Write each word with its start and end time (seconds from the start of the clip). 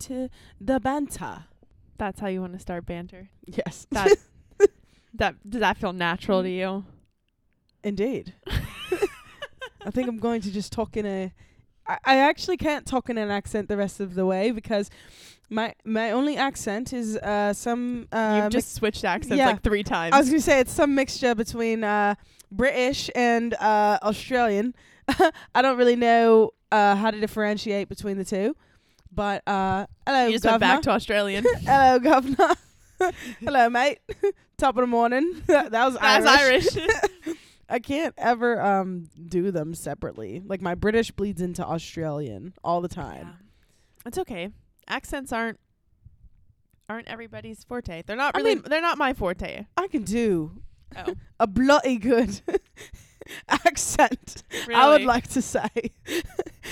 to 0.00 0.28
the 0.60 0.80
banter. 0.80 1.44
That's 1.98 2.20
how 2.20 2.28
you 2.28 2.40
want 2.40 2.54
to 2.54 2.58
start 2.58 2.86
banter. 2.86 3.28
Yes. 3.46 3.86
That 3.90 4.16
that 5.14 5.34
does 5.48 5.60
that 5.60 5.76
feel 5.76 5.92
natural 5.92 6.42
to 6.42 6.48
you? 6.48 6.84
Indeed. 7.82 8.34
I 9.82 9.90
think 9.90 10.08
I'm 10.08 10.18
going 10.18 10.40
to 10.42 10.50
just 10.50 10.72
talk 10.72 10.96
in 10.96 11.06
a. 11.06 11.32
I, 11.86 11.98
I 12.04 12.16
actually 12.18 12.56
can't 12.56 12.86
talk 12.86 13.08
in 13.08 13.18
an 13.18 13.30
accent 13.30 13.68
the 13.68 13.76
rest 13.76 14.00
of 14.00 14.14
the 14.14 14.26
way 14.26 14.50
because 14.50 14.90
my 15.50 15.74
my 15.84 16.12
only 16.12 16.36
accent 16.36 16.92
is 16.92 17.16
uh 17.16 17.52
some 17.52 18.06
uh 18.12 18.40
You've 18.42 18.52
just 18.52 18.74
switched 18.74 19.04
accents 19.04 19.36
yeah. 19.36 19.46
like 19.46 19.62
three 19.62 19.82
times. 19.82 20.14
I 20.14 20.18
was 20.18 20.28
gonna 20.28 20.40
say 20.40 20.60
it's 20.60 20.72
some 20.72 20.94
mixture 20.94 21.34
between 21.34 21.82
uh 21.82 22.14
British 22.52 23.10
and 23.14 23.54
uh 23.54 23.98
Australian. 24.02 24.74
I 25.54 25.62
don't 25.62 25.76
really 25.76 25.96
know 25.96 26.52
uh 26.70 26.94
how 26.94 27.10
to 27.10 27.20
differentiate 27.20 27.88
between 27.88 28.16
the 28.16 28.24
two, 28.24 28.54
but 29.12 29.42
uh 29.46 29.86
hello 30.06 30.26
you 30.26 30.32
just 30.32 30.44
went 30.44 30.54
governor. 30.60 30.74
back 30.74 30.82
to 30.82 30.90
Australian. 30.90 31.44
hello 31.62 31.98
governor. 31.98 32.54
hello 33.40 33.68
mate. 33.70 33.98
Top 34.58 34.76
of 34.76 34.82
the 34.82 34.86
morning. 34.86 35.42
that 35.46 35.72
was 35.72 35.96
That's 35.98 36.26
Irish. 36.26 36.76
Irish. 36.76 37.36
I 37.68 37.78
can't 37.78 38.14
ever 38.18 38.60
um 38.60 39.08
do 39.28 39.50
them 39.50 39.74
separately. 39.74 40.42
Like 40.44 40.60
my 40.60 40.74
British 40.74 41.10
bleeds 41.10 41.40
into 41.40 41.64
Australian 41.64 42.52
all 42.64 42.80
the 42.80 42.88
time. 42.88 43.26
Yeah. 43.26 44.06
It's 44.06 44.18
okay. 44.18 44.50
Accents 44.88 45.32
aren't 45.32 45.58
aren't 46.88 47.08
everybody's 47.08 47.62
forte. 47.64 48.02
They're 48.06 48.16
not 48.16 48.34
I 48.34 48.38
really 48.40 48.54
mean- 48.56 48.64
they're 48.66 48.80
not 48.82 48.98
my 48.98 49.12
forte. 49.14 49.66
I 49.76 49.88
can 49.88 50.02
do 50.02 50.62
Oh. 50.96 51.14
a 51.38 51.46
bloody 51.46 51.98
good 51.98 52.40
accent. 53.48 54.42
Really? 54.66 54.74
I 54.74 54.88
would 54.90 55.04
like 55.04 55.28
to 55.28 55.40
say. 55.42 55.68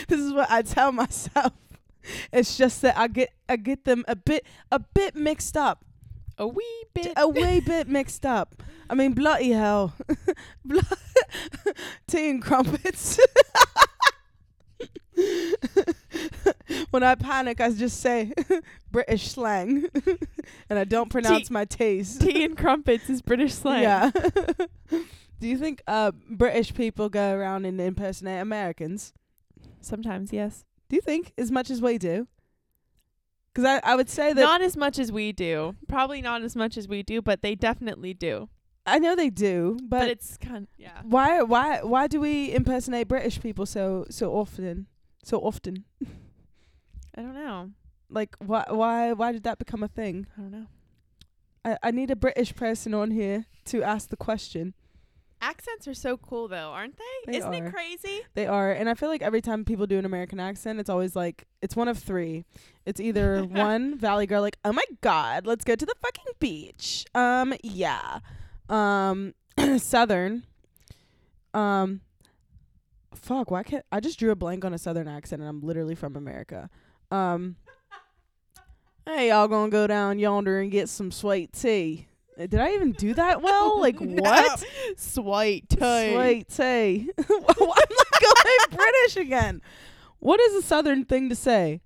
this 0.08 0.18
is 0.20 0.32
what 0.32 0.50
I 0.50 0.62
tell 0.62 0.91
myself. 0.91 1.52
It's 2.32 2.56
just 2.56 2.82
that 2.82 2.96
I 2.98 3.08
get 3.08 3.30
I 3.48 3.56
get 3.56 3.84
them 3.84 4.04
a 4.08 4.16
bit 4.16 4.44
a 4.72 4.78
bit 4.78 5.14
mixed 5.16 5.56
up. 5.56 5.84
a 6.38 6.46
wee 6.46 6.84
bit 6.94 7.12
A 7.16 7.28
way 7.41 7.60
bit 7.60 7.88
mixed 7.88 8.24
up. 8.27 8.62
I 8.91 8.94
mean 8.94 9.12
bloody 9.12 9.50
hell. 9.52 9.94
Blo- 10.64 10.80
Tea 12.06 12.30
and 12.30 12.42
crumpets. 12.42 13.18
when 16.91 17.02
I 17.02 17.14
panic 17.16 17.60
I 17.60 17.70
just 17.72 18.00
say 18.00 18.33
British 18.90 19.28
slang 19.33 19.86
and 20.70 20.78
I 20.78 20.84
don't 20.84 21.11
pronounce 21.11 21.50
my 21.50 21.64
T's. 21.64 22.18
tea 22.18 22.44
and 22.44 22.56
crumpets 22.56 23.11
is 23.11 23.20
British 23.22 23.55
slang. 23.55 23.83
Yeah. 23.83 24.11
Do 24.90 25.46
you 25.46 25.58
think 25.58 25.83
uh 25.86 26.12
British 26.30 26.72
people 26.74 27.08
go 27.08 27.33
around 27.34 27.64
and 27.64 27.80
impersonate 27.80 28.40
Americans? 28.40 29.12
Sometimes, 29.80 30.33
yes. 30.33 30.64
Do 30.89 30.97
you 30.97 31.03
think 31.03 31.33
as 31.36 31.50
much 31.50 31.70
as 31.70 31.81
we 31.83 31.98
do? 31.98 32.27
Because 33.53 33.81
I, 33.84 33.92
I 33.92 33.97
would 33.97 34.08
say 34.08 34.33
that 34.33 34.41
not 34.41 34.62
as 34.62 34.77
much 34.77 34.98
as 34.98 35.11
we 35.11 35.33
do. 35.33 35.75
Probably 35.89 36.22
not 36.22 36.42
as 36.42 36.55
much 36.55 36.77
as 36.77 36.86
we 36.89 37.03
do, 37.03 37.20
but 37.20 37.42
they 37.42 37.55
definitely 37.55 38.14
do. 38.14 38.48
I 38.86 38.98
know 38.98 39.14
they 39.14 39.28
do, 39.28 39.78
But, 39.83 40.00
but, 40.00 40.08
it's 40.08 40.39
kind 40.39 40.62
of, 40.62 40.69
yeah. 40.78 41.00
why 41.03 41.42
why 41.42 41.83
why 41.83 42.06
do 42.06 42.20
we 42.20 42.53
impersonate 42.55 43.06
British 43.08 43.41
people 43.41 43.67
so 43.67 44.06
so 44.08 44.33
often? 44.33 44.86
So 45.25 45.39
often. 45.41 45.84
I 47.14 47.20
don't 47.23 47.34
know. 47.34 47.70
Like 48.08 48.34
why 48.39 48.64
why 48.69 49.12
why 49.12 49.33
did 49.33 49.42
that 49.42 49.58
become 49.58 49.83
a 49.83 49.89
thing? 49.89 50.27
I 50.36 50.41
don't 50.41 50.50
know. 50.52 50.67
I, 51.64 51.77
I 51.83 51.91
need 51.91 52.11
a 52.11 52.17
British 52.17 52.55
person 52.55 52.95
on 52.95 53.11
here 53.11 53.45
to 53.67 53.83
ask 53.83 54.08
the 54.08 54.17
question. 54.17 54.73
Accents 55.41 55.86
are 55.86 55.94
so 55.94 56.17
cool 56.17 56.48
though, 56.48 56.70
aren't 56.70 56.97
they? 56.97 57.33
They 57.33 57.39
Isn't 57.39 57.55
are. 57.55 57.67
it 57.67 57.72
crazy? 57.72 58.22
They 58.34 58.47
are, 58.47 58.72
and 58.72 58.89
I 58.89 58.94
feel 58.94 59.08
like 59.08 59.22
every 59.22 59.41
time 59.41 59.64
people 59.64 59.86
do 59.86 59.98
an 59.98 60.05
American 60.05 60.41
accent, 60.41 60.80
it's 60.80 60.91
always 60.91 61.14
like 61.14 61.47
it's 61.62 61.77
one 61.77 61.86
of 61.86 61.98
three. 61.98 62.45
It's 62.84 63.00
either 63.00 63.45
one 63.45 63.97
Valley 63.97 64.27
girl, 64.27 64.42
like 64.42 64.58
oh 64.64 64.72
my 64.72 64.84
god, 65.00 65.47
let's 65.47 65.64
go 65.64 65.77
to 65.77 65.86
the 65.86 65.95
fucking 66.03 66.33
beach. 66.41 67.05
Um, 67.14 67.55
yeah. 67.62 68.19
Um, 68.69 69.34
Southern. 69.78 70.42
Um, 71.55 72.01
fuck, 73.14 73.51
why 73.51 73.62
can't 73.62 73.85
I 73.92 74.01
just 74.01 74.18
drew 74.18 74.33
a 74.33 74.36
blank 74.36 74.64
on 74.64 74.74
a 74.74 74.79
Southern 74.79 75.07
accent, 75.07 75.41
and 75.41 75.48
I'm 75.48 75.61
literally 75.61 75.95
from 75.95 76.17
America. 76.17 76.68
Um, 77.12 77.55
hey, 79.07 79.29
y'all 79.29 79.46
gonna 79.46 79.70
go 79.70 79.86
down 79.86 80.18
yonder 80.18 80.58
and 80.58 80.73
get 80.73 80.89
some 80.89 81.12
sweet 81.12 81.52
tea. 81.52 82.08
Did 82.38 82.60
I 82.60 82.74
even 82.74 82.92
do 82.92 83.14
that 83.14 83.42
well? 83.42 83.80
Like 83.88 83.98
what? 83.98 84.64
Sweet 84.96 85.70
Sweet 85.70 86.48
tea. 86.48 87.10
I'm 87.18 87.36
not 87.38 87.58
going 87.58 88.70
British 88.70 89.16
again. 89.16 89.62
What 90.18 90.40
is 90.40 90.54
a 90.54 90.62
southern 90.62 91.04
thing 91.04 91.28
to 91.28 91.36
say? 91.36 91.80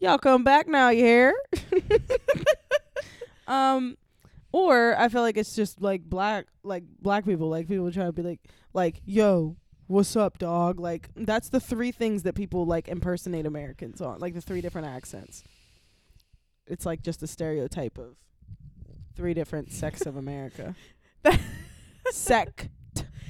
Y'all 0.00 0.18
come 0.18 0.44
back 0.44 0.68
now, 0.68 0.90
you 0.90 1.04
hear? 1.04 1.34
um, 3.48 3.96
or 4.52 4.96
I 4.96 5.08
feel 5.08 5.22
like 5.22 5.36
it's 5.36 5.56
just 5.56 5.80
like 5.82 6.02
black, 6.02 6.46
like 6.62 6.84
black 7.00 7.24
people, 7.24 7.48
like 7.48 7.68
people 7.68 7.90
try 7.90 8.04
to 8.04 8.12
be 8.12 8.22
like, 8.22 8.40
like, 8.72 9.02
yo, 9.04 9.56
what's 9.88 10.14
up, 10.14 10.38
dog? 10.38 10.78
Like 10.78 11.08
that's 11.16 11.48
the 11.48 11.60
three 11.60 11.90
things 11.90 12.22
that 12.22 12.34
people 12.34 12.64
like 12.64 12.88
impersonate 12.88 13.44
Americans 13.44 14.00
on, 14.00 14.20
like 14.20 14.34
the 14.34 14.40
three 14.40 14.60
different 14.60 14.86
accents. 14.86 15.42
It's 16.66 16.86
like 16.86 17.02
just 17.02 17.22
a 17.22 17.26
stereotype 17.26 17.98
of 17.98 18.16
three 19.18 19.34
different 19.34 19.72
sects 19.72 20.06
of 20.06 20.16
America. 20.16 20.76
Sect. 22.12 22.68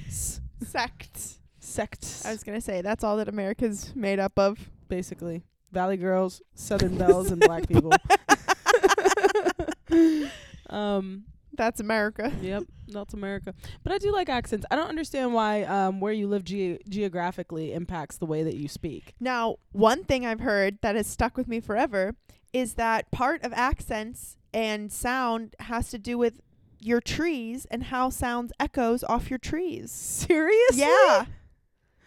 Sect. 0.07 1.19
Sects. 1.59 2.25
I 2.25 2.31
was 2.31 2.43
gonna 2.43 2.61
say 2.61 2.81
that's 2.81 3.03
all 3.03 3.17
that 3.17 3.27
America's 3.27 3.91
made 3.95 4.19
up 4.19 4.37
of. 4.37 4.69
basically. 4.87 5.41
Valley 5.71 5.97
Girls, 5.97 6.41
Southern 6.53 6.95
Bells, 6.95 7.31
and 7.31 7.41
black 7.41 7.67
people. 7.67 7.91
um, 10.69 11.23
That's 11.55 11.79
America. 11.79 12.31
yep, 12.41 12.63
that's 12.87 13.13
America. 13.15 13.53
But 13.83 13.91
I 13.93 13.97
do 13.97 14.11
like 14.11 14.29
accents. 14.29 14.65
I 14.71 14.75
don't 14.75 14.89
understand 14.89 15.33
why 15.33 15.63
um 15.63 15.99
where 15.99 16.13
you 16.13 16.27
live 16.27 16.43
ge- 16.43 16.79
geographically 16.87 17.73
impacts 17.73 18.17
the 18.17 18.25
way 18.27 18.43
that 18.43 18.55
you 18.55 18.67
speak. 18.67 19.15
Now, 19.19 19.55
one 19.71 20.03
thing 20.03 20.23
I've 20.25 20.39
heard 20.41 20.77
that 20.81 20.95
has 20.95 21.07
stuck 21.07 21.35
with 21.35 21.47
me 21.47 21.59
forever 21.59 22.13
is 22.53 22.75
that 22.75 23.09
part 23.11 23.43
of 23.43 23.53
accents 23.53 24.37
and 24.53 24.91
sound 24.91 25.55
has 25.59 25.89
to 25.89 25.97
do 25.97 26.17
with 26.17 26.41
your 26.79 27.01
trees 27.01 27.65
and 27.69 27.85
how 27.85 28.09
sounds 28.09 28.53
echoes 28.59 29.03
off 29.03 29.29
your 29.29 29.39
trees. 29.39 29.91
Seriously? 29.91 30.79
Yeah. 30.81 31.25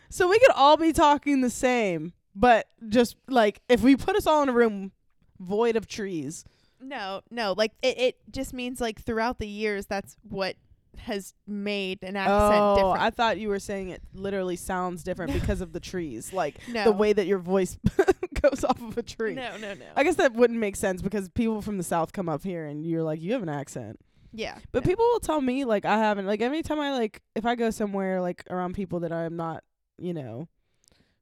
So 0.09 0.29
we 0.29 0.39
could 0.39 0.53
all 0.55 0.77
be 0.77 0.93
talking 0.93 1.41
the 1.41 1.51
same, 1.51 2.13
but 2.35 2.69
just 2.89 3.17
like 3.29 3.61
if 3.69 3.83
we 3.83 3.97
put 3.97 4.17
us 4.17 4.27
all 4.27 4.43
in 4.43 4.49
a 4.49 4.53
room 4.53 4.93
void 5.39 5.77
of 5.77 5.87
trees. 5.87 6.45
No, 6.81 7.23
no, 7.31 7.55
like 7.57 7.73
it, 7.81 7.99
it 7.99 8.17
just 8.31 8.53
means 8.53 8.81
like 8.81 9.01
throughout 9.01 9.39
the 9.39 9.47
years 9.47 9.87
that's 9.87 10.17
what 10.29 10.57
has 10.99 11.35
made 11.47 12.03
an 12.03 12.17
accent 12.17 12.61
oh, 12.61 12.75
different. 12.77 13.01
I 13.01 13.11
thought 13.11 13.39
you 13.39 13.49
were 13.49 13.59
saying 13.59 13.91
it 13.91 14.03
literally 14.15 14.57
sounds 14.57 15.03
different 15.03 15.33
because 15.33 15.61
of 15.61 15.73
the 15.73 15.81
trees, 15.81 16.33
like 16.33 16.57
no. 16.69 16.85
the 16.85 16.93
way 16.93 17.13
that 17.13 17.27
your 17.27 17.39
voice 17.39 17.79
goes 18.41 18.65
off 18.65 18.81
of 18.81 18.97
a 18.97 19.03
tree. 19.03 19.35
No, 19.35 19.57
no, 19.57 19.75
no. 19.75 19.85
I 19.97 20.05
guess 20.05 20.17
that 20.17 20.35
wouldn't 20.35 20.59
make 20.59 20.77
sense 20.77 21.03
because 21.03 21.29
people 21.31 21.63
from 21.63 21.79
the 21.79 21.85
south 21.85 22.13
come 22.13 22.29
up 22.29 22.45
here 22.45 22.67
and 22.67 22.87
you're 22.87 23.03
like, 23.03 23.21
you 23.21 23.33
have 23.33 23.43
an 23.43 23.49
accent. 23.49 23.99
yeah. 24.33 24.59
But 24.71 24.85
no. 24.85 24.91
people 24.91 25.05
will 25.07 25.21
tell 25.21 25.41
me 25.41 25.65
like 25.65 25.85
I 25.85 25.99
haven't. 25.99 26.27
Like 26.27 26.41
every 26.41 26.63
time 26.63 26.81
I 26.81 26.93
like, 26.93 27.23
if 27.35 27.45
I 27.47 27.55
go 27.55 27.71
somewhere 27.71 28.21
like 28.21 28.45
around 28.51 28.75
people 28.75 29.01
that 29.01 29.13
I'm 29.13 29.37
not, 29.37 29.65
you 29.99 30.15
know, 30.15 30.49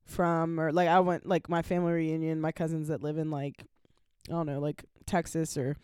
from 0.05 0.59
or 0.61 0.73
like 0.73 0.89
I 0.89 1.01
went 1.01 1.27
like 1.27 1.49
my 1.49 1.63
family 1.63 1.93
reunion, 1.93 2.41
my 2.41 2.53
cousins 2.53 2.89
that 2.89 3.03
live 3.03 3.17
in 3.19 3.31
like, 3.31 3.65
I 4.29 4.33
don't 4.33 4.47
know, 4.47 4.61
like 4.61 4.85
Texas 5.07 5.57
or 5.57 5.77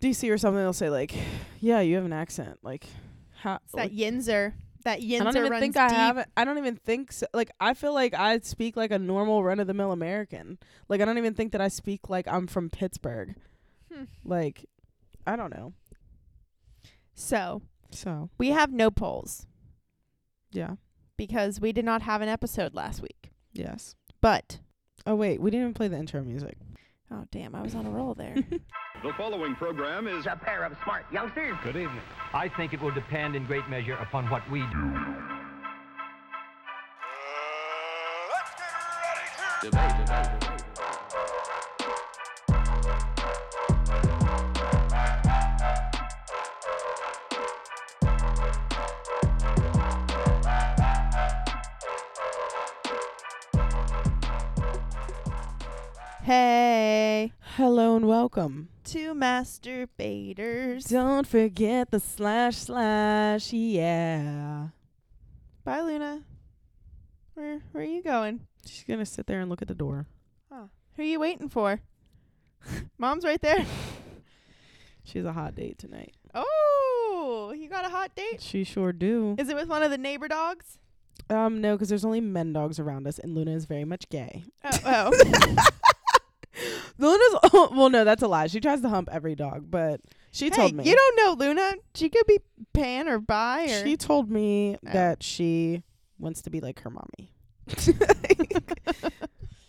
DC 0.00 0.30
or 0.30 0.38
something, 0.38 0.60
they'll 0.60 0.72
say 0.72 0.90
like, 0.90 1.14
yeah, 1.60 1.80
you 1.80 1.96
have 1.96 2.04
an 2.04 2.12
accent. 2.12 2.58
Like, 2.62 2.86
how? 3.40 3.58
It's 3.64 3.74
that 3.74 3.92
Yinzer. 3.92 4.54
That 4.84 5.00
Yinzer 5.00 5.20
I 5.22 5.24
don't 5.24 5.36
even 5.38 5.50
runs 5.50 5.60
think 5.60 5.74
deep. 5.74 5.82
I 5.82 5.92
have 5.92 6.18
it. 6.18 6.28
I 6.36 6.44
don't 6.44 6.58
even 6.58 6.76
think 6.76 7.10
so. 7.10 7.26
Like 7.34 7.50
I 7.58 7.74
feel 7.74 7.92
like 7.92 8.14
I 8.14 8.38
speak 8.38 8.76
like 8.76 8.92
a 8.92 8.98
normal 9.00 9.42
run 9.42 9.58
of 9.58 9.66
the 9.66 9.74
mill 9.74 9.90
American. 9.90 10.58
Like 10.88 11.00
I 11.00 11.04
don't 11.04 11.18
even 11.18 11.34
think 11.34 11.50
that 11.52 11.60
I 11.60 11.66
speak 11.66 12.08
like 12.08 12.28
I'm 12.28 12.46
from 12.46 12.70
Pittsburgh. 12.70 13.34
Hmm. 13.92 14.04
Like 14.24 14.64
I 15.26 15.34
don't 15.34 15.50
know. 15.50 15.72
So 17.14 17.62
So 17.90 18.30
we 18.38 18.50
have 18.50 18.72
no 18.72 18.90
polls 18.90 19.46
yeah, 20.52 20.76
because 21.16 21.60
we 21.60 21.72
did 21.72 21.84
not 21.84 22.02
have 22.02 22.22
an 22.22 22.28
episode 22.28 22.74
last 22.74 23.02
week. 23.02 23.30
yes. 23.52 23.94
But 24.20 24.60
Oh 25.04 25.14
wait, 25.16 25.40
we 25.40 25.50
didn't 25.50 25.62
even 25.64 25.74
play 25.74 25.88
the 25.88 25.96
intro 25.98 26.22
music. 26.22 26.56
Oh, 27.10 27.24
damn, 27.30 27.54
I 27.54 27.62
was 27.62 27.74
on 27.74 27.86
a 27.86 27.90
roll 27.90 28.14
there. 28.14 28.34
the 29.02 29.12
following 29.16 29.54
program 29.54 30.08
is 30.08 30.26
a 30.26 30.36
pair 30.36 30.64
of 30.64 30.76
smart 30.82 31.04
youngsters. 31.12 31.56
Good 31.62 31.76
evening. 31.76 32.00
I 32.34 32.48
think 32.48 32.72
it 32.72 32.80
will 32.80 32.90
depend 32.90 33.36
in 33.36 33.46
great 33.46 33.68
measure 33.68 33.94
upon 33.94 34.28
what 34.28 34.48
we 34.50 34.60
do. 34.60 34.66
Uh, 34.66 35.04
let's 38.32 38.50
get 38.58 38.72
ready 39.02 39.26
to 39.38 39.70
debate, 39.70 40.06
debate, 40.06 40.30
debate. 40.40 40.45
Hey, 56.26 57.32
Hello 57.54 57.94
and 57.94 58.08
welcome. 58.08 58.68
two 58.82 59.14
masturbators. 59.14 60.88
Don't 60.88 61.24
forget 61.24 61.92
the 61.92 62.00
slash 62.00 62.56
slash, 62.56 63.52
yeah. 63.52 64.70
Bye, 65.62 65.82
Luna. 65.82 66.24
Where 67.34 67.60
where 67.70 67.84
are 67.84 67.86
you 67.86 68.02
going? 68.02 68.40
She's 68.66 68.82
gonna 68.82 69.06
sit 69.06 69.28
there 69.28 69.38
and 69.38 69.48
look 69.48 69.62
at 69.62 69.68
the 69.68 69.74
door. 69.76 70.08
Who 70.50 71.02
are 71.02 71.04
you 71.04 71.20
waiting 71.20 71.48
for? 71.48 71.78
Mom's 72.98 73.24
right 73.24 73.40
there. 73.40 73.64
She's 75.04 75.24
a 75.24 75.32
hot 75.32 75.54
date 75.54 75.78
tonight. 75.78 76.16
Oh, 76.34 77.54
you 77.56 77.68
got 77.68 77.84
a 77.84 77.88
hot 77.88 78.16
date? 78.16 78.42
She 78.42 78.64
sure 78.64 78.92
do. 78.92 79.36
Is 79.38 79.48
it 79.48 79.54
with 79.54 79.68
one 79.68 79.84
of 79.84 79.92
the 79.92 79.98
neighbor 79.98 80.26
dogs? 80.26 80.78
Um, 81.30 81.60
no, 81.60 81.78
'cause 81.78 81.88
there's 81.88 82.04
only 82.04 82.20
men 82.20 82.52
dogs 82.52 82.80
around 82.80 83.06
us, 83.06 83.20
and 83.20 83.32
Luna 83.32 83.52
is 83.52 83.66
very 83.66 83.84
much 83.84 84.08
gay. 84.08 84.42
Oh, 84.64 85.12
oh. 85.14 85.66
Luna's 86.98 87.36
oh, 87.52 87.70
well, 87.72 87.90
no, 87.90 88.04
that's 88.04 88.22
a 88.22 88.28
lie. 88.28 88.46
She 88.46 88.60
tries 88.60 88.80
to 88.82 88.88
hump 88.88 89.08
every 89.12 89.34
dog, 89.34 89.70
but 89.70 90.00
she 90.30 90.46
hey, 90.46 90.50
told 90.50 90.74
me 90.74 90.84
you 90.84 90.94
don't 90.94 91.16
know 91.16 91.44
Luna. 91.44 91.74
She 91.94 92.08
could 92.08 92.26
be 92.26 92.38
pan 92.72 93.08
or 93.08 93.18
bi 93.18 93.64
or. 93.64 93.84
she 93.84 93.96
told 93.96 94.30
me 94.30 94.76
Oh. 94.86 94.92
that 94.92 95.22
she 95.22 95.82
wants 96.18 96.42
to 96.42 96.50
be 96.50 96.60
like 96.60 96.80
her 96.80 96.90
mommy. 96.90 97.32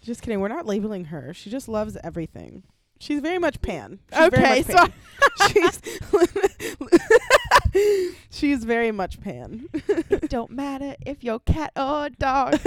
just 0.01 0.22
kidding. 0.22 0.39
We're 0.39 0.48
not 0.48 0.66
labeling 0.66 1.06
her. 1.06 1.34
She 1.34 1.50
just 1.50 1.68
loves 1.68 1.98
everything. 2.04 2.63
She's 3.00 3.19
very 3.19 3.38
much 3.40 3.62
pan. 3.62 4.00
She's 4.12 4.30
very 4.30 4.44
okay, 4.44 4.63
much 4.68 4.68
so 4.68 4.88
pan. 4.88 5.72
she's 7.72 8.18
she's 8.31 8.63
very 8.63 8.92
much 8.92 9.19
pan. 9.22 9.68
it 9.74 10.30
don't 10.30 10.51
matter 10.51 10.95
if 11.06 11.24
you're 11.24 11.40
cat 11.40 11.72
or 11.75 12.10
dog. 12.10 12.60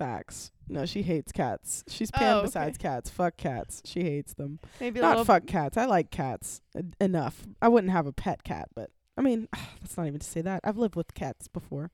Facts. 0.00 0.50
No, 0.66 0.86
she 0.86 1.02
hates 1.02 1.30
cats. 1.30 1.84
She's 1.86 2.10
pan 2.10 2.32
Oh, 2.32 2.38
okay. 2.38 2.46
besides 2.46 2.78
cats. 2.78 3.10
Fuck 3.10 3.36
cats. 3.36 3.82
She 3.84 4.02
hates 4.02 4.32
them. 4.32 4.58
Maybe 4.80 4.98
Not 4.98 5.26
fuck 5.26 5.46
cats. 5.46 5.76
I 5.76 5.84
like 5.84 6.10
cats 6.10 6.62
en- 6.74 6.94
enough. 6.98 7.46
I 7.60 7.68
wouldn't 7.68 7.92
have 7.92 8.06
a 8.06 8.12
pet 8.12 8.42
cat, 8.42 8.70
but 8.74 8.90
I 9.18 9.20
mean, 9.20 9.46
that's 9.82 9.98
not 9.98 10.06
even 10.06 10.20
to 10.20 10.26
say 10.26 10.40
that. 10.40 10.62
I've 10.64 10.78
lived 10.78 10.96
with 10.96 11.12
cats 11.12 11.48
before. 11.48 11.90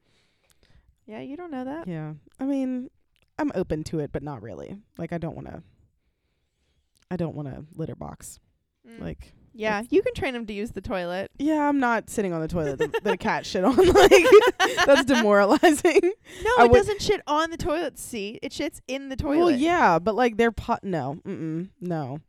Yeah, 1.05 1.21
you 1.21 1.37
don't 1.37 1.51
know 1.51 1.65
that. 1.65 1.89
Yeah. 1.89 2.13
I 2.39 2.45
mean, 2.45 2.91
I'm 3.41 3.51
open 3.57 3.83
to 3.85 3.99
it, 3.99 4.13
but 4.13 4.23
not 4.23 4.41
really. 4.41 4.79
Like 4.99 5.13
I 5.13 5.19
don't 5.19 5.35
want 5.35 5.49
to 5.49 5.63
I 7.11 7.17
don't 7.17 7.35
want 7.35 7.49
to 7.49 7.65
litter 7.77 7.97
box. 7.97 8.39
Mm. 8.89 9.01
Like 9.01 9.33
yeah, 9.57 9.83
you 9.91 10.03
can 10.03 10.15
train 10.15 10.35
him 10.35 10.47
to 10.47 10.53
use 10.53 10.71
the 10.73 10.81
toilet. 10.81 11.31
yeah, 11.39 11.69
I'm 11.69 11.81
not 11.81 12.11
sitting 12.11 12.33
on 12.33 12.41
the 12.41 12.49
toilet 12.49 12.79
that 12.79 13.07
a 13.07 13.17
cat 13.17 13.45
shit 13.47 13.65
on. 13.65 13.75
Like 13.97 14.25
that's 14.87 15.05
demoralizing. 15.13 16.01
No, 16.03 16.51
I 16.59 16.65
it 16.65 16.71
would- 16.71 16.77
doesn't 16.79 17.03
shit 17.03 17.23
on 17.27 17.51
the 17.51 17.57
toilet 17.57 17.99
seat. 17.99 18.39
It 18.43 18.53
shits 18.53 18.81
in 18.89 19.09
the 19.09 19.17
toilet. 19.17 19.39
Well, 19.39 19.51
yeah, 19.51 19.99
but 19.99 20.15
like 20.15 20.37
they're 20.37 20.53
pot. 20.53 20.85
No, 20.85 21.19
mm-mm, 21.27 21.69
no, 21.81 22.21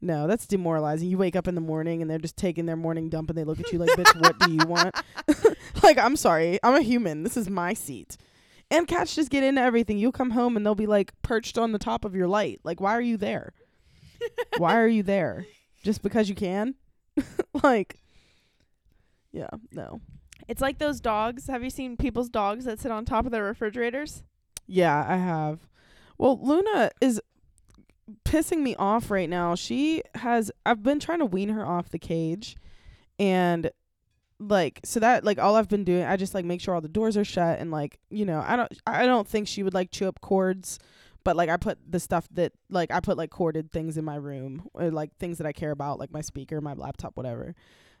no. 0.00 0.26
That's 0.26 0.46
demoralizing. 0.46 1.08
You 1.08 1.18
wake 1.18 1.34
up 1.36 1.48
in 1.48 1.54
the 1.54 1.60
morning 1.60 2.00
and 2.02 2.10
they're 2.10 2.18
just 2.18 2.36
taking 2.36 2.66
their 2.66 2.76
morning 2.76 3.08
dump 3.08 3.30
and 3.30 3.36
they 3.38 3.44
look 3.44 3.58
at 3.60 3.72
you 3.72 3.78
like, 3.78 3.90
"Bitch, 3.90 4.20
what 4.20 4.38
do 4.38 4.52
you 4.52 4.64
want?" 4.66 4.94
like, 5.82 5.98
I'm 5.98 6.16
sorry, 6.16 6.58
I'm 6.62 6.74
a 6.74 6.82
human. 6.82 7.22
This 7.24 7.36
is 7.36 7.50
my 7.50 7.74
seat. 7.74 8.16
And 8.70 8.86
cats 8.86 9.14
just 9.14 9.30
get 9.30 9.42
into 9.44 9.62
everything. 9.62 9.96
You'll 9.98 10.12
come 10.12 10.30
home 10.30 10.56
and 10.56 10.64
they'll 10.64 10.74
be 10.74 10.86
like 10.86 11.12
perched 11.22 11.56
on 11.56 11.72
the 11.72 11.78
top 11.78 12.04
of 12.04 12.14
your 12.14 12.28
light. 12.28 12.60
Like, 12.64 12.80
why 12.80 12.92
are 12.92 13.00
you 13.00 13.16
there? 13.16 13.54
why 14.58 14.76
are 14.76 14.86
you 14.88 15.02
there? 15.02 15.46
Just 15.82 16.02
because 16.02 16.28
you 16.28 16.34
can? 16.34 16.74
like, 17.62 18.00
yeah, 19.32 19.48
no. 19.72 20.00
It's 20.48 20.62
like 20.62 20.78
those 20.78 21.00
dogs. 21.00 21.46
Have 21.46 21.62
you 21.62 21.70
seen 21.70 21.96
people's 21.96 22.28
dogs 22.28 22.64
that 22.64 22.80
sit 22.80 22.90
on 22.90 23.04
top 23.04 23.26
of 23.26 23.32
their 23.32 23.44
refrigerators? 23.44 24.22
Yeah, 24.66 25.04
I 25.06 25.16
have. 25.16 25.60
Well, 26.16 26.38
Luna 26.40 26.90
is 27.00 27.20
pissing 28.24 28.60
me 28.60 28.74
off 28.76 29.10
right 29.10 29.28
now. 29.28 29.54
She 29.54 30.02
has 30.14 30.50
I've 30.64 30.82
been 30.82 31.00
trying 31.00 31.18
to 31.18 31.26
wean 31.26 31.50
her 31.50 31.64
off 31.64 31.90
the 31.90 31.98
cage 31.98 32.56
and 33.18 33.70
like 34.40 34.80
so 34.84 35.00
that 35.00 35.24
like 35.24 35.38
all 35.38 35.56
I've 35.56 35.68
been 35.68 35.84
doing 35.84 36.04
I 36.04 36.16
just 36.16 36.34
like 36.34 36.44
make 36.44 36.60
sure 36.60 36.74
all 36.74 36.80
the 36.80 36.88
doors 36.88 37.16
are 37.16 37.24
shut 37.24 37.58
and 37.58 37.70
like, 37.70 37.98
you 38.10 38.24
know, 38.24 38.42
I 38.46 38.56
don't 38.56 38.72
I 38.86 39.06
don't 39.06 39.28
think 39.28 39.48
she 39.48 39.62
would 39.62 39.74
like 39.74 39.90
chew 39.90 40.08
up 40.08 40.20
cords, 40.20 40.78
but 41.28 41.36
like 41.36 41.50
I 41.50 41.58
put 41.58 41.78
the 41.86 42.00
stuff 42.00 42.26
that 42.30 42.54
like 42.70 42.90
I 42.90 43.00
put 43.00 43.18
like 43.18 43.28
corded 43.28 43.70
things 43.70 43.98
in 43.98 44.04
my 44.06 44.14
room 44.14 44.66
or 44.72 44.90
like 44.90 45.14
things 45.18 45.36
that 45.36 45.46
I 45.46 45.52
care 45.52 45.72
about 45.72 45.98
like 45.98 46.10
my 46.10 46.22
speaker, 46.22 46.58
my 46.62 46.72
laptop, 46.72 47.18
whatever. 47.18 47.54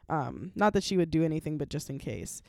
Um 0.08 0.50
not 0.54 0.72
that 0.72 0.82
she 0.82 0.96
would 0.96 1.10
do 1.10 1.22
anything 1.22 1.58
but 1.58 1.68
just 1.68 1.90
in 1.90 1.98
case. 1.98 2.40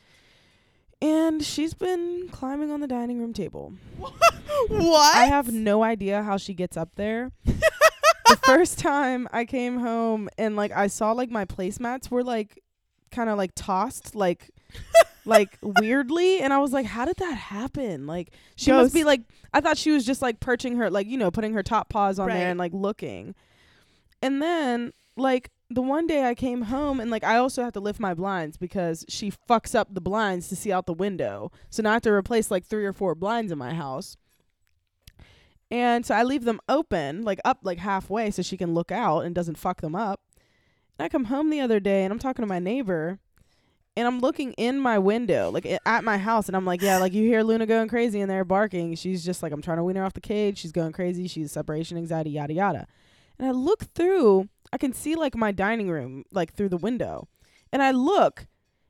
And 1.01 1.43
she's 1.43 1.73
been 1.73 2.29
climbing 2.31 2.71
on 2.71 2.79
the 2.79 2.87
dining 2.87 3.19
room 3.19 3.33
table. 3.33 3.73
what? 3.97 5.17
I 5.17 5.25
have 5.25 5.51
no 5.51 5.83
idea 5.83 6.23
how 6.23 6.37
she 6.37 6.53
gets 6.53 6.77
up 6.77 6.95
there. 6.95 7.33
the 7.43 8.39
first 8.43 8.79
time 8.79 9.27
I 9.33 9.43
came 9.43 9.79
home 9.79 10.29
and 10.37 10.55
like 10.55 10.71
I 10.71 10.87
saw 10.87 11.11
like 11.11 11.29
my 11.29 11.43
placemats 11.43 12.09
were 12.09 12.23
like 12.23 12.63
kind 13.11 13.29
of 13.29 13.37
like 13.37 13.51
tossed 13.53 14.15
like 14.15 14.49
like 15.25 15.57
weirdly 15.61 16.39
and 16.39 16.53
I 16.53 16.59
was 16.59 16.71
like 16.73 16.85
how 16.85 17.05
did 17.05 17.17
that 17.17 17.35
happen? 17.35 18.07
Like 18.07 18.31
she 18.55 18.71
must 18.71 18.93
be 18.93 19.03
like 19.03 19.21
I 19.53 19.61
thought 19.61 19.77
she 19.77 19.91
was 19.91 20.05
just 20.05 20.21
like 20.21 20.39
perching 20.39 20.77
her 20.77 20.89
like 20.89 21.07
you 21.07 21.17
know 21.17 21.31
putting 21.31 21.53
her 21.53 21.63
top 21.63 21.89
paws 21.89 22.19
on 22.19 22.27
Right. 22.27 22.35
there 22.35 22.49
and 22.49 22.57
like 22.59 22.73
looking. 22.73 23.35
And 24.21 24.41
then 24.41 24.93
like 25.15 25.49
the 25.71 25.81
one 25.81 26.07
day 26.07 26.25
I 26.25 26.33
came 26.33 26.63
home 26.63 26.99
and 26.99 27.11
like 27.11 27.23
I 27.23 27.37
also 27.37 27.63
have 27.63 27.73
to 27.73 27.79
lift 27.79 27.99
my 27.99 28.13
blinds 28.13 28.57
because 28.57 29.05
she 29.07 29.31
fucks 29.47 29.75
up 29.75 29.93
the 29.93 30.01
blinds 30.01 30.47
to 30.49 30.55
see 30.55 30.71
out 30.71 30.87
the 30.87 30.93
window. 30.93 31.51
So 31.69 31.83
now 31.83 31.91
I 31.91 31.93
have 31.93 32.01
to 32.03 32.11
replace 32.11 32.49
like 32.49 32.65
three 32.65 32.85
or 32.85 32.93
four 32.93 33.13
blinds 33.13 33.51
in 33.51 33.57
my 33.59 33.73
house. 33.73 34.17
And 35.71 36.05
so 36.05 36.15
I 36.15 36.23
leave 36.23 36.45
them 36.45 36.59
open, 36.67 37.23
like 37.23 37.39
up 37.45 37.59
like 37.61 37.77
halfway 37.77 38.31
so 38.31 38.41
she 38.41 38.57
can 38.57 38.73
look 38.73 38.91
out 38.91 39.19
and 39.25 39.35
doesn't 39.35 39.57
fuck 39.57 39.81
them 39.81 39.95
up. 39.95 40.19
And 40.97 41.05
I 41.05 41.09
come 41.09 41.25
home 41.25 41.49
the 41.51 41.61
other 41.61 41.79
day 41.79 42.03
and 42.03 42.11
I'm 42.11 42.19
talking 42.19 42.41
to 42.41 42.47
my 42.47 42.59
neighbor 42.59 43.19
and 43.95 44.07
I'm 44.07 44.19
looking 44.19 44.53
in 44.53 44.79
my 44.79 44.97
window, 44.99 45.49
like 45.49 45.65
at 45.85 46.03
my 46.03 46.17
house, 46.17 46.47
and 46.47 46.55
I'm 46.55 46.65
like, 46.65 46.81
yeah, 46.81 46.97
like 46.97 47.13
you 47.13 47.23
hear 47.23 47.43
Luna 47.43 47.65
going 47.65 47.87
crazy 47.87 48.21
in 48.21 48.29
there 48.29 48.45
barking. 48.45 48.95
She's 48.95 49.23
just 49.23 49.43
like, 49.43 49.51
I'm 49.51 49.61
trying 49.61 49.77
to 49.77 49.83
wean 49.83 49.95
her 49.95 50.03
off 50.03 50.13
the 50.13 50.21
cage. 50.21 50.57
She's 50.59 50.71
going 50.71 50.91
crazy. 50.91 51.27
She's 51.27 51.51
separation 51.51 51.97
anxiety, 51.97 52.31
yada 52.31 52.53
yada. 52.53 52.87
And 53.37 53.47
I 53.47 53.51
look 53.51 53.83
through, 53.93 54.49
I 54.71 54.77
can 54.77 54.93
see 54.93 55.15
like 55.15 55.35
my 55.35 55.51
dining 55.51 55.89
room, 55.89 56.23
like 56.31 56.53
through 56.53 56.69
the 56.69 56.77
window. 56.77 57.27
And 57.71 57.81
I 57.81 57.91
look, 57.91 58.47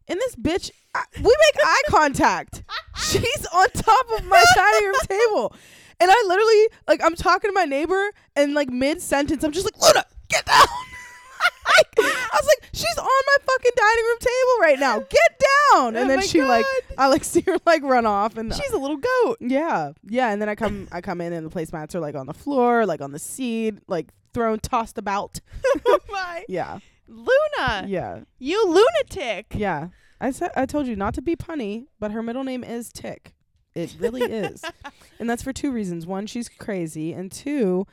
and 0.07 0.19
this 0.19 0.35
bitch, 0.35 0.71
I, 0.95 1.03
we 1.17 1.23
make 1.23 1.55
eye 1.63 1.81
contact. 1.89 2.63
She's 2.95 3.45
on 3.53 3.69
top 3.71 4.05
of 4.17 4.25
my 4.25 4.43
dining 4.55 4.87
room 4.87 4.95
table. 5.07 5.55
And 6.01 6.09
I 6.09 6.23
literally, 6.27 6.67
like, 6.87 7.01
I'm 7.03 7.15
talking 7.15 7.49
to 7.49 7.53
my 7.53 7.65
neighbor, 7.65 8.11
and 8.35 8.53
like 8.53 8.69
mid 8.69 9.01
sentence, 9.01 9.43
I'm 9.43 9.51
just 9.51 9.65
like, 9.65 9.81
Luna, 9.81 10.05
get 10.29 10.45
down. 10.45 10.65
Like, 11.97 12.07
I 12.07 12.37
was 12.41 12.47
like, 12.61 12.69
she's 12.73 12.97
on 12.97 13.05
my 13.05 13.37
fucking 13.45 13.71
dining 13.75 14.05
room 14.05 14.17
table 14.19 14.55
right 14.61 14.79
now. 14.79 14.99
Get 14.99 15.39
down. 15.39 15.49
Oh 15.71 15.87
And 15.87 16.09
then 16.09 16.19
my 16.19 16.25
she 16.25 16.43
like, 16.43 16.65
I 16.97 17.07
like 17.07 17.23
see 17.33 17.41
her 17.41 17.57
like 17.65 17.83
run 17.83 18.05
off, 18.05 18.37
and 18.37 18.53
She's 18.53 18.71
a 18.71 18.77
little 18.77 18.97
goat. 18.97 19.37
yeah, 19.39 19.91
yeah. 20.07 20.31
And 20.31 20.41
then 20.41 20.49
I 20.49 20.55
come, 20.55 20.87
I 20.91 21.01
come 21.01 21.21
in, 21.21 21.31
and 21.33 21.49
the 21.49 21.51
placemats 21.51 21.93
are 21.95 21.99
like 21.99 22.15
on 22.15 22.25
the 22.25 22.33
floor, 22.33 22.85
like 22.85 23.01
on 23.01 23.11
the 23.11 23.19
seat, 23.19 23.75
like 23.87 24.09
thrown, 24.33 24.59
tossed 24.59 24.97
about. 24.97 25.39
oh 25.85 25.99
my. 26.09 26.43
Yeah, 26.49 26.79
Luna, 27.07 27.85
yeah, 27.87 28.21
you 28.39 28.65
lunatic. 28.67 29.47
yeah. 29.55 29.89
I 30.21 30.31
said, 30.31 30.51
I 30.55 30.65
told 30.65 30.87
you 30.87 30.95
not 30.95 31.13
to 31.13 31.21
be 31.21 31.35
punny, 31.35 31.85
but 31.99 32.11
her 32.11 32.21
middle 32.21 32.43
name 32.43 32.63
is 32.63 32.91
Tick. 32.91 33.33
It 33.75 33.95
really 33.99 34.21
is, 34.23 34.63
and 35.19 35.29
that's 35.29 35.43
for 35.43 35.53
two 35.53 35.71
reasons. 35.71 36.05
One, 36.07 36.25
she's 36.27 36.49
crazy, 36.49 37.13
and 37.13 37.31
two, 37.31 37.85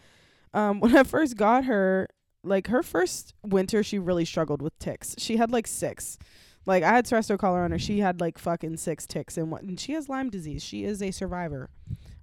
um, 0.54 0.80
when 0.80 0.96
I 0.96 1.04
first 1.04 1.36
got 1.36 1.64
her, 1.66 2.08
like 2.46 2.68
her 2.68 2.82
first 2.82 3.34
winter, 3.44 3.82
she 3.82 3.98
really 3.98 4.24
struggled 4.24 4.62
with 4.62 4.78
ticks. 4.78 5.14
She 5.18 5.36
had 5.36 5.50
like 5.50 5.66
six. 5.66 6.18
Like 6.64 6.82
I 6.82 6.90
had 6.94 7.04
strep 7.04 7.38
collar 7.38 7.62
on 7.62 7.70
her. 7.70 7.78
She 7.78 8.00
had 8.00 8.20
like 8.20 8.38
fucking 8.38 8.76
six 8.78 9.06
ticks, 9.06 9.36
and 9.36 9.50
what? 9.50 9.62
And 9.62 9.78
she 9.78 9.92
has 9.92 10.08
Lyme 10.08 10.30
disease. 10.30 10.62
She 10.64 10.84
is 10.84 11.00
a 11.02 11.10
survivor 11.10 11.70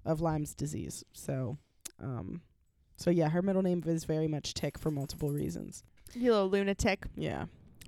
of 0.06 0.20
Lyme's 0.20 0.54
disease. 0.54 1.04
So, 1.14 1.58
um, 2.02 2.42
so 2.98 3.10
yeah, 3.10 3.30
her 3.30 3.42
middle 3.42 3.62
name 3.62 3.84
is 3.86 4.04
very 4.04 4.28
much 4.28 4.54
Tick 4.54 4.78
for 4.78 4.92
multiple 4.92 5.30
reasons. 5.32 5.84
You 6.14 6.32
little 6.34 6.50
lunatic. 6.50 7.06
Yeah. 7.16 7.46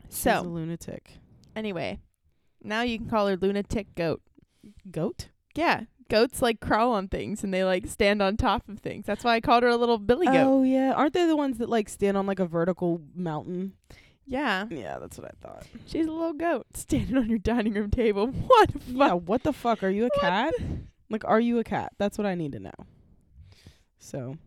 She's 0.09 0.25
a 0.27 0.35
So, 0.35 0.41
lunatic. 0.43 1.11
anyway, 1.55 1.99
now 2.63 2.81
you 2.83 2.97
can 2.99 3.09
call 3.09 3.27
her 3.27 3.35
lunatic 3.35 3.93
goat. 3.95 4.21
Goat. 4.89 5.27
Yeah. 5.55 5.81
Goats 6.09 6.41
like 6.41 6.59
crawl 6.59 6.91
on 6.93 7.07
things 7.07 7.43
and 7.43 7.53
they 7.53 7.63
like 7.63 7.87
stand 7.87 8.21
on 8.21 8.37
top 8.37 8.69
of 8.69 8.79
things. 8.79 9.05
That's 9.05 9.23
why 9.23 9.35
I 9.35 9.41
called 9.41 9.63
her 9.63 9.69
a 9.69 9.75
little 9.75 9.97
billy 9.97 10.27
goat. 10.27 10.35
Oh 10.45 10.63
yeah, 10.63 10.93
aren't 10.93 11.13
they 11.13 11.25
the 11.25 11.35
ones 11.35 11.57
that 11.57 11.67
like 11.69 11.89
stand 11.89 12.15
on 12.15 12.25
like 12.27 12.39
a 12.39 12.45
vertical 12.45 13.01
mountain? 13.15 13.73
Yeah. 14.27 14.65
Yeah, 14.69 14.97
that's 14.99 15.17
what 15.17 15.27
I 15.31 15.47
thought. 15.47 15.65
She's 15.87 16.07
a 16.07 16.11
little 16.11 16.33
goat 16.33 16.65
standing 16.73 17.17
on 17.17 17.29
your 17.29 17.39
dining 17.39 17.73
room 17.73 17.89
table. 17.91 18.27
What 18.47 18.69
the 18.73 18.79
Yeah, 18.93 19.09
fuck? 19.09 19.21
what 19.29 19.43
the 19.43 19.53
fuck? 19.53 19.83
Are 19.83 19.89
you 19.89 20.03
a 20.05 20.09
What 20.13 20.21
cat? 20.21 20.53
Like, 21.09 21.23
are 21.25 21.39
you 21.39 21.59
a 21.59 21.63
cat? 21.63 21.93
That's 21.99 22.17
what 22.17 22.25
I 22.25 22.33
need 22.33 22.51
to 22.53 22.59
know. 22.59 22.71
So, 23.99 24.37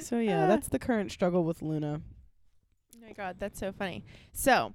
so 0.00 0.18
yeah, 0.18 0.44
Ah. 0.44 0.46
that's 0.48 0.68
the 0.68 0.78
current 0.78 1.12
struggle 1.12 1.44
with 1.44 1.62
Luna. 1.62 2.00
Oh 2.96 3.06
my 3.06 3.12
god, 3.12 3.36
that's 3.38 3.58
so 3.60 3.70
funny. 3.72 4.04
So, 4.32 4.74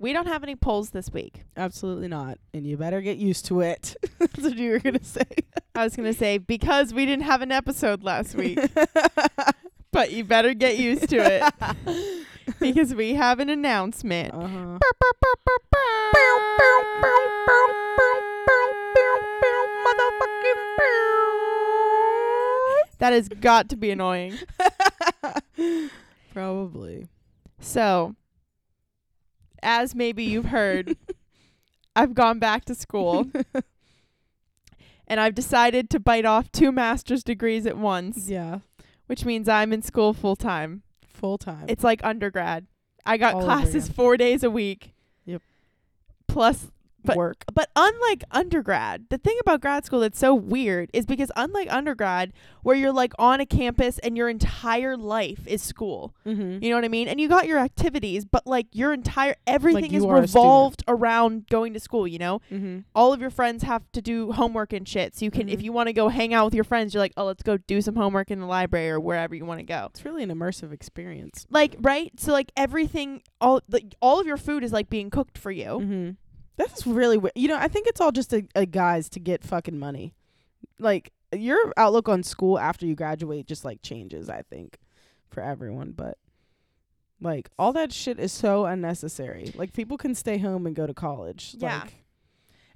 we 0.00 0.14
don't 0.14 0.26
have 0.26 0.42
any 0.42 0.56
polls 0.56 0.90
this 0.90 1.12
week. 1.12 1.44
Absolutely 1.56 2.08
not. 2.08 2.38
And 2.54 2.66
you 2.66 2.76
better 2.78 3.02
get 3.02 3.18
used 3.18 3.44
to 3.46 3.60
it. 3.60 3.94
That's 4.18 4.40
what 4.40 4.56
you 4.56 4.70
were 4.70 4.78
gonna 4.78 5.04
say. 5.04 5.26
I 5.74 5.84
was 5.84 5.94
gonna 5.94 6.14
say 6.14 6.38
because 6.38 6.92
we 6.94 7.04
didn't 7.04 7.24
have 7.24 7.42
an 7.42 7.52
episode 7.52 8.02
last 8.02 8.34
week, 8.34 8.58
but 9.92 10.10
you 10.10 10.24
better 10.24 10.54
get 10.54 10.78
used 10.78 11.10
to 11.10 11.18
it 11.18 12.26
because 12.60 12.94
we 12.94 13.14
have 13.14 13.40
an 13.40 13.50
announcement. 13.50 14.32
Uh-huh. 14.34 14.78
That 22.98 23.12
has 23.12 23.28
got 23.28 23.68
to 23.70 23.76
be 23.76 23.90
annoying. 23.90 24.34
Probably. 26.32 27.08
So, 27.58 28.14
as 29.62 29.94
maybe 29.94 30.24
you've 30.24 30.46
heard, 30.46 30.96
I've 31.96 32.14
gone 32.14 32.38
back 32.38 32.64
to 32.66 32.74
school 32.74 33.26
and 35.06 35.20
I've 35.20 35.34
decided 35.34 35.90
to 35.90 36.00
bite 36.00 36.24
off 36.24 36.50
two 36.52 36.72
master's 36.72 37.22
degrees 37.24 37.66
at 37.66 37.76
once, 37.76 38.28
Yeah. 38.28 38.60
which 39.06 39.24
means 39.24 39.48
I'm 39.48 39.72
in 39.72 39.82
school 39.82 40.12
full 40.14 40.36
time. 40.36 40.82
Full 41.08 41.38
time. 41.38 41.66
It's 41.68 41.84
like 41.84 42.02
undergrad. 42.04 42.66
I 43.04 43.16
got 43.16 43.34
All 43.34 43.42
classes 43.44 43.88
4 43.88 44.16
days 44.16 44.42
a 44.42 44.50
week. 44.50 44.92
Yep. 45.26 45.42
Plus 46.28 46.70
but- 47.04 47.16
work. 47.16 47.44
but 47.52 47.70
unlike 47.76 48.24
undergrad, 48.30 49.06
the 49.10 49.18
thing 49.18 49.36
about 49.40 49.60
grad 49.60 49.84
school 49.84 50.00
that's 50.00 50.18
so 50.18 50.34
weird 50.34 50.90
is 50.92 51.06
because 51.06 51.30
unlike 51.36 51.72
undergrad 51.72 52.32
where 52.62 52.76
you're 52.76 52.92
like 52.92 53.12
on 53.18 53.40
a 53.40 53.46
campus 53.46 53.98
and 54.00 54.16
your 54.16 54.28
entire 54.28 54.96
life 54.96 55.46
is 55.46 55.62
school. 55.62 56.14
Mm-hmm. 56.26 56.62
You 56.62 56.70
know 56.70 56.76
what 56.76 56.84
I 56.84 56.88
mean? 56.88 57.08
And 57.08 57.20
you 57.20 57.28
got 57.28 57.46
your 57.46 57.58
activities, 57.58 58.24
but 58.24 58.46
like 58.46 58.66
your 58.72 58.92
entire 58.92 59.36
everything 59.46 59.86
is 59.86 60.02
you 60.02 60.08
are 60.08 60.20
revolved 60.20 60.82
around 60.88 61.46
going 61.48 61.72
to 61.74 61.80
school, 61.80 62.06
you 62.06 62.18
know? 62.18 62.40
Mm-hmm. 62.50 62.80
All 62.94 63.12
of 63.12 63.20
your 63.20 63.30
friends 63.30 63.62
have 63.62 63.82
to 63.92 64.02
do 64.02 64.32
homework 64.32 64.72
and 64.72 64.86
shit. 64.86 65.16
So 65.16 65.24
you 65.24 65.30
can 65.30 65.48
if 65.48 65.60
Mhm. 65.60 65.64
you 65.64 65.72
want 65.72 65.86
to 65.88 65.92
go 65.92 66.08
hang 66.08 66.34
out 66.34 66.44
with 66.46 66.54
your 66.54 66.64
friends, 66.64 66.92
you're 66.94 67.00
like, 67.02 67.14
"Oh, 67.16 67.24
let's 67.24 67.42
go 67.42 67.56
do 67.56 67.80
some 67.80 67.96
homework 67.96 68.30
in 68.30 68.40
the 68.40 68.46
library 68.46 68.90
or 68.90 69.00
wherever 69.00 69.34
you 69.34 69.44
want 69.44 69.60
to 69.60 69.64
go." 69.64 69.86
It's 69.90 70.04
really 70.04 70.22
an 70.22 70.30
immersive 70.30 70.72
experience. 70.72 71.46
Like, 71.50 71.76
right? 71.80 72.12
So 72.20 72.32
like 72.32 72.52
everything 72.56 73.22
all 73.40 73.62
like 73.70 73.94
all 74.02 74.20
of 74.20 74.26
your 74.26 74.36
food 74.36 74.62
is 74.64 74.72
like 74.72 74.90
being 74.90 75.08
cooked 75.10 75.38
for 75.38 75.50
you. 75.50 76.16
Mm-hmm. 76.58 76.62
That's 76.62 76.86
really 76.86 77.18
weird. 77.18 77.32
You 77.34 77.48
know, 77.48 77.56
I 77.56 77.68
think 77.68 77.86
it's 77.86 78.00
all 78.00 78.12
just 78.12 78.32
a, 78.32 78.44
a 78.54 78.66
guise 78.66 79.08
to 79.10 79.20
get 79.20 79.44
fucking 79.44 79.78
money. 79.78 80.14
Like 80.78 81.12
your 81.34 81.72
outlook 81.76 82.08
on 82.08 82.22
school 82.22 82.58
after 82.58 82.86
you 82.86 82.94
graduate 82.94 83.46
just 83.46 83.64
like 83.64 83.82
changes. 83.82 84.28
I 84.28 84.42
think 84.42 84.78
for 85.30 85.42
everyone, 85.42 85.92
but 85.92 86.18
like 87.20 87.50
all 87.58 87.72
that 87.74 87.92
shit 87.92 88.18
is 88.18 88.32
so 88.32 88.66
unnecessary. 88.66 89.52
Like 89.54 89.72
people 89.72 89.96
can 89.96 90.14
stay 90.14 90.38
home 90.38 90.66
and 90.66 90.74
go 90.74 90.86
to 90.86 90.94
college. 90.94 91.54
Yeah. 91.58 91.80
Like, 91.80 91.94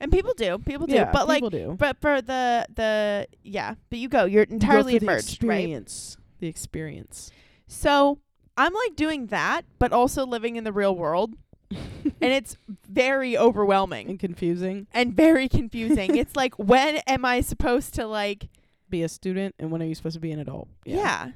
And 0.01 0.13
people 0.13 0.35
do. 0.35 0.59
People 0.59 0.87
do. 0.87 0.95
yeah, 0.95 1.11
but 1.11 1.29
like 1.29 1.43
do. 1.51 1.77
but 1.79 2.01
for 2.01 2.21
the 2.21 2.67
the 2.75 3.27
yeah, 3.43 3.75
but 3.91 3.99
you 3.99 4.09
go. 4.09 4.25
You're 4.25 4.43
You 4.43 4.47
go 4.47 4.55
entirely 4.55 4.99
the 4.99 5.05
immersed, 5.05 5.43
right? 5.43 5.59
experience. 5.59 6.17
The 6.41 6.49
experience. 6.49 7.31
So 7.67 8.19
I'm 8.57 8.73
like 8.75 8.97
doing 8.97 9.27
that, 9.29 9.63
but 9.79 9.93
also 9.93 10.27
living 10.27 10.57
in 10.57 10.65
the 10.65 10.73
real 10.73 10.95
world, 10.95 11.35
and 11.71 12.15
it's 12.21 12.57
very 12.89 13.37
overwhelming 13.37 14.09
and 14.11 14.19
confusing. 14.21 14.87
and 14.93 15.15
very 15.15 15.49
confusing. 15.49 16.17
it's 16.17 16.37
like 16.37 16.55
when 16.59 16.97
am 17.07 17.25
I 17.25 17.41
supposed 17.41 17.95
to 17.95 18.07
like 18.07 18.49
Be 18.91 19.03
a 19.03 19.09
student, 19.09 19.55
and 19.59 19.71
when 19.71 19.83
are 19.83 19.87
you 19.87 19.95
supposed 19.95 20.15
to 20.15 20.21
be 20.21 20.33
an 20.33 20.39
adult? 20.41 20.69
yeah. 20.85 21.31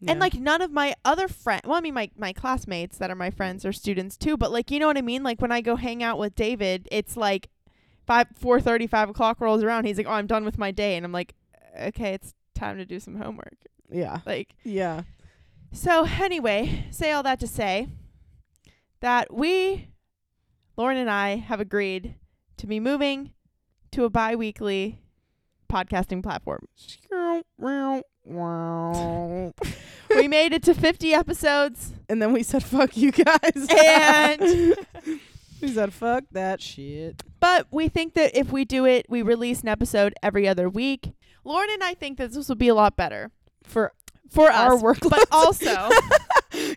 Yeah. 0.00 0.10
And 0.10 0.18
like 0.18 0.34
none 0.34 0.62
of 0.62 0.72
my 0.72 0.96
other 1.04 1.28
friends, 1.28 1.62
well, 1.64 1.76
I 1.76 1.80
mean 1.80 1.94
my 1.94 2.10
my 2.16 2.32
classmates 2.32 2.98
that 2.98 3.08
are 3.08 3.14
my 3.14 3.30
friends 3.30 3.64
are 3.64 3.72
students 3.72 4.16
too, 4.16 4.36
but 4.36 4.50
like 4.50 4.72
you 4.72 4.80
know 4.80 4.88
what 4.88 4.98
I 4.98 5.02
mean. 5.02 5.22
Like 5.22 5.40
when 5.40 5.52
I 5.52 5.60
go 5.60 5.76
hang 5.76 6.02
out 6.02 6.18
with 6.18 6.34
David, 6.34 6.88
it's 6.90 7.16
like 7.16 7.50
five 8.04 8.26
four 8.34 8.60
thirty 8.60 8.88
five 8.88 9.08
o'clock 9.08 9.40
rolls 9.40 9.62
around. 9.62 9.84
He's 9.84 9.96
like, 9.98 10.08
"Oh, 10.08 10.12
I'm 10.14 10.26
done 10.26 10.44
with 10.44 10.58
my 10.58 10.72
day," 10.72 10.96
and 10.96 11.04
I'm 11.06 11.12
like, 11.12 11.34
"Okay, 11.80 12.14
it's 12.14 12.34
time 12.52 12.78
to 12.78 12.84
do 12.84 12.98
some 12.98 13.14
homework." 13.14 13.54
yeah, 13.92 14.22
Like 14.26 14.56
yeah. 14.64 15.02
So 15.70 16.04
anyway, 16.20 16.86
say 16.90 17.12
all 17.12 17.22
that 17.22 17.38
to 17.38 17.46
say 17.46 17.86
that 19.02 19.32
we, 19.32 19.88
Lauren 20.76 20.96
and 20.96 21.10
I, 21.10 21.36
have 21.36 21.60
agreed 21.60 22.14
to 22.56 22.66
be 22.66 22.80
moving 22.80 23.32
to 23.92 24.04
a 24.04 24.10
bi-weekly 24.10 24.98
podcasting 25.70 26.22
platform. 26.22 26.66
we 30.16 30.28
made 30.28 30.52
it 30.52 30.62
to 30.64 30.74
50 30.74 31.14
episodes. 31.14 31.92
and 32.08 32.20
then 32.22 32.32
we 32.32 32.42
said, 32.42 32.62
"Fuck 32.62 32.96
you 32.96 33.10
guys," 33.12 33.68
And- 33.84 34.76
we 35.60 35.68
said, 35.72 35.92
"Fuck 35.92 36.24
that 36.32 36.60
shit." 36.60 37.22
But 37.40 37.66
we 37.70 37.88
think 37.88 38.14
that 38.14 38.36
if 38.36 38.52
we 38.52 38.64
do 38.64 38.84
it, 38.86 39.06
we 39.08 39.22
release 39.22 39.62
an 39.62 39.68
episode 39.68 40.14
every 40.22 40.46
other 40.46 40.68
week. 40.68 41.12
Lauren 41.44 41.68
and 41.70 41.82
I 41.82 41.94
think 41.94 42.18
that 42.18 42.32
this 42.32 42.48
will 42.48 42.54
be 42.56 42.68
a 42.68 42.74
lot 42.74 42.96
better 42.96 43.30
For 43.64 43.92
for 44.30 44.50
our 44.50 44.74
us. 44.76 44.82
work, 44.82 44.98
but 45.00 45.26
also, 45.32 45.66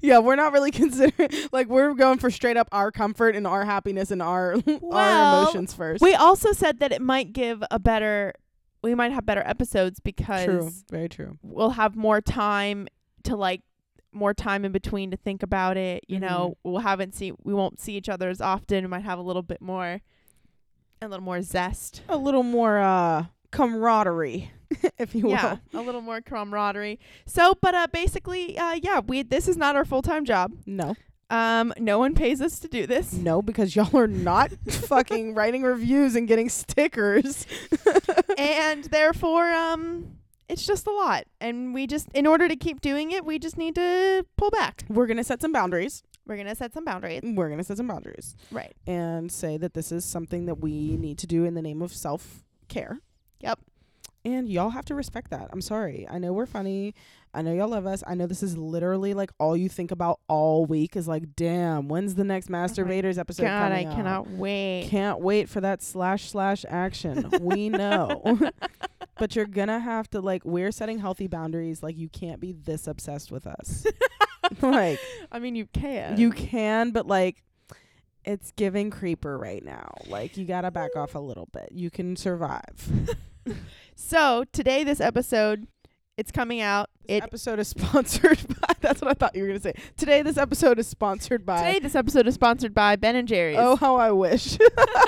yeah, 0.02 0.20
we're 0.20 0.36
not 0.36 0.54
really 0.54 0.72
considering 0.84 1.30
like 1.52 1.68
we're 1.68 1.94
going 1.94 2.20
for 2.20 2.30
straight 2.30 2.58
up 2.58 2.68
our 2.72 2.92
comfort 2.92 3.36
and 3.36 3.46
our 3.48 3.66
happiness 3.66 4.12
and 4.12 4.22
our 4.22 4.54
our 4.92 5.42
emotions 5.44 5.74
first. 5.74 6.02
we 6.02 6.14
also 6.14 6.52
said 6.52 6.80
that 6.80 6.92
it 6.92 7.02
might 7.02 7.34
give 7.34 7.64
a 7.72 7.80
better, 7.80 8.34
we 8.82 8.96
might 8.96 9.12
have 9.12 9.26
better 9.26 9.44
episodes 9.46 10.00
because 10.00 10.46
true, 10.46 10.72
very 10.90 11.10
true. 11.10 11.38
we'll 11.44 11.72
have 11.72 11.96
more 11.96 12.22
time 12.22 12.88
to 13.24 13.36
like 13.36 13.62
more 14.12 14.34
time 14.34 14.64
in 14.64 14.72
between 14.72 15.12
to 15.12 15.18
think 15.18 15.44
about 15.44 15.78
it. 15.78 16.04
You 16.08 16.20
know, 16.20 16.58
we'll 16.64 16.80
haven't 16.80 17.14
see 17.16 17.34
we 17.44 17.54
won't 17.54 17.80
see 17.80 17.96
each 17.96 18.10
other 18.10 18.30
as 18.30 18.42
often. 18.42 18.84
We 18.86 18.88
might 18.88 19.04
have 19.04 19.20
a 19.20 19.24
little 19.24 19.42
bit 19.42 19.62
more, 19.62 20.02
a 21.02 21.08
little 21.08 21.24
more 21.24 21.42
zest. 21.42 22.02
A 22.08 22.18
little 22.18 22.44
more 22.44 22.80
uh 22.80 23.26
camaraderie, 23.56 24.52
if 25.00 25.16
you 25.16 25.30
Yeah, 25.30 25.58
will. 25.74 25.82
a 25.82 25.84
little 25.84 26.02
more 26.02 26.22
camaraderie. 26.22 27.00
So, 27.26 27.56
but 27.62 27.74
uh, 27.76 27.88
basically, 27.92 28.58
uh, 28.58 28.74
yeah, 28.82 29.00
we 29.00 29.24
this 29.24 29.48
is 29.48 29.58
not 29.58 29.76
our 29.76 29.86
full 29.86 30.02
time 30.02 30.26
job. 30.26 30.52
No, 30.66 30.96
Um, 31.30 31.74
no 31.80 31.98
one 32.00 32.14
pays 32.16 32.42
us 32.42 32.60
to 32.60 32.68
do 32.68 32.86
this. 32.88 33.14
no, 33.14 33.42
because 33.42 33.76
y'all 33.76 33.96
are 33.98 34.08
not 34.08 34.52
fucking 34.70 35.34
writing 35.36 35.64
reviews 35.64 36.16
and 36.16 36.28
getting 36.28 36.50
stickers. 36.50 37.46
and 38.38 38.84
therefore 38.86 39.52
um 39.52 40.18
it's 40.48 40.66
just 40.66 40.86
a 40.86 40.92
lot 40.92 41.24
and 41.42 41.74
we 41.74 41.88
just 41.88 42.08
in 42.14 42.28
order 42.28 42.48
to 42.48 42.56
keep 42.56 42.82
doing 42.82 43.12
it 43.12 43.26
we 43.26 43.40
just 43.40 43.58
need 43.58 43.74
to 43.76 44.26
pull 44.38 44.52
back 44.52 44.84
We're 44.90 45.08
gonna 45.08 45.24
set 45.24 45.42
some 45.42 45.52
boundaries. 45.52 46.04
we're 46.28 46.38
gonna 46.38 46.54
set 46.56 46.74
some 46.74 46.86
boundaries 46.86 47.22
We're 47.24 47.50
gonna 47.50 47.64
set 47.64 47.78
some 47.78 47.88
boundaries 47.88 48.36
right 48.52 48.76
and 48.86 49.32
say 49.32 49.58
that 49.58 49.74
this 49.74 49.92
is 49.92 50.06
something 50.06 50.46
that 50.46 50.60
we 50.60 50.98
need 50.98 51.18
to 51.20 51.28
do 51.28 51.46
in 51.46 51.54
the 51.56 51.62
name 51.62 51.82
of 51.82 51.92
self 51.94 52.44
care. 52.68 53.00
Yep. 53.42 53.60
And 54.24 54.50
y'all 54.50 54.72
have 54.72 54.86
to 54.86 54.96
respect 54.96 55.30
that. 55.30 55.50
I'm 55.54 55.62
sorry. 55.62 56.08
I 56.10 56.18
know 56.18 56.34
we're 56.34 56.48
funny. 56.48 56.96
I 57.32 57.44
know 57.44 57.54
y'all 57.54 57.68
love 57.68 57.86
us. 57.86 58.02
I 58.08 58.16
know 58.16 58.26
this 58.26 58.42
is 58.42 58.58
literally 58.58 59.14
like 59.14 59.30
all 59.40 59.56
you 59.56 59.70
think 59.70 59.92
about 59.92 60.20
all 60.28 60.66
week 60.66 60.96
is 60.96 61.08
like, 61.08 61.36
damn, 61.36 61.88
when's 61.90 62.16
the 62.16 62.24
next 62.24 62.50
oh 62.50 62.54
Masturbators 62.54 63.20
episode 63.20 63.44
Oh 63.44 63.48
god 63.48 63.72
i 63.72 63.84
out? 63.84 63.94
cannot 63.96 64.30
wait 64.32 64.88
Can't 64.90 65.20
wait 65.20 65.48
for 65.48 65.62
that 65.62 65.84
slash 65.84 66.32
slash 66.32 66.66
action. 66.68 67.30
we 67.40 67.70
know. 67.70 68.40
but 69.20 69.36
you're 69.36 69.46
gonna 69.46 69.80
have 69.80 70.10
to 70.12 70.22
like 70.22 70.44
we're 70.44 70.72
setting 70.72 70.98
healthy 70.98 71.28
boundaries. 71.28 71.84
Like 71.84 71.98
you 71.98 72.10
can't 72.10 72.40
be 72.40 72.52
this 72.54 72.88
obsessed 72.88 73.32
with 73.32 73.46
us. 73.46 73.86
like 74.62 75.00
i 75.32 75.40
mean 75.40 75.56
you 75.56 75.66
can 75.68 76.18
you 76.20 76.32
can, 76.32 76.92
but 76.92 77.06
like 77.06 77.44
it's 78.26 78.52
giving 78.52 78.90
creeper 78.90 79.38
right 79.38 79.64
now. 79.64 79.94
Like 80.08 80.38
you 80.38 80.46
gotta 80.46 80.72
back 80.72 80.96
off 80.96 81.16
a 81.16 81.20
little 81.20 81.48
bit. 81.54 81.70
You 81.72 81.90
can 81.90 82.16
survive. 82.16 82.90
so 83.96 84.44
today 84.52 84.84
this 84.84 85.00
episode 85.00 85.68
it's 86.18 86.32
coming 86.32 86.62
out 86.62 86.90
This 87.08 87.18
it 87.18 87.24
episode 87.24 87.60
is 87.60 87.68
sponsored 87.78 88.40
by 88.60 88.74
that's 88.82 89.02
what 89.02 89.12
I 89.12 89.14
thought 89.14 89.36
you 89.36 89.44
were 89.44 89.50
gonna 89.50 89.60
say. 89.60 89.74
Today 89.98 90.22
this 90.22 90.38
episode 90.38 90.80
is 90.80 90.88
sponsored 90.88 91.46
by 91.46 91.58
today 91.66 91.80
this 91.80 91.96
episode 91.96 92.28
is 92.28 92.34
sponsored 92.34 92.74
by 92.74 92.96
ben 92.96 93.16
and 93.16 93.28
jerry's 93.28 93.58
Oh 93.60 93.76
how 93.76 93.96
I 93.98 94.12
wish. 94.12 94.58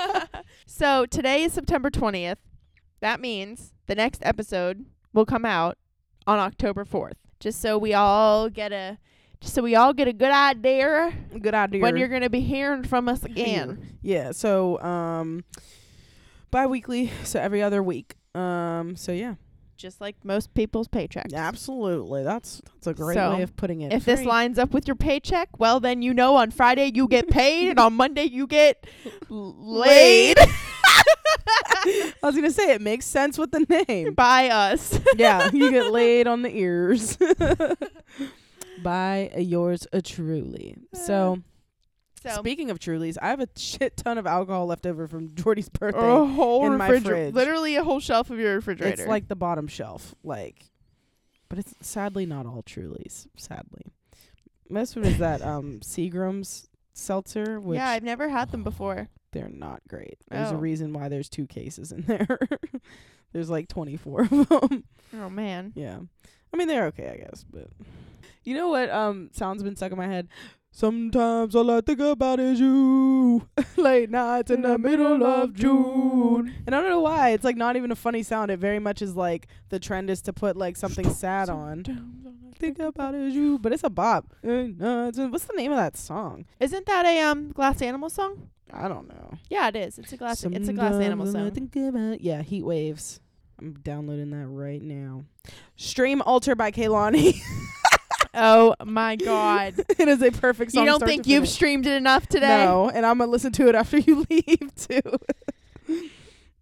so 0.66 1.06
today 1.06 1.44
is 1.44 1.54
september 1.54 1.90
20th 1.90 2.38
that 3.00 3.20
means 3.20 3.74
the 3.88 3.96
next 3.96 4.22
episode 4.26 4.86
will 5.14 5.26
come 5.26 5.46
out 5.46 5.78
on 6.26 6.40
october 6.40 6.84
4th 6.84 7.14
just 7.40 7.62
so 7.62 7.78
we 7.78 7.94
all 7.94 8.50
get 8.50 8.72
a 8.72 8.98
so 9.41 9.62
we 9.62 9.75
all 9.75 9.94
get 9.94 10.08
a 10.08 10.13
good 10.13 10.32
idea 10.32 11.13
Good 11.39 11.53
idea. 11.53 11.82
when 11.82 11.98
you're 11.98 12.08
going 12.08 12.22
to 12.24 12.29
be 12.29 12.41
hearing 12.41 12.84
from 12.84 13.08
us 13.08 13.24
again. 13.24 13.98
Yeah, 14.01 14.32
so 14.32 14.79
um 14.82 15.44
bi 16.51 16.65
weekly, 16.65 17.12
so 17.24 17.39
every 17.39 17.62
other 17.62 17.82
week. 17.84 18.15
Um 18.36 18.96
so 18.96 19.12
yeah. 19.12 19.36
Just 19.77 20.01
like 20.01 20.15
most 20.25 20.56
people's 20.56 20.88
paychecks. 20.88 21.36
Absolutely. 21.36 22.24
That's 22.24 22.62
that's 22.65 22.88
a 22.88 22.94
great 22.96 23.13
So, 23.13 23.36
way 23.36 23.44
of 23.44 23.56
putting 23.56 23.82
it. 23.82 23.94
If 23.94 24.06
this 24.06 24.24
lines 24.24 24.58
up 24.58 24.74
with 24.74 24.88
your 24.88 24.96
paycheck, 24.96 25.50
well, 25.60 25.79
then 25.79 26.01
you 26.01 26.15
know 26.15 26.36
on 26.36 26.50
Friday 26.50 26.91
you 26.96 27.08
get 27.08 27.29
paid 27.29 27.70
and 27.70 27.79
on 27.79 27.94
Monday 27.94 28.24
you 28.24 28.48
get 28.48 28.88
laid 29.29 30.38
I 31.86 32.13
was 32.24 32.34
gonna 32.36 32.50
say 32.51 32.72
it 32.74 32.82
makes 32.82 33.06
sense 33.06 33.38
with 33.38 33.51
the 33.51 33.65
name. 33.88 34.13
by 34.15 34.50
us. 34.50 35.00
yeah, 35.15 35.50
you 35.53 35.70
get 35.70 35.91
laid 35.91 36.25
on 36.27 36.41
the 36.41 36.50
ears 36.50 37.17
by 38.84 39.32
uh, 39.36 39.40
yours 39.40 39.88
uh, 39.94 40.02
truly. 40.04 40.76
So 40.94 41.40
So 42.24 42.36
Speaking 42.40 42.70
of 42.72 42.80
Trulies, 42.80 43.18
I 43.22 43.28
have 43.30 43.40
a 43.40 43.48
shit 43.56 43.96
ton 43.98 44.18
of 44.18 44.26
alcohol 44.28 44.66
left 44.68 44.86
over 44.86 45.08
from 45.08 45.30
Jordy's 45.36 45.70
birthday. 45.70 46.00
a 46.00 46.26
whole 46.26 46.66
in 46.66 46.78
my 46.78 46.88
refrigerator, 46.88 47.26
fridge. 47.26 47.34
literally 47.36 47.76
a 47.76 47.84
whole 47.84 48.00
shelf 48.00 48.30
of 48.30 48.40
your 48.40 48.56
refrigerator. 48.56 49.02
It's 49.04 49.08
like 49.10 49.28
the 49.28 49.36
bottom 49.36 49.68
shelf, 49.68 50.14
like, 50.24 50.66
but 51.50 51.60
it's 51.60 51.74
sadly 51.82 52.26
not 52.26 52.46
all 52.46 52.64
Trulies. 52.64 53.28
Sadly, 53.38 53.84
most 54.70 54.96
of 54.98 55.04
it 55.06 55.10
is 55.14 55.18
that 55.20 55.42
um 55.42 55.80
Seagram's 55.84 56.68
seltzer, 56.94 57.60
which 57.60 57.78
yeah, 57.78 57.90
I've 57.90 58.04
never 58.04 58.28
had 58.30 58.52
them 58.52 58.64
before. 58.64 59.08
they're 59.32 59.50
not 59.50 59.82
great. 59.88 60.18
There's 60.30 60.52
a 60.52 60.56
Oh. 60.56 60.58
reason 60.58 60.94
why 60.94 61.10
there's 61.10 61.30
two 61.30 61.46
cases 61.46 61.92
in 61.92 62.02
there. 62.08 62.40
there's 63.34 63.50
like 63.50 63.68
24 63.68 64.22
of 64.22 64.30
them. 64.50 64.84
Oh 65.14 65.30
man. 65.30 65.72
yeah, 65.76 66.00
I 66.54 66.58
mean 66.58 66.68
they're 66.68 66.88
okay, 66.88 67.10
I 67.10 67.18
guess. 67.24 67.46
But 67.50 67.68
you 68.48 68.56
know 68.56 68.70
what? 68.70 68.89
Um, 68.89 69.30
sound's 69.34 69.62
been 69.62 69.75
stuck 69.75 69.92
in 69.92 69.98
my 69.98 70.08
head. 70.08 70.30
Sometimes 70.72 71.56
all 71.56 71.70
I 71.72 71.82
think 71.82 72.00
about 72.00 72.39
is 72.39 72.60
you. 72.60 73.48
Late 73.77 74.10
nights 74.10 74.51
in 74.51 74.62
the 74.62 74.77
middle 74.77 75.24
of 75.25 75.54
June. 75.54 76.54
And 76.66 76.75
I 76.75 76.80
don't 76.82 76.89
know 76.89 77.01
why. 77.01 77.32
It's 77.32 77.44
like 77.44 77.58
not 77.58 77.75
even 77.75 77.92
a 77.92 77.96
funny 77.96 78.24
sound. 78.24 78.51
It 78.51 78.60
very 78.60 78.80
much 78.80 79.01
is 79.01 79.16
like 79.16 79.48
the 79.70 79.80
trend 79.80 80.10
is 80.10 80.22
to 80.24 80.34
put 80.34 80.56
like 80.56 80.77
something 80.77 81.10
sad 81.13 81.50
on. 81.50 81.84
Think 82.60 82.80
about 82.80 83.16
is 83.16 83.34
you, 83.36 83.60
but 83.60 83.74
it's 83.74 83.84
a 83.84 83.89
bop. 83.89 84.25
What's 84.42 85.46
the 85.46 85.54
name 85.56 85.72
of 85.72 85.77
that 85.77 85.98
song? 85.98 86.46
Isn't 86.60 86.86
that 86.86 87.06
a 87.06 87.20
um 87.22 87.51
glass 87.51 87.82
animal 87.82 88.10
song? 88.10 88.50
I 88.72 88.88
don't 88.88 89.08
know. 89.10 89.34
Yeah, 89.50 89.68
it 89.70 89.75
is. 89.75 89.98
It's 90.00 90.13
a 90.13 90.18
glass. 90.18 90.44
it's 90.44 90.70
a 90.70 90.74
glass 90.74 90.96
animal 90.96 91.25
Sometimes 91.25 91.56
song. 91.58 91.70
think 91.70 91.75
about- 91.75 92.22
yeah, 92.22 92.42
Heat 92.44 92.63
Waves. 92.63 93.20
I'm 93.60 93.74
downloading 93.82 94.30
that 94.32 94.48
right 94.48 94.82
now. 94.82 95.24
Stream 95.75 96.22
Altar 96.22 96.56
by 96.56 96.72
Kehlani. 96.72 97.39
Oh 98.34 98.76
my 98.84 99.16
god! 99.16 99.76
it 99.98 100.08
is 100.08 100.22
a 100.22 100.32
perfect 100.32 100.72
song. 100.72 100.84
you 100.84 100.90
don't 100.90 101.04
think 101.04 101.28
you've 101.28 101.44
finish. 101.44 101.54
streamed 101.54 101.88
it 101.88 101.94
enough 101.94 102.28
today? 102.28 102.66
No, 102.66 102.90
and 102.90 103.06
I'm 103.06 103.18
gonna 103.18 103.32
listen 103.32 103.52
to 103.54 103.68
it 103.68 103.76
after 103.76 103.98
you 103.98 104.26
leave 104.30 104.76
too. 104.76 105.02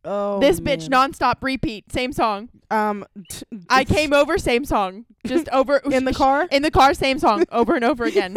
oh, 0.06 0.40
this 0.40 0.60
bitch 0.60 0.90
man. 0.90 1.12
nonstop 1.12 1.36
repeat, 1.42 1.92
same 1.92 2.12
song. 2.12 2.50
Um, 2.72 3.06
t- 3.30 3.46
I 3.70 3.84
came 3.84 4.14
over, 4.14 4.38
same 4.38 4.66
song, 4.66 5.06
just 5.26 5.48
over 5.50 5.78
in 5.78 6.06
the 6.06 6.14
car. 6.14 6.48
in 6.52 6.62
the 6.64 6.72
car, 6.72 6.94
same 6.94 7.20
song, 7.20 7.46
over 7.52 7.76
and 7.76 7.86
over 7.86 8.06
again. 8.06 8.36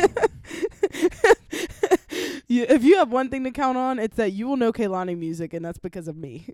you, 2.48 2.66
if 2.68 2.84
you 2.84 2.98
have 2.98 3.10
one 3.10 3.30
thing 3.30 3.44
to 3.44 3.50
count 3.50 3.78
on, 3.78 3.98
it's 3.98 4.16
that 4.16 4.32
you 4.32 4.46
will 4.46 4.56
know 4.56 4.72
Kehlani 4.72 5.16
music, 5.16 5.54
and 5.54 5.64
that's 5.64 5.78
because 5.78 6.08
of 6.08 6.16
me. 6.16 6.46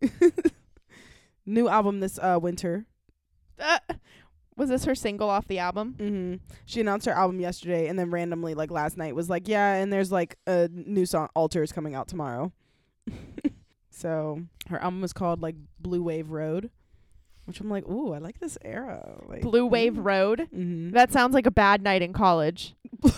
New 1.46 1.68
album 1.68 2.00
this 2.00 2.18
uh 2.22 2.38
winter. 2.40 2.86
Uh, 3.58 3.78
was 4.56 4.68
this 4.68 4.84
her 4.84 4.94
single 4.94 5.28
off 5.28 5.46
the 5.48 5.58
album? 5.58 5.94
Mm-hmm. 5.98 6.34
She 6.64 6.80
announced 6.80 7.06
her 7.06 7.12
album 7.12 7.40
yesterday, 7.40 7.88
and 7.88 7.98
then 7.98 8.10
randomly, 8.10 8.54
like 8.54 8.70
last 8.70 8.96
night, 8.96 9.14
was 9.14 9.28
like, 9.28 9.48
"Yeah, 9.48 9.74
and 9.74 9.92
there's 9.92 10.12
like 10.12 10.36
a 10.46 10.68
new 10.72 11.06
song, 11.06 11.28
Altars, 11.34 11.72
coming 11.72 11.94
out 11.94 12.08
tomorrow." 12.08 12.52
so 13.90 14.42
her 14.68 14.80
album 14.82 15.02
is 15.04 15.12
called 15.12 15.42
like 15.42 15.56
Blue 15.80 16.02
Wave 16.02 16.30
Road, 16.30 16.70
which 17.46 17.60
I'm 17.60 17.68
like, 17.70 17.86
"Ooh, 17.88 18.12
I 18.12 18.18
like 18.18 18.38
this 18.38 18.56
era." 18.64 19.20
Like 19.28 19.42
Blue 19.42 19.66
Wave 19.66 19.98
Road. 19.98 20.48
hmm 20.52 20.90
That 20.90 21.12
sounds 21.12 21.34
like 21.34 21.46
a 21.46 21.50
bad 21.50 21.82
night 21.82 22.02
in 22.02 22.12
college. 22.12 22.74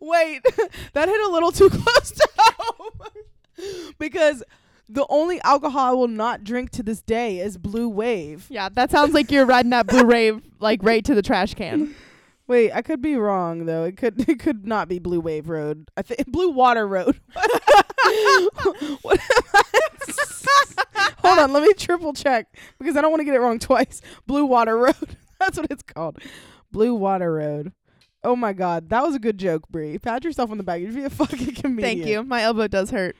Wait, 0.00 0.42
that 0.94 1.08
hit 1.08 1.20
a 1.20 1.30
little 1.30 1.52
too 1.52 1.70
close 1.70 2.10
to 2.10 2.28
home 2.36 2.90
because 3.98 4.42
the 4.92 5.06
only 5.08 5.40
alcohol 5.42 5.80
I 5.80 5.92
will 5.92 6.08
not 6.08 6.44
drink 6.44 6.70
to 6.72 6.82
this 6.82 7.02
day 7.02 7.38
is 7.38 7.56
Blue 7.56 7.88
Wave. 7.88 8.46
Yeah, 8.50 8.68
that 8.70 8.90
sounds 8.90 9.14
like 9.14 9.30
you're 9.30 9.46
riding 9.46 9.70
that 9.70 9.86
blue 9.86 10.04
Wave 10.04 10.42
like 10.60 10.80
right 10.82 11.04
to 11.04 11.14
the 11.14 11.22
trash 11.22 11.54
can. 11.54 11.94
Wait, 12.46 12.72
I 12.72 12.82
could 12.82 13.00
be 13.00 13.16
wrong 13.16 13.64
though. 13.66 13.84
It 13.84 13.96
could 13.96 14.28
it 14.28 14.38
could 14.38 14.66
not 14.66 14.88
be 14.88 14.98
Blue 14.98 15.20
Wave 15.20 15.48
Road. 15.48 15.88
I 15.96 16.02
think 16.02 16.26
Blue 16.30 16.50
Water 16.50 16.86
Road. 16.86 17.18
What 19.02 19.20
Hold 21.18 21.38
on, 21.38 21.52
let 21.52 21.62
me 21.62 21.72
triple 21.74 22.12
check 22.12 22.46
because 22.78 22.96
I 22.96 23.00
don't 23.00 23.10
want 23.10 23.20
to 23.20 23.24
get 23.24 23.34
it 23.34 23.40
wrong 23.40 23.58
twice. 23.58 24.02
Blue 24.26 24.44
Water 24.44 24.76
Road. 24.76 25.16
That's 25.40 25.56
what 25.56 25.68
it's 25.70 25.82
called. 25.82 26.18
Blue 26.70 26.94
Water 26.94 27.32
Road. 27.32 27.72
Oh 28.24 28.36
my 28.36 28.52
god, 28.52 28.90
that 28.90 29.02
was 29.02 29.14
a 29.14 29.18
good 29.18 29.38
joke, 29.38 29.68
Bree. 29.68 29.98
Pat 29.98 30.22
yourself 30.24 30.50
on 30.50 30.58
the 30.58 30.64
back. 30.64 30.80
You'd 30.80 30.94
be 30.94 31.04
a 31.04 31.10
fucking 31.10 31.54
comedian. 31.54 31.80
Thank 31.80 32.06
you. 32.06 32.22
My 32.22 32.42
elbow 32.42 32.68
does 32.68 32.90
hurt. 32.90 33.16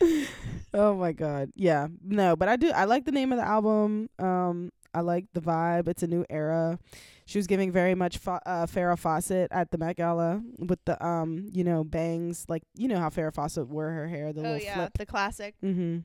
oh 0.74 0.94
my 0.94 1.12
god. 1.12 1.50
Yeah. 1.54 1.88
No, 2.04 2.36
but 2.36 2.48
I 2.48 2.56
do 2.56 2.70
I 2.70 2.84
like 2.84 3.04
the 3.04 3.12
name 3.12 3.32
of 3.32 3.38
the 3.38 3.46
album. 3.46 4.08
Um 4.18 4.70
I 4.94 5.00
like 5.00 5.26
the 5.34 5.40
vibe. 5.40 5.88
It's 5.88 6.02
a 6.02 6.06
new 6.06 6.24
era. 6.30 6.78
She 7.26 7.38
was 7.38 7.46
giving 7.46 7.70
very 7.70 7.94
much 7.94 8.16
fa- 8.16 8.40
uh, 8.46 8.64
Farrah 8.66 8.98
Fawcett 8.98 9.48
at 9.52 9.70
the 9.70 9.76
Met 9.76 9.96
Gala 9.96 10.42
with 10.58 10.82
the 10.86 11.04
um, 11.04 11.46
you 11.52 11.62
know, 11.62 11.84
bangs 11.84 12.46
like 12.48 12.62
you 12.74 12.88
know 12.88 12.98
how 12.98 13.10
Farrah 13.10 13.34
Fawcett 13.34 13.68
wore 13.68 13.90
her 13.90 14.08
hair, 14.08 14.32
the 14.32 14.40
oh 14.40 14.44
little 14.44 14.58
yeah, 14.58 14.74
flip. 14.74 14.92
the 14.96 15.04
classic. 15.06 15.54
Mhm. 15.62 16.04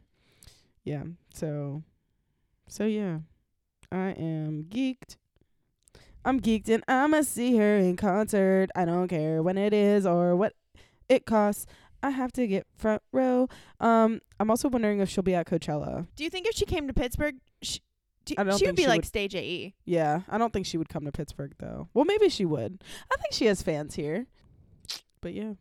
Yeah. 0.83 1.03
So 1.33 1.83
so 2.67 2.83
yeah. 2.85 3.19
I 3.91 4.09
am 4.09 4.65
geeked. 4.69 5.17
I'm 6.25 6.39
geeked 6.39 6.69
and 6.69 6.83
I'ma 6.87 7.21
see 7.21 7.57
her 7.57 7.77
in 7.77 7.95
concert. 7.95 8.69
I 8.75 8.85
don't 8.85 9.07
care 9.07 9.41
when 9.41 9.57
it 9.57 9.73
is 9.73 10.05
or 10.05 10.35
what 10.35 10.53
it 11.09 11.25
costs. 11.25 11.65
I 12.03 12.09
have 12.09 12.31
to 12.33 12.45
get 12.45 12.67
front 12.77 13.01
row. 13.11 13.47
Um, 13.79 14.19
I'm 14.39 14.49
also 14.49 14.67
wondering 14.69 14.99
if 14.99 15.09
she'll 15.09 15.23
be 15.23 15.33
at 15.35 15.47
Coachella. 15.47 16.05
Do 16.15 16.23
you 16.23 16.29
think 16.29 16.45
if 16.47 16.55
she 16.55 16.65
came 16.65 16.85
to 16.87 16.93
Pittsburgh, 16.93 17.35
she, 17.61 17.79
do, 18.25 18.35
I 18.37 18.43
don't 18.43 18.59
she 18.59 18.65
would 18.67 18.75
be 18.75 18.83
she 18.83 18.87
like 18.89 18.99
would- 18.99 19.05
stage 19.05 19.33
AE? 19.35 19.73
Yeah, 19.85 20.21
I 20.29 20.37
don't 20.37 20.51
think 20.53 20.65
she 20.65 20.77
would 20.77 20.89
come 20.89 21.05
to 21.05 21.11
Pittsburgh 21.11 21.53
though. 21.59 21.87
Well, 21.93 22.05
maybe 22.05 22.27
she 22.29 22.43
would. 22.45 22.83
I 23.11 23.15
think 23.15 23.33
she 23.33 23.45
has 23.45 23.61
fans 23.61 23.95
here. 23.95 24.27
But 25.21 25.33
yeah, 25.33 25.53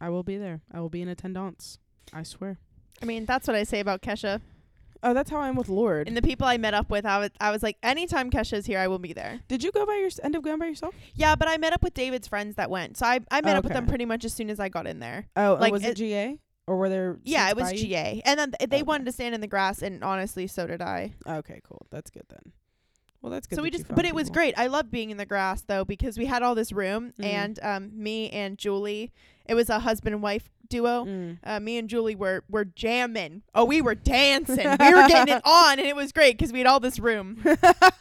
I 0.00 0.10
will 0.10 0.22
be 0.22 0.36
there. 0.36 0.60
I 0.70 0.80
will 0.80 0.90
be 0.90 1.00
in 1.00 1.08
attendance. 1.08 1.78
I 2.12 2.22
swear. 2.22 2.58
I 3.00 3.06
mean, 3.06 3.24
that's 3.24 3.48
what 3.48 3.56
I 3.56 3.64
say 3.64 3.80
about 3.80 4.02
Kesha. 4.02 4.40
Oh, 5.02 5.14
that's 5.14 5.30
how 5.30 5.38
I 5.38 5.48
am 5.48 5.56
with 5.56 5.68
Lorde. 5.68 6.06
And 6.08 6.16
the 6.16 6.22
people 6.22 6.46
I 6.46 6.56
met 6.58 6.74
up 6.74 6.88
with, 6.90 7.04
I 7.04 7.18
was, 7.18 7.30
I 7.40 7.50
was 7.50 7.62
like, 7.62 7.76
anytime 7.82 8.30
Kesha's 8.30 8.66
here, 8.66 8.78
I 8.78 8.86
will 8.88 8.98
be 9.00 9.12
there. 9.12 9.40
Did 9.48 9.62
you 9.64 9.72
go 9.72 9.84
by 9.84 9.96
your 9.96 10.10
end 10.22 10.36
up 10.36 10.42
going 10.44 10.58
by 10.58 10.66
yourself? 10.66 10.94
Yeah, 11.14 11.34
but 11.34 11.48
I 11.48 11.56
met 11.56 11.72
up 11.72 11.82
with 11.82 11.94
David's 11.94 12.28
friends 12.28 12.54
that 12.56 12.70
went, 12.70 12.96
so 12.96 13.06
I 13.06 13.20
I 13.30 13.40
met 13.40 13.56
up 13.56 13.64
with 13.64 13.72
them 13.72 13.86
pretty 13.86 14.04
much 14.04 14.24
as 14.24 14.32
soon 14.32 14.48
as 14.50 14.60
I 14.60 14.68
got 14.68 14.86
in 14.86 15.00
there. 15.00 15.26
Oh, 15.36 15.56
Like, 15.60 15.72
was 15.72 15.82
it, 15.84 15.90
it- 15.90 15.96
GA 15.96 16.38
or 16.68 16.76
were 16.76 16.88
there? 16.88 17.18
Yeah, 17.24 17.48
it 17.50 17.56
was 17.56 17.72
you? 17.72 17.78
GA, 17.78 18.22
and 18.24 18.38
then 18.38 18.52
th- 18.52 18.70
they 18.70 18.76
Okay. 18.76 18.82
wanted 18.84 19.06
to 19.06 19.12
stand 19.12 19.34
in 19.34 19.40
the 19.40 19.48
grass, 19.48 19.82
and 19.82 20.04
honestly, 20.04 20.46
so 20.46 20.66
did 20.66 20.80
I. 20.80 21.12
Okay, 21.26 21.60
cool. 21.64 21.86
That's 21.90 22.10
good 22.10 22.24
then. 22.28 22.52
Well, 23.22 23.30
that's 23.30 23.46
good. 23.46 23.56
so 23.56 23.62
we 23.62 23.70
that 23.70 23.78
you 23.78 23.84
just, 23.84 23.94
but 23.94 24.04
it 24.04 24.14
was 24.14 24.28
great. 24.30 24.54
I 24.58 24.66
love 24.66 24.90
being 24.90 25.10
in 25.10 25.16
the 25.16 25.24
grass 25.26 25.62
though 25.62 25.84
because 25.84 26.18
we 26.18 26.26
had 26.26 26.42
all 26.42 26.54
this 26.54 26.72
room, 26.72 27.12
Mhm. 27.20 27.24
and 27.24 27.58
um, 27.62 27.90
me 27.94 28.28
and 28.30 28.58
Julie, 28.58 29.12
it 29.46 29.54
was 29.54 29.70
a 29.70 29.78
husband 29.78 30.14
and 30.14 30.22
wife 30.22 30.50
duo. 30.68 31.04
Mm. 31.04 31.38
Uh, 31.44 31.60
me 31.60 31.76
and 31.78 31.88
Julie 31.88 32.14
were 32.16 32.42
were 32.48 32.64
jamming. 32.64 33.42
Oh, 33.54 33.64
we 33.64 33.80
were 33.80 33.94
dancing. 34.18 34.56
we 34.58 34.94
were 34.94 35.06
getting 35.08 35.34
it 35.36 35.42
on, 35.44 35.78
and 35.78 35.86
it 35.86 35.94
was 35.94 36.10
great 36.12 36.36
because 36.36 36.52
we 36.52 36.58
had 36.58 36.66
all 36.66 36.80
this 36.80 36.98
room. 36.98 37.42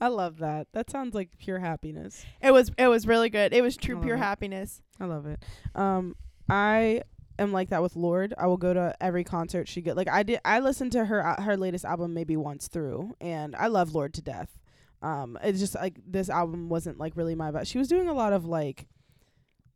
I 0.00 0.08
love 0.08 0.38
that. 0.38 0.68
That 0.72 0.90
sounds 0.90 1.14
like 1.14 1.30
pure 1.38 1.58
happiness. 1.58 2.24
It 2.40 2.52
was 2.52 2.70
it 2.78 2.88
was 2.88 3.06
really 3.06 3.30
good. 3.30 3.52
It 3.52 3.62
was 3.62 3.76
true 3.76 4.00
pure 4.00 4.16
it. 4.16 4.18
happiness. 4.20 4.82
I 5.00 5.06
love 5.06 5.26
it. 5.26 5.42
Um, 5.74 6.14
I 6.48 7.02
am 7.38 7.52
like 7.52 7.70
that 7.70 7.82
with 7.82 7.96
Lorde. 7.96 8.34
I 8.38 8.46
will 8.46 8.56
go 8.56 8.72
to 8.74 8.94
every 9.00 9.24
concert 9.24 9.68
she 9.68 9.80
get. 9.82 9.96
Like 9.96 10.08
I 10.08 10.22
did. 10.22 10.40
I 10.44 10.60
listened 10.60 10.92
to 10.92 11.04
her 11.06 11.24
uh, 11.26 11.42
her 11.42 11.56
latest 11.56 11.84
album 11.84 12.14
maybe 12.14 12.36
once 12.36 12.68
through, 12.68 13.14
and 13.20 13.54
I 13.56 13.66
love 13.68 13.94
Lorde 13.94 14.14
to 14.14 14.22
death. 14.22 14.58
Um, 15.02 15.38
it's 15.42 15.58
just 15.60 15.74
like 15.74 15.98
this 16.06 16.30
album 16.30 16.68
wasn't 16.68 16.98
like 16.98 17.16
really 17.16 17.34
my 17.34 17.50
vibe. 17.50 17.66
She 17.66 17.78
was 17.78 17.88
doing 17.88 18.08
a 18.08 18.14
lot 18.14 18.32
of 18.32 18.46
like, 18.46 18.86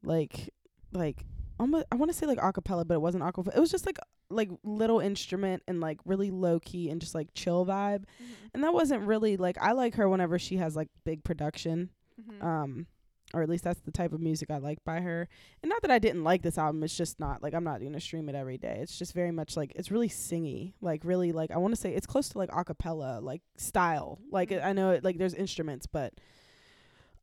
like, 0.03 0.51
like 0.93 1.25
almost 1.61 1.87
I 1.93 1.97
want 1.97 2.11
to 2.11 2.17
say 2.17 2.27
like 2.27 2.39
acapella, 2.39 2.87
but 2.87 2.95
it 2.95 3.01
wasn't 3.03 3.25
acapella. 3.25 3.57
It 3.57 3.61
was 3.61 3.71
just 3.71 3.87
like 3.87 3.99
like 4.31 4.51
little 4.63 5.01
instrument 5.01 5.63
and 5.67 5.81
like 5.81 5.99
really 6.05 6.31
low 6.31 6.61
key 6.61 6.91
and 6.91 7.01
just 7.01 7.15
like 7.15 7.29
chill 7.35 7.65
vibe. 7.67 8.05
And 8.55 8.63
that 8.65 8.73
wasn't 8.75 9.03
really 9.07 9.37
like 9.37 9.57
I 9.61 9.73
like 9.73 9.95
her 9.97 10.09
whenever 10.09 10.39
she 10.39 10.57
has 10.57 10.77
like 10.77 10.89
big 11.05 11.25
production 11.25 11.91
Mhm. 12.21 12.43
um 12.45 12.87
or 13.35 13.43
at 13.43 13.49
least 13.49 13.65
that's 13.65 13.81
the 13.81 13.91
type 13.91 14.13
of 14.13 14.21
music 14.21 14.51
I 14.51 14.59
like 14.59 14.83
by 14.85 15.01
her. 15.01 15.29
And 15.63 15.69
not 15.69 15.83
that 15.83 15.91
I 15.91 15.99
didn't 15.99 16.25
like 16.25 16.43
this 16.43 16.57
album, 16.57 16.83
it's 16.83 16.97
just 16.97 17.21
not 17.21 17.43
like 17.43 17.55
I'm 17.55 17.65
not 17.65 17.81
going 17.81 17.93
to 17.93 18.01
stream 18.01 18.29
it 18.29 18.35
every 18.35 18.59
day. 18.59 18.79
It's 18.81 18.99
just 18.99 19.15
very 19.15 19.31
much 19.31 19.57
like 19.57 19.73
it's 19.77 19.91
really 19.91 20.09
singy, 20.09 20.73
like 20.81 21.03
really 21.05 21.33
like 21.33 21.51
I 21.51 21.59
want 21.59 21.75
to 21.75 21.81
say 21.81 21.95
it's 21.95 22.07
close 22.07 22.29
to 22.31 22.39
like 22.39 22.51
acapella 22.51 23.23
like 23.23 23.43
style. 23.57 24.19
Like 24.31 24.53
I 24.53 24.73
know 24.73 24.91
it 24.93 25.05
like 25.05 25.19
there's 25.19 25.35
instruments, 25.35 25.87
but 25.87 26.15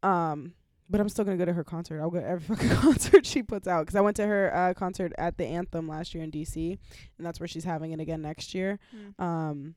um 0.03 0.53
but 0.87 1.01
I'm 1.01 1.09
still 1.09 1.25
going 1.25 1.35
to 1.35 1.41
go 1.41 1.49
to 1.49 1.53
her 1.53 1.63
concert. 1.63 1.99
I'll 1.99 2.11
go 2.11 2.19
to 2.19 2.27
every 2.27 2.55
fucking 2.55 2.69
concert 2.77 3.25
she 3.25 3.41
puts 3.41 3.67
out 3.67 3.87
cuz 3.87 3.95
I 3.95 4.01
went 4.01 4.15
to 4.17 4.27
her 4.27 4.55
uh 4.55 4.73
concert 4.75 5.11
at 5.17 5.37
the 5.37 5.45
Anthem 5.45 5.87
last 5.87 6.13
year 6.13 6.23
in 6.23 6.31
DC, 6.31 6.77
and 7.17 7.25
that's 7.25 7.39
where 7.39 7.47
she's 7.47 7.63
having 7.63 7.91
it 7.91 7.99
again 7.99 8.21
next 8.21 8.53
year. 8.53 8.77
Mm. 8.95 9.23
Um, 9.23 9.75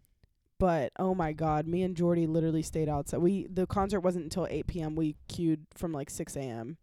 but 0.59 0.93
oh 0.99 1.15
my 1.15 1.33
god, 1.33 1.67
me 1.67 1.83
and 1.83 1.97
Jordy 1.97 2.27
literally 2.27 2.63
stayed 2.63 2.89
outside. 2.89 3.19
We 3.19 3.47
the 3.47 3.67
concert 3.67 4.01
wasn't 4.01 4.25
until 4.25 4.47
eight 4.51 4.67
p.m. 4.67 4.95
We 4.97 5.17
queued 5.29 5.67
from 5.75 5.93
like 5.93 6.11
six 6.11 6.37
a.m. 6.37 6.77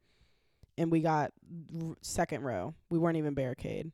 and 0.78 0.92
we 0.92 1.02
got 1.02 1.32
r- 1.82 1.96
second 2.02 2.44
row. 2.44 2.74
We 2.90 2.98
weren't 2.98 3.18
even 3.18 3.34
barricade. 3.34 3.92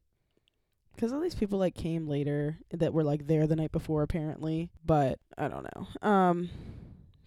Cause 0.99 1.13
all 1.13 1.21
these 1.21 1.35
people 1.35 1.57
like 1.57 1.73
came 1.73 2.05
later 2.07 2.57
that 2.71 2.93
were 2.93 3.03
like 3.03 3.25
there 3.25 3.47
the 3.47 3.55
night 3.55 3.71
before 3.71 4.03
apparently, 4.03 4.69
but 4.85 5.19
I 5.37 5.47
don't 5.47 5.65
know. 5.75 6.07
Um, 6.07 6.49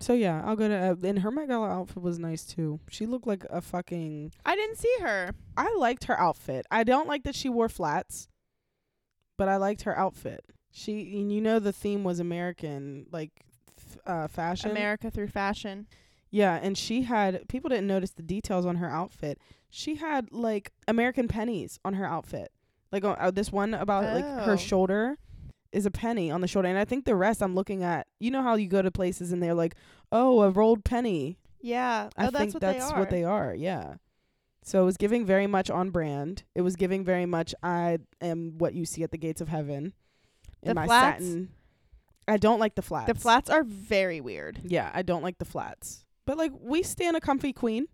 So 0.00 0.12
yeah, 0.12 0.42
I'll 0.44 0.54
go 0.54 0.68
to. 0.68 0.74
Uh, 0.74 0.94
and 1.02 1.20
her 1.20 1.30
Met 1.30 1.48
Gala 1.48 1.70
outfit 1.70 2.02
was 2.02 2.18
nice 2.18 2.44
too. 2.44 2.78
She 2.90 3.06
looked 3.06 3.26
like 3.26 3.44
a 3.48 3.62
fucking. 3.62 4.32
I 4.44 4.54
didn't 4.54 4.76
see 4.76 4.94
her. 5.00 5.32
I 5.56 5.74
liked 5.78 6.04
her 6.04 6.20
outfit. 6.20 6.66
I 6.70 6.84
don't 6.84 7.08
like 7.08 7.24
that 7.24 7.34
she 7.34 7.48
wore 7.48 7.70
flats, 7.70 8.28
but 9.38 9.48
I 9.48 9.56
liked 9.56 9.82
her 9.82 9.98
outfit. 9.98 10.44
She, 10.76 11.20
and 11.20 11.32
you 11.32 11.40
know, 11.40 11.60
the 11.60 11.72
theme 11.72 12.02
was 12.02 12.18
American, 12.18 13.06
like, 13.12 13.30
f- 13.78 13.98
uh, 14.06 14.26
fashion. 14.26 14.72
America 14.72 15.08
through 15.08 15.28
fashion. 15.28 15.86
Yeah, 16.30 16.58
and 16.60 16.76
she 16.76 17.02
had 17.02 17.46
people 17.48 17.70
didn't 17.70 17.86
notice 17.86 18.10
the 18.10 18.22
details 18.24 18.66
on 18.66 18.76
her 18.76 18.90
outfit. 18.90 19.38
She 19.70 19.94
had 19.94 20.32
like 20.32 20.72
American 20.88 21.28
pennies 21.28 21.78
on 21.84 21.94
her 21.94 22.04
outfit. 22.04 22.50
Like 22.90 23.04
uh, 23.04 23.30
this 23.30 23.52
one 23.52 23.72
about 23.72 24.02
like 24.12 24.24
Oh. 24.26 24.38
her 24.44 24.56
shoulder 24.56 25.16
is 25.70 25.86
a 25.86 25.92
penny 25.92 26.32
on 26.32 26.40
the 26.40 26.48
shoulder, 26.48 26.66
and 26.66 26.76
I 26.78 26.84
think 26.84 27.04
the 27.04 27.14
rest 27.14 27.40
I'm 27.40 27.54
looking 27.54 27.84
at. 27.84 28.08
You 28.18 28.32
know 28.32 28.42
how 28.42 28.56
you 28.56 28.66
go 28.68 28.82
to 28.82 28.90
places 28.90 29.30
and 29.30 29.40
they're 29.40 29.54
like, 29.54 29.76
"Oh, 30.10 30.42
a 30.42 30.50
rolled 30.50 30.84
penny." 30.84 31.38
Yeah. 31.60 32.08
I 32.16 32.26
oh, 32.26 32.30
that's 32.30 32.36
think 32.36 32.54
what 32.54 32.60
that's 32.60 32.90
they 32.90 32.98
what 32.98 33.10
they 33.10 33.22
are. 33.22 33.54
Yeah. 33.54 33.94
So 34.64 34.82
it 34.82 34.86
was 34.86 34.96
giving 34.96 35.24
very 35.24 35.46
much 35.46 35.70
on 35.70 35.90
brand. 35.90 36.42
It 36.56 36.62
was 36.62 36.74
giving 36.74 37.04
very 37.04 37.26
much 37.26 37.54
I 37.62 37.98
am 38.20 38.58
what 38.58 38.74
you 38.74 38.84
see 38.84 39.04
at 39.04 39.12
the 39.12 39.18
gates 39.18 39.40
of 39.40 39.48
heaven. 39.48 39.92
In 40.64 40.70
The 40.70 40.74
my 40.74 40.86
flats? 40.86 41.24
satin. 41.24 41.48
I 42.26 42.36
don't 42.38 42.58
like 42.58 42.74
the 42.74 42.82
flats. 42.82 43.06
the 43.12 43.18
flats 43.18 43.50
are 43.50 43.62
very 43.64 44.20
weird. 44.20 44.60
Yeah, 44.64 44.90
I 44.94 45.02
don't 45.02 45.22
like 45.22 45.38
the 45.38 45.44
flats. 45.44 46.04
But 46.26 46.38
like 46.38 46.52
we 46.58 46.82
stand 46.82 47.16
a 47.16 47.20
comfy 47.20 47.52
queen. 47.52 47.86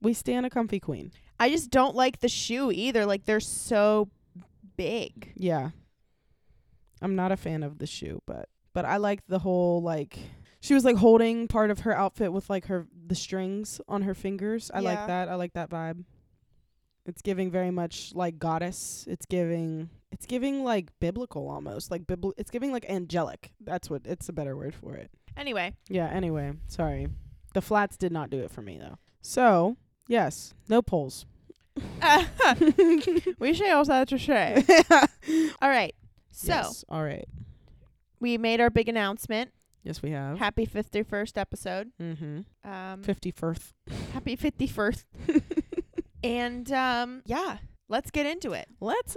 We 0.00 0.14
stand 0.14 0.46
a 0.46 0.50
comfy 0.50 0.80
queen. 0.80 1.12
I 1.38 1.50
just 1.50 1.70
don't 1.70 1.94
like 1.94 2.20
the 2.20 2.28
shoe 2.28 2.70
either. 2.72 3.04
Like 3.04 3.24
they're 3.24 3.40
so 3.40 4.08
big. 4.76 5.32
Yeah. 5.36 5.70
I'm 7.02 7.14
not 7.14 7.32
a 7.32 7.36
fan 7.36 7.62
of 7.62 7.78
the 7.78 7.86
shoe, 7.86 8.22
but 8.26 8.48
but 8.72 8.84
I 8.86 8.96
like 8.96 9.26
the 9.26 9.38
whole 9.40 9.82
like 9.82 10.18
she 10.60 10.72
was 10.74 10.84
like 10.84 10.96
holding 10.96 11.48
part 11.48 11.70
of 11.70 11.80
her 11.80 11.94
outfit 11.94 12.32
with 12.32 12.48
like 12.48 12.66
her 12.66 12.86
the 13.06 13.14
strings 13.14 13.80
on 13.88 14.02
her 14.02 14.14
fingers. 14.14 14.70
I 14.72 14.80
Yeah. 14.80 14.88
like 14.90 15.06
that. 15.06 15.28
I 15.28 15.34
like 15.34 15.52
that 15.52 15.68
vibe. 15.68 16.04
It's 17.06 17.22
giving 17.22 17.50
very 17.50 17.70
much 17.70 18.12
like 18.14 18.38
goddess. 18.38 19.04
It's 19.08 19.26
giving 19.26 19.90
it's 20.10 20.26
giving 20.26 20.64
like 20.64 20.90
biblical 21.00 21.48
almost. 21.48 21.90
Like 21.90 22.06
bibl 22.06 22.32
it's 22.36 22.50
giving 22.50 22.72
like 22.72 22.84
angelic. 22.88 23.52
That's 23.60 23.88
what 23.88 24.02
it's 24.04 24.28
a 24.28 24.32
better 24.32 24.56
word 24.56 24.74
for 24.74 24.94
it. 24.94 25.10
Anyway, 25.36 25.74
Yeah, 25.88 26.08
anyway, 26.08 26.52
sorry. 26.66 27.08
The 27.54 27.60
flats 27.62 27.96
did 27.96 28.12
not 28.12 28.30
do 28.30 28.38
it 28.40 28.50
for 28.50 28.62
me 28.62 28.78
though. 28.78 28.96
So, 29.22 29.76
yes, 30.08 30.54
no 30.68 30.82
polls. 30.82 31.26
we 33.38 33.52
say 33.54 33.70
all 33.70 33.84
that 33.84 34.08
to. 34.08 35.08
All 35.60 35.68
right. 35.68 35.94
So 36.30 36.48
Yes, 36.52 36.84
all 36.88 37.02
right. 37.02 37.26
we 38.20 38.38
made 38.38 38.60
our 38.60 38.70
big 38.70 38.88
announcement. 38.88 39.52
Yes, 39.82 40.02
we 40.02 40.10
have. 40.10 40.38
Happy 40.38 40.66
51st 40.66 41.38
episode. 41.38 41.92
mm-hmm. 42.00 42.40
Um, 42.68 43.02
51st. 43.02 43.72
happy 44.12 44.36
51st. 44.36 45.04
and 46.24 46.70
um, 46.72 47.22
yeah, 47.26 47.58
let's 47.88 48.10
get 48.10 48.26
into 48.26 48.52
it. 48.52 48.68
Let's 48.80 49.16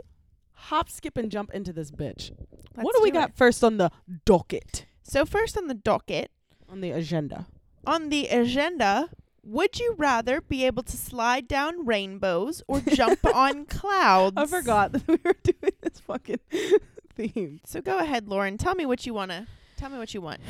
hop, 0.53 0.89
skip, 0.89 1.17
and 1.17 1.31
jump 1.31 1.51
into 1.53 1.71
this 1.73 1.91
bitch. 1.91 2.31
what 2.75 2.85
Let's 2.85 2.97
do 2.97 3.03
we 3.03 3.11
do 3.11 3.19
got 3.19 3.29
it. 3.29 3.35
first 3.37 3.63
on 3.63 3.77
the 3.77 3.91
docket? 4.25 4.85
So 5.03 5.25
first 5.25 5.57
on 5.57 5.67
the 5.67 5.73
docket, 5.73 6.31
On 6.69 6.81
the 6.81 6.91
agenda. 6.91 7.47
on 7.87 8.09
the 8.09 8.27
agenda, 8.27 9.09
would 9.43 9.79
you 9.79 9.95
rather 9.97 10.41
be 10.41 10.65
able 10.65 10.83
to 10.83 10.97
slide 10.97 11.47
down 11.47 11.85
rainbows 11.85 12.61
or 12.67 12.81
jump 12.81 13.25
on 13.35 13.65
clouds? 13.65 14.35
I 14.37 14.45
forgot 14.45 14.91
that 14.91 15.07
we 15.07 15.17
were 15.23 15.35
doing 15.43 15.73
this 15.81 15.99
fucking 16.01 16.39
theme. 17.15 17.61
So 17.65 17.81
go 17.81 17.97
ahead, 17.97 18.27
Lauren. 18.27 18.57
Tell 18.57 18.75
me 18.75 18.85
what 18.85 19.05
you 19.05 19.13
wanna. 19.13 19.47
Tell 19.79 19.89
me 19.89 19.97
what 19.97 20.13
you 20.13 20.19
want. 20.19 20.41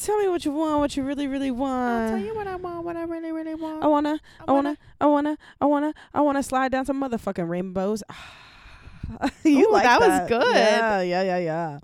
Tell 0.00 0.16
me 0.18 0.28
what 0.28 0.44
you 0.44 0.52
want, 0.52 0.78
what 0.78 0.96
you 0.96 1.02
really, 1.02 1.26
really 1.26 1.50
want. 1.50 2.04
I'll 2.04 2.08
tell 2.10 2.24
you 2.24 2.36
what 2.36 2.46
I 2.46 2.54
want. 2.54 2.84
What 2.84 2.96
I 2.96 3.02
really, 3.02 3.32
really 3.32 3.56
want. 3.56 3.82
I 3.82 3.88
wanna, 3.88 4.20
I 4.46 4.52
wanna, 4.52 4.76
I 5.00 5.06
wanna, 5.06 5.36
I 5.60 5.66
wanna, 5.66 5.92
I 6.14 6.20
wanna 6.20 6.42
slide 6.44 6.70
down 6.70 6.86
some 6.86 7.00
motherfucking 7.02 7.48
rainbows. 7.48 8.04
you 9.44 9.68
Ooh, 9.68 9.72
like 9.72 9.82
that 9.82 9.98
that 9.98 10.22
was 10.22 10.28
good. 10.28 10.54
Yeah, 10.54 11.00
yeah, 11.02 11.22
yeah, 11.22 11.38
yeah. 11.38 11.78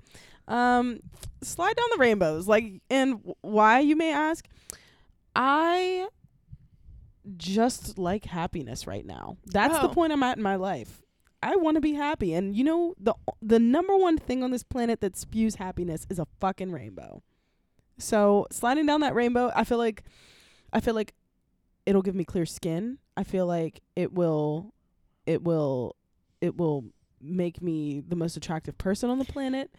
Um, 0.78 1.00
slide 1.42 1.74
down 1.74 1.86
the 1.90 1.98
rainbows, 1.98 2.46
like, 2.46 2.80
and 2.88 3.20
why 3.40 3.80
you 3.80 3.96
may 3.96 4.12
ask? 4.12 4.46
I 5.34 6.06
just 7.36 7.98
like 7.98 8.26
happiness 8.26 8.86
right 8.86 9.04
now. 9.04 9.38
That's 9.46 9.76
the 9.76 9.90
Oh. 9.90 9.92
point 9.92 10.12
I'm 10.12 10.22
at 10.22 10.36
in 10.36 10.42
my 10.44 10.54
life. 10.54 11.02
I 11.42 11.56
want 11.56 11.76
to 11.76 11.80
be 11.80 11.92
happy, 11.92 12.32
and 12.34 12.56
you 12.56 12.64
know 12.64 12.94
the 12.98 13.14
the 13.42 13.58
number 13.58 13.96
one 13.96 14.18
thing 14.18 14.42
on 14.42 14.50
this 14.50 14.62
planet 14.62 15.00
that 15.00 15.16
spews 15.16 15.56
happiness 15.56 16.06
is 16.10 16.18
a 16.18 16.26
fucking 16.40 16.72
rainbow. 16.72 17.22
So 17.98 18.46
sliding 18.50 18.86
down 18.86 19.00
that 19.00 19.14
rainbow, 19.14 19.50
I 19.54 19.64
feel 19.64 19.78
like, 19.78 20.02
I 20.72 20.80
feel 20.80 20.94
like 20.94 21.14
it'll 21.86 22.02
give 22.02 22.14
me 22.14 22.24
clear 22.24 22.46
skin. 22.46 22.98
I 23.16 23.24
feel 23.24 23.46
like 23.46 23.80
it 23.94 24.12
will, 24.12 24.74
it 25.24 25.42
will, 25.42 25.96
it 26.40 26.56
will 26.56 26.84
make 27.22 27.62
me 27.62 28.02
the 28.06 28.16
most 28.16 28.36
attractive 28.36 28.76
person 28.76 29.08
on 29.08 29.18
the 29.18 29.24
planet. 29.24 29.70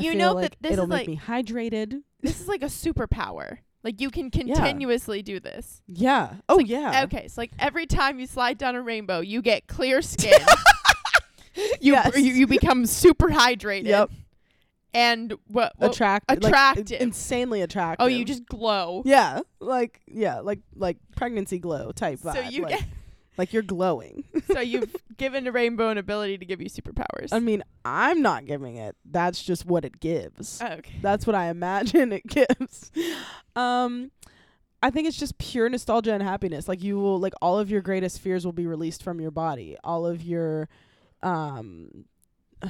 You 0.00 0.14
know 0.14 0.34
like 0.34 0.50
that 0.50 0.56
this 0.60 0.72
it'll 0.72 0.84
is 0.84 0.90
make 0.90 0.98
like 0.98 1.08
me 1.08 1.20
hydrated. 1.24 2.02
this 2.20 2.40
is 2.40 2.48
like 2.48 2.62
a 2.62 2.66
superpower. 2.66 3.58
Like 3.82 4.00
you 4.00 4.10
can 4.10 4.30
continuously 4.30 5.22
do 5.22 5.40
this. 5.40 5.82
Yeah. 5.86 6.34
Oh 6.48 6.58
yeah. 6.58 7.04
Okay, 7.04 7.26
so 7.28 7.40
like 7.40 7.50
every 7.58 7.86
time 7.86 8.20
you 8.20 8.26
slide 8.26 8.58
down 8.58 8.76
a 8.76 8.82
rainbow, 8.82 9.20
you 9.20 9.42
get 9.42 9.66
clear 9.66 10.02
skin. 10.02 10.38
You, 11.82 11.92
Yes. 11.94 12.16
you 12.16 12.32
you 12.32 12.46
become 12.46 12.86
super 12.86 13.28
hydrated. 13.28 13.86
Yep. 13.86 14.10
And 14.94 15.32
what? 15.48 15.72
what 15.78 15.92
Attract 15.92 16.28
like, 16.44 16.90
insanely 16.90 17.62
attractive. 17.62 18.04
oh, 18.04 18.08
you 18.08 18.24
just 18.26 18.44
glow. 18.46 19.02
Yeah, 19.06 19.40
like 19.58 20.00
yeah, 20.06 20.40
like 20.40 20.60
like 20.76 20.98
pregnancy 21.16 21.58
glow 21.58 21.92
type 21.92 22.18
So 22.18 22.30
vibe. 22.32 22.50
you 22.52 22.62
like, 22.62 22.70
get 22.78 22.84
like 23.38 23.52
you're 23.54 23.62
glowing. 23.62 24.24
so 24.52 24.60
you've 24.60 24.94
given 25.16 25.46
a 25.46 25.52
rainbow 25.52 25.88
an 25.88 25.96
ability 25.96 26.36
to 26.38 26.44
give 26.44 26.60
you 26.60 26.68
superpowers. 26.68 27.28
I 27.32 27.38
mean, 27.38 27.62
I'm 27.86 28.20
not 28.20 28.44
giving 28.44 28.76
it. 28.76 28.94
That's 29.10 29.42
just 29.42 29.64
what 29.64 29.86
it 29.86 29.98
gives. 29.98 30.60
Oh, 30.62 30.66
okay. 30.74 30.96
That's 31.00 31.26
what 31.26 31.34
I 31.34 31.46
imagine 31.48 32.12
it 32.12 32.26
gives. 32.26 32.92
Um 33.56 34.10
I 34.82 34.90
think 34.90 35.06
it's 35.08 35.16
just 35.16 35.38
pure 35.38 35.68
nostalgia 35.70 36.12
and 36.12 36.22
happiness. 36.22 36.68
Like 36.68 36.82
you 36.82 36.98
will 36.98 37.18
like 37.18 37.32
all 37.40 37.58
of 37.58 37.70
your 37.70 37.80
greatest 37.80 38.20
fears 38.20 38.44
will 38.44 38.52
be 38.52 38.66
released 38.66 39.02
from 39.02 39.20
your 39.22 39.30
body. 39.30 39.76
All 39.84 40.04
of 40.06 40.22
your 40.22 40.68
um 41.22 42.04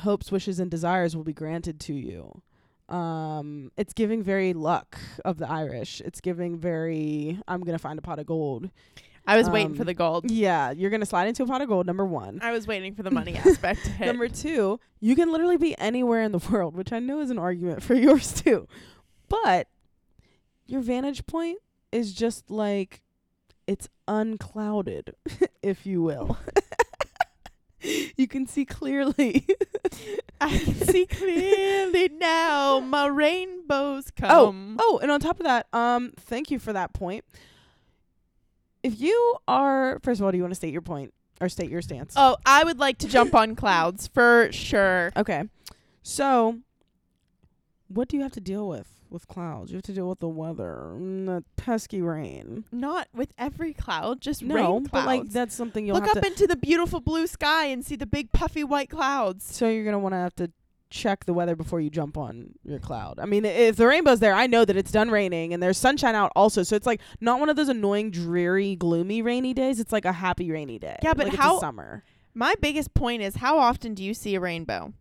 hopes, 0.03 0.31
wishes 0.33 0.59
and 0.59 0.71
desires 0.71 1.15
will 1.17 1.25
be 1.25 1.33
granted 1.33 1.79
to 1.81 1.95
you. 1.95 2.43
Um 2.88 3.71
it's 3.77 3.93
giving 3.93 4.23
very 4.23 4.53
luck 4.53 4.99
of 5.25 5.38
the 5.38 5.49
Irish. 5.51 6.01
It's 6.03 6.21
giving 6.21 6.59
very 6.59 7.41
I'm 7.49 7.61
going 7.61 7.77
to 7.77 7.83
find 7.83 7.99
a 7.99 8.03
pot 8.03 8.19
of 8.19 8.27
gold. 8.27 8.71
I 9.25 9.37
was 9.37 9.49
waiting 9.49 9.75
for 9.75 9.83
Um, 9.83 9.87
the 9.87 9.95
gold. 9.95 10.31
Yeah, 10.33 10.73
you're 10.73 10.91
going 10.91 10.99
to 11.01 11.07
slide 11.07 11.29
into 11.29 11.45
a 11.45 11.47
pot 11.47 11.62
of 11.62 11.69
gold 11.69 11.87
number 11.87 12.05
1. 12.05 12.41
I 12.43 12.51
was 12.51 12.67
waiting 12.67 12.93
for 12.97 13.05
the 13.05 13.11
money 13.12 13.37
aspect. 13.47 13.88
Number 14.01 14.29
two, 14.29 14.81
you 14.99 15.15
can 15.15 15.31
literally 15.31 15.57
be 15.57 15.79
anywhere 15.79 16.23
in 16.23 16.33
the 16.33 16.38
world, 16.51 16.75
which 16.75 16.93
I 16.93 16.99
know 16.99 17.21
is 17.21 17.31
an 17.31 17.38
argument 17.38 17.85
for 17.85 17.95
yours 18.07 18.33
too. 18.33 18.67
But 19.29 19.69
your 20.67 20.81
vantage 20.81 21.25
point 21.27 21.59
is 21.93 22.12
just 22.15 22.51
like 22.51 23.01
it's 23.69 23.88
unclouded, 24.09 25.15
if 25.62 25.87
you 25.87 26.03
will. 26.03 26.37
you 28.16 28.29
can 28.29 28.47
see 28.47 28.64
clearly. 28.64 29.47
I 30.40 30.59
can 30.59 30.75
see 30.75 31.07
clearly 31.07 32.09
now. 32.09 32.81
My 32.85 33.07
rainbows 33.07 34.11
come. 34.11 34.77
Oh, 34.79 34.95
oh, 34.95 34.99
and 35.03 35.11
on 35.11 35.21
top 35.21 35.40
of 35.40 35.45
that, 35.45 35.66
um, 35.73 36.12
thank 36.18 36.51
you 36.51 36.59
for 36.59 36.73
that 36.73 36.92
point. 36.92 37.25
If 38.83 39.01
you 39.01 39.37
are, 39.47 40.01
first 40.03 40.21
of 40.21 40.25
all, 40.25 40.33
do 40.33 40.37
you 40.37 40.42
want 40.42 40.53
to 40.53 40.57
state 40.57 40.73
your 40.73 40.83
point 40.83 41.14
or 41.40 41.49
state 41.49 41.71
your 41.71 41.83
stance? 41.83 42.14
Oh, 42.16 42.37
I 42.45 42.64
would 42.64 42.79
like 42.79 42.99
to 42.99 43.09
jump 43.09 43.35
on 43.35 43.55
clouds 43.55 44.09
for 44.09 44.49
sure. 44.53 45.12
Okay. 45.23 45.45
So, 46.05 46.59
what 47.87 48.09
do 48.09 48.16
you 48.16 48.25
have 48.25 48.33
to 48.33 48.40
deal 48.40 48.66
with 48.68 48.88
with 49.12 49.29
clouds? 49.29 49.70
You 49.70 49.77
have 49.77 49.83
to 49.85 49.92
deal 49.92 50.09
with 50.09 50.20
the 50.20 50.29
weather, 50.29 50.92
and 50.94 51.29
the 51.29 51.44
pesky 51.57 52.01
rain. 52.03 52.64
Not 52.72 53.09
with 53.14 53.33
every 53.38 53.72
cloud, 53.75 54.20
just 54.20 54.42
No, 54.42 54.55
rain 54.55 54.88
but 54.90 55.07
like 55.07 55.29
that's 55.31 55.55
something 55.55 55.87
you'll 55.87 55.96
Look 55.96 56.09
up 56.09 56.20
to. 56.22 56.27
into 56.27 56.46
the 56.46 56.57
beautiful 56.57 57.01
blue 57.01 57.27
sky 57.27 57.66
and 57.66 57.85
see 57.85 57.96
the 57.96 58.07
big 58.07 58.33
puffy 58.33 58.64
white 58.64 58.90
clouds. 58.90 59.44
so 59.44 59.68
you're 59.68 59.85
gonna 59.85 59.98
want 59.98 60.12
to 60.14 60.18
have 60.18 60.35
to 60.37 60.51
check 60.90 61.25
the 61.25 61.33
weather 61.33 61.57
before 61.57 61.81
you 61.81 61.88
jump 61.88 62.18
on 62.18 62.51
your 62.64 62.79
cloud. 62.79 63.18
I 63.18 63.25
mean, 63.25 63.46
if 63.46 63.77
the 63.77 63.87
rainbow's 63.87 64.20
there, 64.20 64.35
I 64.35 64.46
know 64.46 64.64
that 64.66 64.77
it's 64.77 64.92
done 64.92 65.11
raining 65.11 65.55
and 65.55 65.62
there's 65.62 65.79
sunshine 65.79 66.14
out 66.14 66.31
also. 66.37 66.62
So 66.64 66.77
it's 66.77 66.87
like 66.87 67.01
not 67.18 67.40
one 67.40 67.48
of 67.48 67.57
those 67.57 67.70
annoying, 67.70 68.11
dreary, 68.11 68.77
gloomy 68.77 69.22
rainy 69.22 69.55
days. 69.55 69.81
It's 69.81 69.90
like 69.92 70.05
a 70.05 70.12
happy 70.12 70.51
rainy 70.51 70.79
day. 70.79 70.98
Yeah, 71.03 71.14
but 71.14 71.29
like 71.29 71.37
how- 71.38 71.61
summer. 71.61 72.05
My 72.35 72.55
biggest 72.61 72.92
point 72.94 73.22
is 73.22 73.37
how 73.37 73.59
often 73.59 73.94
do 73.94 74.03
you 74.05 74.12
see 74.14 74.35
a 74.35 74.40
rainbow? 74.40 74.92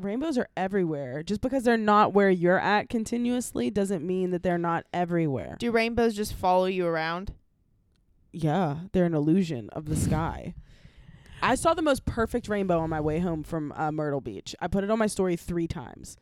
Rainbows 0.00 0.36
are 0.36 0.48
everywhere. 0.56 1.22
Just 1.22 1.40
because 1.40 1.64
they're 1.64 1.76
not 1.76 2.12
where 2.12 2.30
you're 2.30 2.58
at 2.58 2.88
continuously 2.88 3.70
doesn't 3.70 4.06
mean 4.06 4.30
that 4.30 4.42
they're 4.42 4.58
not 4.58 4.84
everywhere. 4.92 5.56
Do 5.58 5.70
rainbows 5.70 6.14
just 6.14 6.34
follow 6.34 6.66
you 6.66 6.86
around? 6.86 7.32
Yeah, 8.32 8.76
they're 8.92 9.06
an 9.06 9.14
illusion 9.14 9.70
of 9.70 9.86
the 9.86 9.96
sky. 10.06 10.54
I 11.42 11.54
saw 11.54 11.74
the 11.74 11.82
most 11.82 12.04
perfect 12.04 12.48
rainbow 12.48 12.78
on 12.80 12.90
my 12.90 13.00
way 13.00 13.18
home 13.18 13.42
from 13.42 13.72
uh, 13.72 13.92
Myrtle 13.92 14.20
Beach. 14.20 14.54
I 14.60 14.68
put 14.68 14.84
it 14.84 14.90
on 14.90 14.98
my 14.98 15.06
story 15.06 15.36
three 15.36 15.66
times. 15.66 16.16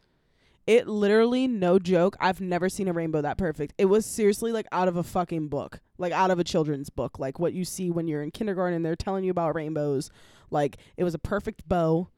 It 0.66 0.88
literally, 0.88 1.46
no 1.46 1.78
joke, 1.78 2.16
I've 2.20 2.40
never 2.40 2.68
seen 2.68 2.88
a 2.88 2.92
rainbow 2.92 3.20
that 3.20 3.36
perfect. 3.36 3.74
It 3.76 3.84
was 3.84 4.06
seriously 4.06 4.50
like 4.50 4.66
out 4.72 4.88
of 4.88 4.96
a 4.96 5.02
fucking 5.02 5.48
book, 5.48 5.80
like 5.98 6.12
out 6.12 6.30
of 6.30 6.38
a 6.38 6.44
children's 6.44 6.88
book, 6.88 7.18
like 7.18 7.38
what 7.38 7.52
you 7.52 7.64
see 7.64 7.90
when 7.90 8.08
you're 8.08 8.22
in 8.22 8.30
kindergarten 8.30 8.74
and 8.74 8.84
they're 8.84 8.96
telling 8.96 9.24
you 9.24 9.30
about 9.30 9.54
rainbows. 9.54 10.10
Like 10.50 10.78
it 10.96 11.04
was 11.04 11.14
a 11.14 11.18
perfect 11.18 11.68
bow. 11.68 12.08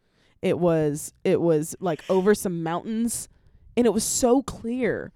It 0.47 0.61
was 0.61 1.13
it 1.25 1.41
was 1.41 1.75
like 1.81 2.05
over 2.09 2.33
some 2.33 2.63
mountains 2.63 3.29
and 3.77 3.85
it 3.85 3.93
was 3.93 4.05
so 4.05 4.43
clear. 4.43 5.13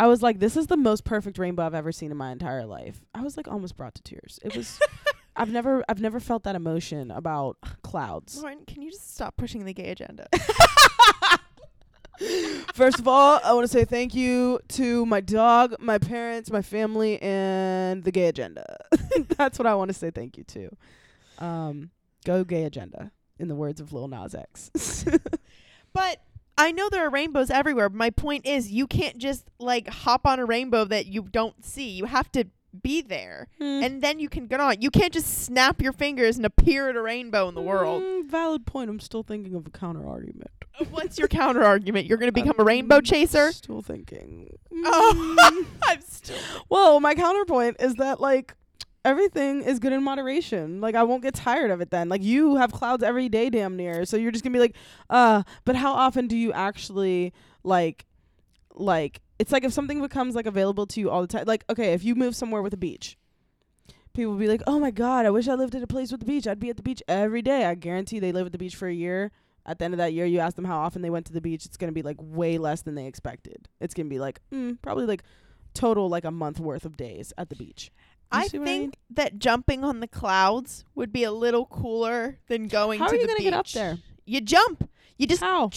I 0.00 0.06
was 0.06 0.22
like, 0.22 0.38
this 0.38 0.56
is 0.56 0.68
the 0.68 0.78
most 0.78 1.04
perfect 1.04 1.36
rainbow 1.36 1.66
I've 1.66 1.74
ever 1.74 1.92
seen 1.92 2.10
in 2.10 2.16
my 2.16 2.32
entire 2.32 2.64
life. 2.64 3.04
I 3.14 3.20
was 3.20 3.36
like 3.36 3.46
almost 3.46 3.76
brought 3.76 3.94
to 3.96 4.02
tears. 4.02 4.38
It 4.42 4.56
was 4.56 4.80
I've 5.36 5.50
never 5.50 5.84
I've 5.90 6.00
never 6.00 6.20
felt 6.20 6.44
that 6.44 6.56
emotion 6.56 7.10
about 7.10 7.58
clouds. 7.82 8.42
Lauren, 8.42 8.64
can 8.66 8.80
you 8.80 8.90
just 8.90 9.14
stop 9.14 9.36
pushing 9.36 9.66
the 9.66 9.74
gay 9.74 9.90
agenda? 9.90 10.26
First 12.72 12.98
of 12.98 13.06
all, 13.06 13.40
I 13.44 13.52
want 13.52 13.64
to 13.64 13.72
say 13.72 13.84
thank 13.84 14.14
you 14.14 14.58
to 14.68 15.04
my 15.04 15.20
dog, 15.20 15.74
my 15.80 15.98
parents, 15.98 16.50
my 16.50 16.62
family, 16.62 17.20
and 17.20 18.04
the 18.04 18.10
gay 18.10 18.28
agenda. 18.28 18.78
That's 19.36 19.58
what 19.58 19.66
I 19.66 19.74
want 19.74 19.88
to 19.88 19.94
say 19.94 20.10
thank 20.10 20.38
you 20.38 20.44
to. 20.44 20.70
Um, 21.44 21.90
go 22.24 22.42
gay 22.42 22.64
agenda, 22.64 23.12
in 23.42 23.48
the 23.48 23.54
words 23.54 23.80
of 23.80 23.92
Lil 23.92 24.08
Nas 24.08 24.34
X. 24.34 25.04
but 25.92 26.22
I 26.56 26.70
know 26.72 26.88
there 26.88 27.06
are 27.06 27.10
rainbows 27.10 27.50
everywhere. 27.50 27.88
My 27.90 28.10
point 28.10 28.46
is, 28.46 28.70
you 28.70 28.86
can't 28.86 29.18
just 29.18 29.50
like 29.58 29.88
hop 29.88 30.26
on 30.26 30.38
a 30.38 30.44
rainbow 30.46 30.84
that 30.86 31.06
you 31.06 31.22
don't 31.30 31.64
see. 31.64 31.90
You 31.90 32.06
have 32.06 32.30
to 32.32 32.44
be 32.82 33.02
there, 33.02 33.48
Hmm. 33.58 33.82
and 33.84 34.00
then 34.02 34.18
you 34.18 34.30
can 34.30 34.46
get 34.46 34.58
on. 34.60 34.80
You 34.80 34.90
can't 34.90 35.12
just 35.12 35.44
snap 35.44 35.82
your 35.82 35.92
fingers 35.92 36.38
and 36.38 36.46
appear 36.46 36.88
at 36.88 36.96
a 36.96 37.02
rainbow 37.02 37.46
in 37.48 37.54
the 37.54 37.60
world. 37.60 38.02
Mm, 38.02 38.30
valid 38.30 38.64
point. 38.64 38.88
I'm 38.88 39.00
still 39.00 39.22
thinking 39.22 39.54
of 39.54 39.66
a 39.66 39.70
counter 39.70 40.08
argument. 40.08 40.50
What's 40.90 41.18
your 41.18 41.28
counter 41.28 41.62
argument? 41.62 42.06
You're 42.06 42.16
going 42.16 42.32
to 42.34 42.40
become 42.40 42.54
a 42.58 42.64
rainbow 42.64 43.02
chaser? 43.02 43.52
Still 43.52 43.82
thinking. 43.82 44.48
Oh, 44.72 45.36
Mm. 45.52 45.66
I'm 45.84 46.00
still. 46.00 46.38
well, 46.70 46.98
my 47.00 47.14
counterpoint 47.14 47.76
is 47.80 47.94
that 47.96 48.20
like 48.20 48.54
everything 49.04 49.62
is 49.62 49.78
good 49.78 49.92
in 49.92 50.02
moderation. 50.02 50.80
Like 50.80 50.94
I 50.94 51.02
won't 51.02 51.22
get 51.22 51.34
tired 51.34 51.70
of 51.70 51.80
it 51.80 51.90
then. 51.90 52.08
Like 52.08 52.22
you 52.22 52.56
have 52.56 52.72
clouds 52.72 53.02
every 53.02 53.28
day 53.28 53.50
damn 53.50 53.76
near. 53.76 54.04
So 54.04 54.16
you're 54.16 54.30
just 54.30 54.44
going 54.44 54.52
to 54.52 54.56
be 54.56 54.60
like, 54.60 54.76
"Uh, 55.10 55.42
but 55.64 55.76
how 55.76 55.92
often 55.92 56.26
do 56.26 56.36
you 56.36 56.52
actually 56.52 57.32
like 57.64 58.06
like 58.74 59.20
it's 59.38 59.52
like 59.52 59.64
if 59.64 59.72
something 59.72 60.00
becomes 60.00 60.34
like 60.34 60.46
available 60.46 60.86
to 60.86 61.00
you 61.00 61.10
all 61.10 61.20
the 61.20 61.26
time. 61.26 61.44
Like 61.46 61.64
okay, 61.70 61.92
if 61.92 62.04
you 62.04 62.14
move 62.14 62.36
somewhere 62.36 62.62
with 62.62 62.74
a 62.74 62.78
beach, 62.78 63.16
people 64.12 64.32
will 64.32 64.38
be 64.38 64.48
like, 64.48 64.62
"Oh 64.66 64.78
my 64.78 64.90
god, 64.90 65.26
I 65.26 65.30
wish 65.30 65.48
I 65.48 65.54
lived 65.54 65.74
at 65.74 65.82
a 65.82 65.86
place 65.86 66.12
with 66.12 66.22
a 66.22 66.26
beach. 66.26 66.46
I'd 66.46 66.60
be 66.60 66.70
at 66.70 66.76
the 66.76 66.82
beach 66.82 67.02
every 67.08 67.42
day." 67.42 67.64
I 67.64 67.74
guarantee 67.74 68.18
they 68.18 68.32
live 68.32 68.46
at 68.46 68.52
the 68.52 68.58
beach 68.58 68.76
for 68.76 68.88
a 68.88 68.94
year. 68.94 69.32
At 69.64 69.78
the 69.78 69.84
end 69.84 69.94
of 69.94 69.98
that 69.98 70.12
year, 70.12 70.26
you 70.26 70.40
ask 70.40 70.56
them 70.56 70.64
how 70.64 70.80
often 70.80 71.02
they 71.02 71.10
went 71.10 71.26
to 71.26 71.32
the 71.32 71.40
beach. 71.40 71.66
It's 71.66 71.76
gonna 71.76 71.92
be 71.92 72.02
like 72.02 72.16
way 72.20 72.58
less 72.58 72.82
than 72.82 72.94
they 72.94 73.06
expected. 73.06 73.68
It's 73.80 73.94
gonna 73.94 74.08
be 74.08 74.18
like 74.18 74.40
mm, 74.52 74.78
probably 74.82 75.06
like 75.06 75.22
total 75.74 76.08
like 76.08 76.24
a 76.24 76.30
month 76.30 76.60
worth 76.60 76.84
of 76.84 76.96
days 76.96 77.32
at 77.38 77.48
the 77.48 77.56
beach. 77.56 77.90
I 78.32 78.48
think 78.48 78.64
mean? 78.64 78.92
that 79.10 79.38
jumping 79.38 79.84
on 79.84 80.00
the 80.00 80.08
clouds 80.08 80.84
would 80.94 81.12
be 81.12 81.24
a 81.24 81.32
little 81.32 81.66
cooler 81.66 82.38
than 82.48 82.68
going 82.68 83.00
How 83.00 83.08
to 83.08 83.12
are 83.12 83.16
you 83.16 83.22
the 83.22 83.28
gonna 83.28 83.40
get 83.40 83.54
up 83.54 83.68
there? 83.68 83.98
You 84.24 84.40
jump. 84.40 84.88
You 85.18 85.26
just 85.26 85.42
How? 85.42 85.70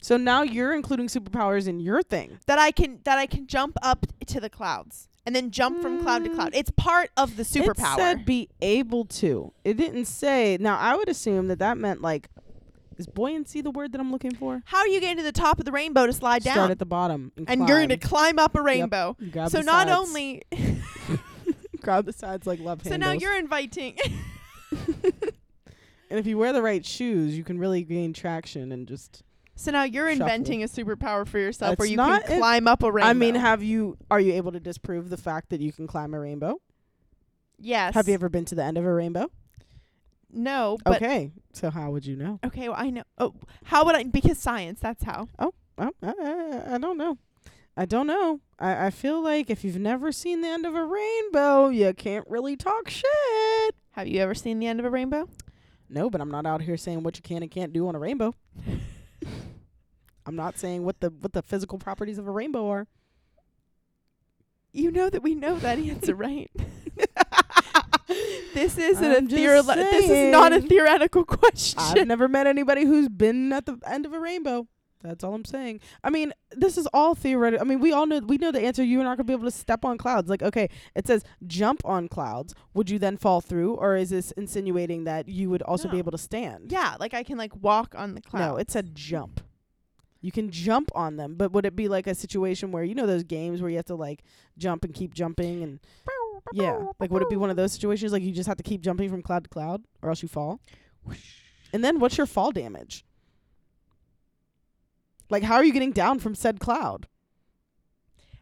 So 0.00 0.18
now 0.18 0.42
you're 0.42 0.74
including 0.74 1.06
superpowers 1.06 1.66
in 1.66 1.80
your 1.80 2.02
thing. 2.02 2.38
that 2.46 2.58
I 2.58 2.70
can 2.70 3.00
that 3.04 3.18
I 3.18 3.26
can 3.26 3.46
jump 3.46 3.76
up 3.82 4.06
to 4.26 4.38
the 4.38 4.50
clouds 4.50 5.08
and 5.24 5.34
then 5.34 5.50
jump 5.50 5.80
from 5.80 6.02
cloud 6.02 6.24
to 6.24 6.30
cloud. 6.30 6.52
Mm. 6.52 6.56
It's 6.58 6.70
part 6.70 7.10
of 7.16 7.36
the 7.36 7.42
superpower. 7.42 7.94
It 7.94 7.98
said 7.98 8.26
be 8.26 8.50
able 8.60 9.06
to. 9.06 9.52
It 9.64 9.78
didn't 9.78 10.04
say. 10.04 10.58
Now 10.60 10.76
I 10.78 10.94
would 10.94 11.08
assume 11.08 11.48
that 11.48 11.58
that 11.60 11.78
meant 11.78 12.02
like, 12.02 12.28
is 12.98 13.06
buoyancy 13.06 13.60
the 13.62 13.70
word 13.70 13.92
that 13.92 14.00
I'm 14.00 14.12
looking 14.12 14.34
for? 14.34 14.62
How 14.66 14.78
are 14.78 14.88
you 14.88 15.00
getting 15.00 15.16
to 15.16 15.22
the 15.22 15.32
top 15.32 15.58
of 15.58 15.64
the 15.64 15.72
rainbow 15.72 16.06
to 16.06 16.12
slide 16.12 16.42
Start 16.42 16.54
down? 16.54 16.62
Start 16.64 16.70
at 16.72 16.78
the 16.78 16.86
bottom 16.86 17.32
and, 17.36 17.48
and 17.48 17.68
you're 17.68 17.78
going 17.78 17.88
to 17.88 17.96
climb. 17.96 18.38
up 18.38 18.54
a 18.54 18.62
rainbow. 18.62 19.16
Grab 19.30 19.50
So 19.50 19.60
not 19.62 19.88
only 19.88 20.42
grab 21.84 22.06
the 22.06 22.12
sides 22.12 22.46
like 22.46 22.60
love 22.60 22.82
so 22.82 22.90
handles. 22.90 23.14
now 23.14 23.18
you're 23.18 23.38
inviting 23.38 23.96
and 26.10 26.18
if 26.18 26.26
you 26.26 26.38
wear 26.38 26.52
the 26.52 26.62
right 26.62 26.84
shoes, 26.84 27.36
you 27.36 27.44
can 27.44 27.58
really 27.58 27.82
gain 27.82 28.12
traction 28.12 28.72
and 28.72 28.86
just. 28.86 29.22
So 29.56 29.70
now 29.70 29.84
you're 29.84 30.10
Shuffle. 30.10 30.26
inventing 30.26 30.62
a 30.64 30.66
superpower 30.66 31.26
for 31.26 31.38
yourself 31.38 31.78
where 31.78 31.86
you 31.86 31.96
can 31.96 32.22
climb 32.22 32.66
up 32.66 32.82
a 32.82 32.90
rainbow. 32.90 33.08
I 33.08 33.12
mean, 33.12 33.36
have 33.36 33.62
you? 33.62 33.96
Are 34.10 34.18
you 34.18 34.32
able 34.34 34.52
to 34.52 34.60
disprove 34.60 35.10
the 35.10 35.16
fact 35.16 35.50
that 35.50 35.60
you 35.60 35.72
can 35.72 35.86
climb 35.86 36.14
a 36.14 36.20
rainbow? 36.20 36.60
yes. 37.58 37.94
Have 37.94 38.08
you 38.08 38.14
ever 38.14 38.28
been 38.28 38.44
to 38.46 38.54
the 38.54 38.64
end 38.64 38.78
of 38.78 38.84
a 38.84 38.92
rainbow? 38.92 39.30
No, 40.36 40.78
but 40.84 40.96
okay, 40.96 41.30
so 41.52 41.70
how 41.70 41.92
would 41.92 42.04
you 42.04 42.16
know? 42.16 42.40
okay. 42.44 42.68
Well, 42.68 42.78
I 42.78 42.90
know. 42.90 43.04
Oh, 43.18 43.34
how 43.62 43.84
would 43.84 43.94
I? 43.94 44.02
Because 44.02 44.38
science. 44.38 44.80
That's 44.80 45.04
how. 45.04 45.28
Oh, 45.38 45.54
oh 45.78 45.90
I, 46.02 46.12
I, 46.20 46.74
I 46.74 46.78
don't 46.78 46.98
know. 46.98 47.18
I 47.76 47.86
don't 47.86 48.06
know. 48.06 48.40
I, 48.58 48.86
I 48.86 48.90
feel 48.90 49.22
like 49.22 49.50
if 49.50 49.64
you've 49.64 49.78
never 49.78 50.12
seen 50.12 50.42
the 50.42 50.48
end 50.48 50.64
of 50.64 50.74
a 50.74 50.84
rainbow, 50.84 51.68
you 51.68 51.92
can't 51.92 52.26
really 52.28 52.56
talk 52.56 52.88
shit. 52.88 53.74
Have 53.92 54.06
you 54.06 54.20
ever 54.20 54.34
seen 54.34 54.58
the 54.58 54.66
end 54.66 54.80
of 54.80 54.86
a 54.86 54.90
rainbow? 54.90 55.28
No, 55.88 56.08
but 56.08 56.20
I'm 56.20 56.30
not 56.30 56.46
out 56.46 56.62
here 56.62 56.76
saying 56.76 57.02
what 57.02 57.16
you 57.16 57.22
can 57.22 57.42
and 57.42 57.50
can't 57.50 57.72
do 57.72 57.86
on 57.88 57.94
a 57.94 57.98
rainbow. 57.98 58.34
I'm 60.26 60.36
not 60.36 60.58
saying 60.58 60.84
what 60.84 61.00
the 61.00 61.10
what 61.10 61.32
the 61.32 61.42
physical 61.42 61.78
properties 61.78 62.18
of 62.18 62.26
a 62.26 62.30
rainbow 62.30 62.68
are. 62.68 62.86
You 64.72 64.90
know 64.90 65.10
that 65.10 65.22
we 65.22 65.34
know 65.34 65.58
that 65.58 65.78
answer, 65.78 66.14
right? 66.14 66.50
this 68.54 68.78
isn't 68.78 69.04
I'm 69.04 69.26
a 69.26 69.28
just 69.28 69.34
theore- 69.34 69.62
This 69.62 70.10
is 70.10 70.32
not 70.32 70.52
a 70.52 70.60
theoretical 70.60 71.24
question. 71.24 71.78
I've 71.80 72.06
never 72.06 72.28
met 72.28 72.46
anybody 72.46 72.84
who's 72.84 73.08
been 73.08 73.52
at 73.52 73.66
the 73.66 73.78
end 73.86 74.06
of 74.06 74.12
a 74.12 74.18
rainbow. 74.18 74.66
That's 75.04 75.22
all 75.22 75.34
I'm 75.34 75.44
saying. 75.44 75.80
I 76.02 76.08
mean, 76.08 76.32
this 76.50 76.78
is 76.78 76.88
all 76.94 77.14
theoretical. 77.14 77.64
I 77.64 77.68
mean, 77.68 77.78
we 77.78 77.92
all 77.92 78.06
know 78.06 78.20
we 78.20 78.38
know 78.38 78.50
the 78.50 78.62
answer. 78.62 78.82
You're 78.82 79.04
not 79.04 79.18
gonna 79.18 79.26
be 79.26 79.34
able 79.34 79.44
to 79.44 79.50
step 79.50 79.84
on 79.84 79.98
clouds. 79.98 80.30
Like, 80.30 80.42
okay, 80.42 80.70
it 80.94 81.06
says 81.06 81.22
jump 81.46 81.82
on 81.84 82.08
clouds. 82.08 82.54
Would 82.72 82.88
you 82.88 82.98
then 82.98 83.18
fall 83.18 83.42
through, 83.42 83.74
or 83.74 83.96
is 83.96 84.10
this 84.10 84.30
insinuating 84.32 85.04
that 85.04 85.28
you 85.28 85.50
would 85.50 85.62
also 85.62 85.88
be 85.88 85.98
able 85.98 86.12
to 86.12 86.18
stand? 86.18 86.72
yeah, 86.72 86.96
like 86.98 87.12
I 87.12 87.22
can 87.22 87.36
like 87.36 87.54
walk 87.56 87.94
on 87.96 88.14
the 88.14 88.22
clouds. 88.22 88.52
No, 88.52 88.56
it 88.56 88.70
said 88.70 88.94
jump. 88.94 89.40
You 90.22 90.32
can 90.32 90.50
jump 90.50 90.90
on 90.94 91.16
them, 91.16 91.34
but 91.34 91.52
would 91.52 91.66
it 91.66 91.76
be 91.76 91.86
like 91.86 92.06
a 92.06 92.14
situation 92.14 92.72
where 92.72 92.82
you 92.82 92.94
know 92.94 93.06
those 93.06 93.24
games 93.24 93.60
where 93.60 93.70
you 93.70 93.76
have 93.76 93.84
to 93.86 93.94
like 93.94 94.22
jump 94.56 94.82
and 94.84 94.94
keep 94.94 95.12
jumping 95.12 95.62
and 95.62 95.80
yeah, 96.54 96.78
like 96.98 97.10
would 97.10 97.20
it 97.20 97.28
be 97.28 97.36
one 97.36 97.50
of 97.50 97.56
those 97.56 97.72
situations 97.72 98.10
like 98.10 98.22
you 98.22 98.32
just 98.32 98.46
have 98.48 98.56
to 98.56 98.62
keep 98.62 98.80
jumping 98.80 99.10
from 99.10 99.20
cloud 99.20 99.44
to 99.44 99.50
cloud 99.50 99.82
or 100.00 100.08
else 100.08 100.22
you 100.22 100.28
fall? 100.28 100.60
And 101.74 101.84
then 101.84 101.98
what's 102.00 102.16
your 102.16 102.26
fall 102.26 102.52
damage? 102.52 103.04
Like 105.30 105.42
how 105.42 105.54
are 105.56 105.64
you 105.64 105.72
getting 105.72 105.92
down 105.92 106.18
from 106.18 106.34
said 106.34 106.60
cloud? 106.60 107.06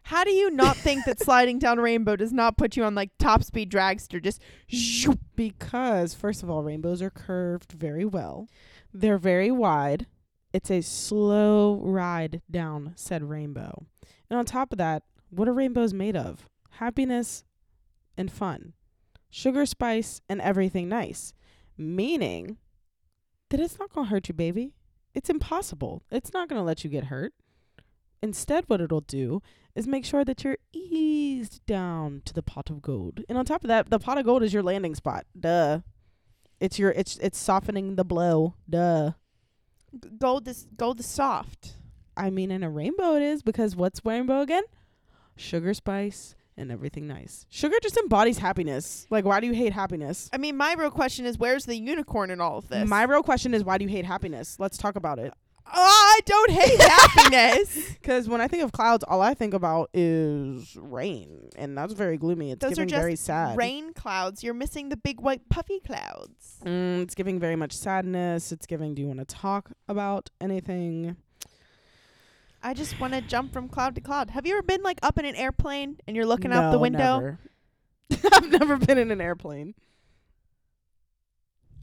How 0.03 0.23
do 0.23 0.31
you 0.31 0.51
not 0.51 0.75
think 0.75 1.05
that 1.05 1.19
sliding 1.23 1.59
down 1.59 1.79
a 1.79 1.81
rainbow 1.81 2.15
does 2.15 2.33
not 2.33 2.57
put 2.57 2.75
you 2.75 2.83
on 2.83 2.95
like 2.95 3.11
top 3.17 3.43
speed 3.43 3.71
dragster? 3.71 4.21
Just 4.21 4.41
zoop. 4.73 5.19
Because 5.35 6.13
first 6.13 6.43
of 6.43 6.49
all, 6.49 6.63
rainbows 6.63 7.01
are 7.01 7.09
curved 7.09 7.71
very 7.71 8.05
well. 8.05 8.47
They're 8.93 9.17
very 9.17 9.49
wide. 9.49 10.05
It's 10.51 10.69
a 10.69 10.81
slow 10.81 11.79
ride 11.81 12.41
down 12.51 12.93
said 12.95 13.23
rainbow. 13.23 13.85
And 14.29 14.37
on 14.37 14.45
top 14.45 14.71
of 14.71 14.77
that, 14.77 15.03
what 15.29 15.47
are 15.47 15.53
rainbows 15.53 15.93
made 15.93 16.15
of? 16.15 16.47
Happiness 16.71 17.43
and 18.15 18.31
fun. 18.31 18.73
Sugar 19.31 19.65
spice 19.65 20.21
and 20.29 20.39
everything 20.41 20.87
nice. 20.87 21.33
Meaning 21.75 22.57
that 23.49 23.59
it's 23.59 23.79
not 23.79 23.91
going 23.91 24.05
to 24.05 24.11
hurt 24.11 24.27
you, 24.27 24.35
baby. 24.35 24.73
It's 25.13 25.29
impossible. 25.29 26.03
It's 26.11 26.33
not 26.33 26.49
going 26.49 26.59
to 26.59 26.65
let 26.65 26.83
you 26.83 26.89
get 26.89 27.05
hurt. 27.05 27.33
Instead, 28.21 28.63
what 28.67 28.81
it'll 28.81 29.01
do 29.01 29.41
is 29.75 29.87
make 29.87 30.05
sure 30.05 30.23
that 30.23 30.43
you're 30.43 30.57
eased 30.71 31.65
down 31.65 32.21
to 32.25 32.33
the 32.33 32.43
pot 32.43 32.69
of 32.69 32.81
gold. 32.81 33.21
And 33.27 33.37
on 33.37 33.45
top 33.45 33.63
of 33.63 33.67
that, 33.67 33.89
the 33.89 33.99
pot 33.99 34.17
of 34.17 34.25
gold 34.25 34.43
is 34.43 34.53
your 34.53 34.63
landing 34.63 34.95
spot. 34.95 35.25
Duh. 35.37 35.79
It's 36.59 36.79
your 36.79 36.91
it's 36.91 37.17
it's 37.17 37.37
softening 37.37 37.95
the 37.95 38.05
blow. 38.05 38.55
Duh. 38.69 39.11
gold 40.17 40.47
is 40.47 40.67
gold 40.77 40.99
is 40.99 41.05
soft. 41.05 41.75
I 42.15 42.29
mean 42.29 42.51
in 42.51 42.63
a 42.63 42.69
rainbow 42.69 43.15
it 43.15 43.23
is 43.23 43.41
because 43.43 43.75
what's 43.75 44.05
rainbow 44.05 44.41
again? 44.41 44.63
Sugar 45.35 45.73
spice 45.73 46.35
and 46.57 46.71
everything 46.71 47.07
nice. 47.07 47.45
Sugar 47.49 47.77
just 47.81 47.97
embodies 47.97 48.37
happiness. 48.37 49.07
Like 49.09 49.25
why 49.25 49.39
do 49.39 49.47
you 49.47 49.53
hate 49.53 49.73
happiness? 49.73 50.29
I 50.33 50.37
mean, 50.37 50.57
my 50.57 50.73
real 50.73 50.91
question 50.91 51.25
is, 51.25 51.37
where's 51.37 51.65
the 51.65 51.75
unicorn 51.75 52.29
in 52.29 52.41
all 52.41 52.57
of 52.57 52.67
this? 52.69 52.87
My 52.87 53.03
real 53.03 53.23
question 53.23 53.53
is 53.53 53.63
why 53.63 53.77
do 53.77 53.83
you 53.85 53.89
hate 53.89 54.05
happiness? 54.05 54.57
Let's 54.59 54.77
talk 54.77 54.95
about 54.95 55.19
it. 55.19 55.33
I 55.65 56.19
don't 56.25 56.51
hate 56.51 56.79
happiness. 56.81 57.93
Because 57.93 58.27
when 58.27 58.41
I 58.41 58.47
think 58.47 58.63
of 58.63 58.71
clouds, 58.71 59.03
all 59.07 59.21
I 59.21 59.33
think 59.33 59.53
about 59.53 59.89
is 59.93 60.75
rain, 60.79 61.49
and 61.55 61.77
that's 61.77 61.93
very 61.93 62.17
gloomy. 62.17 62.51
It's 62.51 62.59
Those 62.59 62.73
are 62.73 62.75
giving 62.75 62.89
just 62.89 63.01
very 63.01 63.15
sad. 63.15 63.57
rain 63.57 63.93
clouds. 63.93 64.43
You're 64.43 64.53
missing 64.53 64.89
the 64.89 64.97
big 64.97 65.21
white 65.21 65.47
puffy 65.49 65.79
clouds. 65.79 66.59
Mm, 66.65 67.03
it's 67.03 67.15
giving 67.15 67.39
very 67.39 67.55
much 67.55 67.71
sadness. 67.73 68.51
It's 68.51 68.65
giving. 68.65 68.93
Do 68.93 69.01
you 69.01 69.07
want 69.07 69.19
to 69.19 69.25
talk 69.25 69.71
about 69.87 70.29
anything? 70.41 71.15
I 72.63 72.73
just 72.73 72.99
want 72.99 73.13
to 73.13 73.21
jump 73.21 73.51
from 73.51 73.67
cloud 73.67 73.95
to 73.95 74.01
cloud. 74.01 74.29
Have 74.31 74.45
you 74.45 74.53
ever 74.53 74.61
been 74.63 74.81
like 74.81 74.99
up 75.03 75.17
in 75.19 75.25
an 75.25 75.35
airplane 75.35 75.97
and 76.07 76.15
you're 76.15 76.25
looking 76.25 76.51
out 76.53 76.71
the 76.71 76.79
window? 76.79 77.19
never. 77.19 77.39
I've 78.33 78.49
never 78.49 78.77
been 78.77 78.97
in 78.97 79.11
an 79.11 79.19
airplane. 79.21 79.75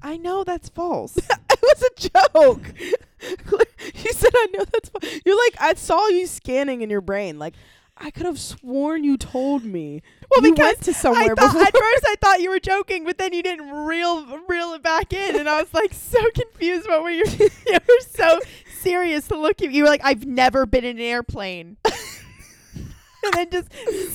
I 0.03 0.17
know 0.17 0.45
that's 0.45 0.69
false. 0.71 1.17
it 1.19 1.61
was 1.63 1.83
a 1.83 2.09
joke. 2.09 2.73
you 3.95 4.13
said 4.13 4.31
I 4.35 4.47
know 4.55 4.65
that's. 4.65 4.89
fu- 4.89 5.21
You're 5.27 5.37
like 5.37 5.55
I 5.61 5.75
saw 5.75 6.09
you 6.09 6.27
scanning 6.27 6.81
in 6.81 6.89
your 6.89 7.03
brain. 7.03 7.39
Like 7.39 7.55
I 8.03 8.11
could 8.11 8.25
have 8.25 8.41
sworn 8.41 9.05
you 9.05 9.19
told 9.19 9.63
me. 9.63 10.03
Well, 10.31 10.43
you 10.43 10.53
because 10.53 10.67
went 10.67 10.83
to 10.83 10.95
somewhere 10.95 11.23
I 11.23 11.27
thought 11.29 11.53
before. 11.53 11.63
at 11.63 11.73
first 11.77 12.05
I 12.07 12.15
thought 12.21 12.41
you 12.41 12.49
were 12.49 12.59
joking, 12.59 13.05
but 13.05 13.19
then 13.19 13.35
you 13.35 13.43
didn't 13.43 13.71
reel 13.71 14.39
reel 14.49 14.73
it 14.73 14.83
back 14.83 15.13
in, 15.13 15.39
and 15.39 15.49
I 15.49 15.61
was 15.61 15.75
like 15.75 15.93
so 15.93 16.19
confused. 16.35 16.87
About 16.87 17.03
what 17.03 17.13
you 17.13 17.25
were 17.25 17.45
you? 17.45 17.51
you 17.67 17.79
were 17.87 18.07
so 18.09 18.41
serious 18.81 19.29
to 19.29 19.39
look 19.39 19.61
at 19.61 19.71
you. 19.71 19.83
were 19.83 19.89
like, 19.89 20.01
I've 20.03 20.25
never 20.25 20.65
been 20.65 20.85
in 20.85 20.97
an 20.97 21.03
airplane, 21.03 21.77
and 21.85 23.35
then 23.35 23.51
just 23.51 23.71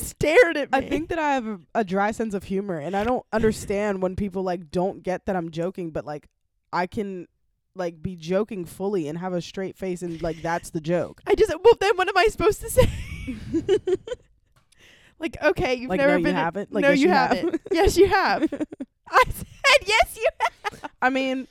stared 0.08 0.58
at 0.58 0.72
me. 0.72 0.80
I 0.80 0.82
think 0.82 1.10
that 1.10 1.20
I 1.20 1.36
have 1.36 1.46
a, 1.46 1.60
a 1.76 1.84
dry 1.84 2.10
sense 2.10 2.34
of 2.34 2.46
humor, 2.46 2.80
and 2.80 2.98
I 2.98 3.04
don't 3.04 3.26
understand 3.32 4.02
when 4.02 4.16
people 4.16 4.42
like 4.42 4.72
don't 4.72 5.04
get 5.04 5.28
that 5.28 5.36
I'm 5.36 5.52
joking, 5.52 5.92
but 5.92 6.06
like 6.06 6.28
I 6.74 6.88
can 6.88 7.28
like 7.76 8.02
be 8.02 8.16
joking 8.16 8.66
fully 8.66 9.08
and 9.08 9.20
have 9.20 9.34
a 9.34 9.42
straight 9.44 9.78
face, 9.78 10.02
and 10.02 10.20
like 10.24 10.42
that's 10.42 10.72
the 10.72 10.82
joke. 10.82 11.22
I 11.28 11.36
just 11.36 11.54
well 11.64 11.76
then 11.80 11.96
what 11.98 12.10
am 12.10 12.18
I 12.18 12.28
supposed 12.30 12.62
to 12.62 12.70
say? 12.72 12.90
like 15.20 15.38
okay, 15.44 15.76
you've 15.76 15.90
like 15.90 16.00
never 16.00 16.14
no, 16.14 16.18
been. 16.18 16.24
you 16.26 16.30
in- 16.30 16.36
haven't. 16.36 16.74
Like 16.74 16.82
no, 16.84 16.90
yes, 16.90 17.00
you 17.00 17.10
have. 17.10 17.32
haven't. 17.38 17.62
yes, 17.72 17.98
you 17.98 18.08
have. 18.08 18.44
I 19.12 19.24
said 19.28 19.88
yes, 19.88 20.18
you 20.18 20.28
have. 20.40 20.92
I 21.02 21.10
mean, 21.10 21.48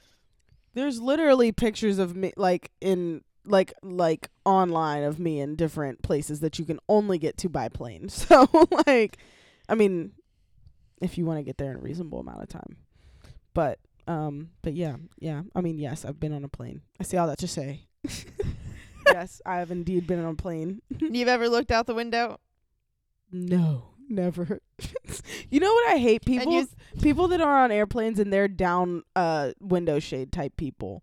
there's 0.75 1.01
literally 1.01 1.53
pictures 1.53 1.99
of 1.99 2.17
me 2.17 2.33
like 2.37 2.71
in 2.81 3.23
like 3.47 3.73
like 3.83 4.29
online 4.45 5.03
of 5.05 5.19
me 5.19 5.41
in 5.41 5.55
different 5.57 6.03
places 6.03 6.41
that 6.41 6.59
you 6.59 6.65
can 6.65 6.79
only 6.89 7.19
get 7.19 7.37
to 7.39 7.49
by 7.49 7.69
plane. 7.69 8.09
So 8.09 8.49
like 8.87 9.19
I 9.69 9.75
mean, 9.75 10.13
if 11.01 11.17
you 11.19 11.25
want 11.27 11.39
to 11.39 11.43
get 11.43 11.59
there 11.59 11.71
in 11.71 11.77
a 11.77 11.81
reasonable 11.81 12.21
amount 12.21 12.43
of 12.43 12.49
time. 12.49 12.79
But 13.55 13.79
um 14.07 14.51
but 14.63 14.75
yeah, 14.75 14.97
yeah. 15.19 15.43
I 15.55 15.61
mean, 15.61 15.79
yes, 15.79 16.05
I've 16.05 16.21
been 16.21 16.33
on 16.33 16.45
a 16.45 16.49
plane. 16.49 16.83
I 17.01 17.05
say 17.05 17.17
all 17.19 17.29
that 17.29 17.39
to 17.39 17.49
say. 17.49 17.87
Yes, 19.07 19.41
I 19.47 19.57
have 19.59 19.71
indeed 19.71 20.07
been 20.07 20.19
on 20.25 20.33
a 20.33 20.35
plane. 20.37 20.81
You've 21.01 21.29
ever 21.29 21.49
looked 21.49 21.71
out 21.71 21.87
the 21.87 21.95
window? 21.95 22.39
No, 23.33 23.91
never. 24.09 24.61
you 25.51 25.61
know 25.61 25.73
what 25.73 25.89
I 25.89 25.99
hate 25.99 26.25
people 26.25 26.55
s- 26.59 26.75
people 27.03 27.29
that 27.29 27.41
are 27.41 27.65
on 27.65 27.73
airplanes 27.73 28.19
and 28.19 28.33
they're 28.33 28.49
down 28.49 29.03
uh 29.17 29.53
window 29.61 29.99
shade 29.99 30.31
type 30.33 30.57
people. 30.57 31.03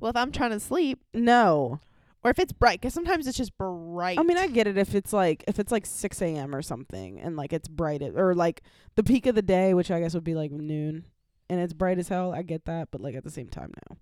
well, 0.00 0.10
if 0.10 0.16
I'm 0.16 0.32
trying 0.32 0.50
to 0.50 0.60
sleep, 0.60 1.00
No. 1.14 1.80
or 2.24 2.30
if 2.30 2.38
it's 2.38 2.52
bright, 2.52 2.80
because 2.80 2.92
sometimes 2.94 3.26
it's 3.26 3.36
just 3.38 3.56
bright. 3.56 4.18
I 4.18 4.22
mean, 4.24 4.36
I 4.36 4.46
get 4.48 4.66
it 4.66 4.76
if 4.76 4.94
it's 4.94 5.12
like 5.12 5.44
if 5.48 5.58
it's 5.58 5.72
like 5.72 5.86
six 5.86 6.20
a.m. 6.20 6.54
or 6.54 6.62
something, 6.62 7.18
and 7.20 7.36
like 7.36 7.52
it's 7.52 7.68
bright 7.68 8.02
at, 8.02 8.14
or 8.16 8.34
like 8.34 8.62
the 8.96 9.02
peak 9.02 9.26
of 9.26 9.34
the 9.34 9.42
day, 9.42 9.72
which 9.74 9.90
I 9.90 10.00
guess 10.00 10.12
would 10.14 10.24
be 10.24 10.34
like 10.34 10.50
noon, 10.50 11.06
and 11.48 11.60
it's 11.60 11.72
bright 11.72 11.98
as 11.98 12.08
hell. 12.08 12.32
I 12.34 12.42
get 12.42 12.64
that, 12.66 12.88
but 12.90 13.00
like 13.00 13.14
at 13.14 13.24
the 13.24 13.30
same 13.30 13.48
time, 13.48 13.72
no. 13.90 13.96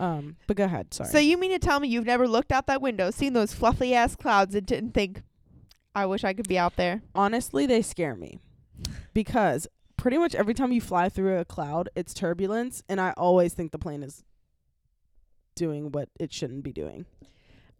Um, 0.00 0.36
but 0.46 0.56
go 0.56 0.64
ahead. 0.64 0.94
Sorry. 0.94 1.10
So 1.10 1.18
you 1.18 1.36
mean 1.36 1.50
to 1.50 1.58
tell 1.58 1.78
me 1.78 1.86
you've 1.86 2.06
never 2.06 2.26
looked 2.26 2.52
out 2.52 2.66
that 2.68 2.80
window, 2.80 3.10
seen 3.10 3.34
those 3.34 3.52
fluffy 3.52 3.94
ass 3.94 4.16
clouds, 4.16 4.54
and 4.54 4.66
didn't 4.66 4.92
think, 4.92 5.22
I 5.94 6.06
wish 6.06 6.24
I 6.24 6.32
could 6.32 6.48
be 6.48 6.58
out 6.58 6.76
there? 6.76 7.02
honestly, 7.14 7.66
they 7.66 7.82
scare 7.82 8.16
me 8.16 8.38
because 9.12 9.68
pretty 9.98 10.16
much 10.16 10.34
every 10.34 10.54
time 10.54 10.72
you 10.72 10.80
fly 10.80 11.10
through 11.10 11.36
a 11.38 11.44
cloud, 11.44 11.90
it's 11.94 12.14
turbulence, 12.14 12.82
and 12.88 12.98
I 12.98 13.12
always 13.16 13.52
think 13.52 13.72
the 13.72 13.78
plane 13.78 14.02
is 14.02 14.24
doing 15.54 15.92
what 15.92 16.08
it 16.18 16.32
shouldn't 16.32 16.64
be 16.64 16.72
doing. 16.72 17.04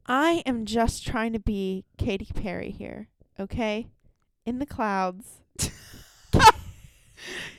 I 0.06 0.42
am 0.44 0.66
just 0.66 1.06
trying 1.06 1.32
to 1.32 1.40
be 1.40 1.84
Katy 1.96 2.28
Perry 2.34 2.70
here, 2.70 3.08
okay? 3.38 3.86
In 4.44 4.58
the 4.58 4.66
clouds, 4.66 5.40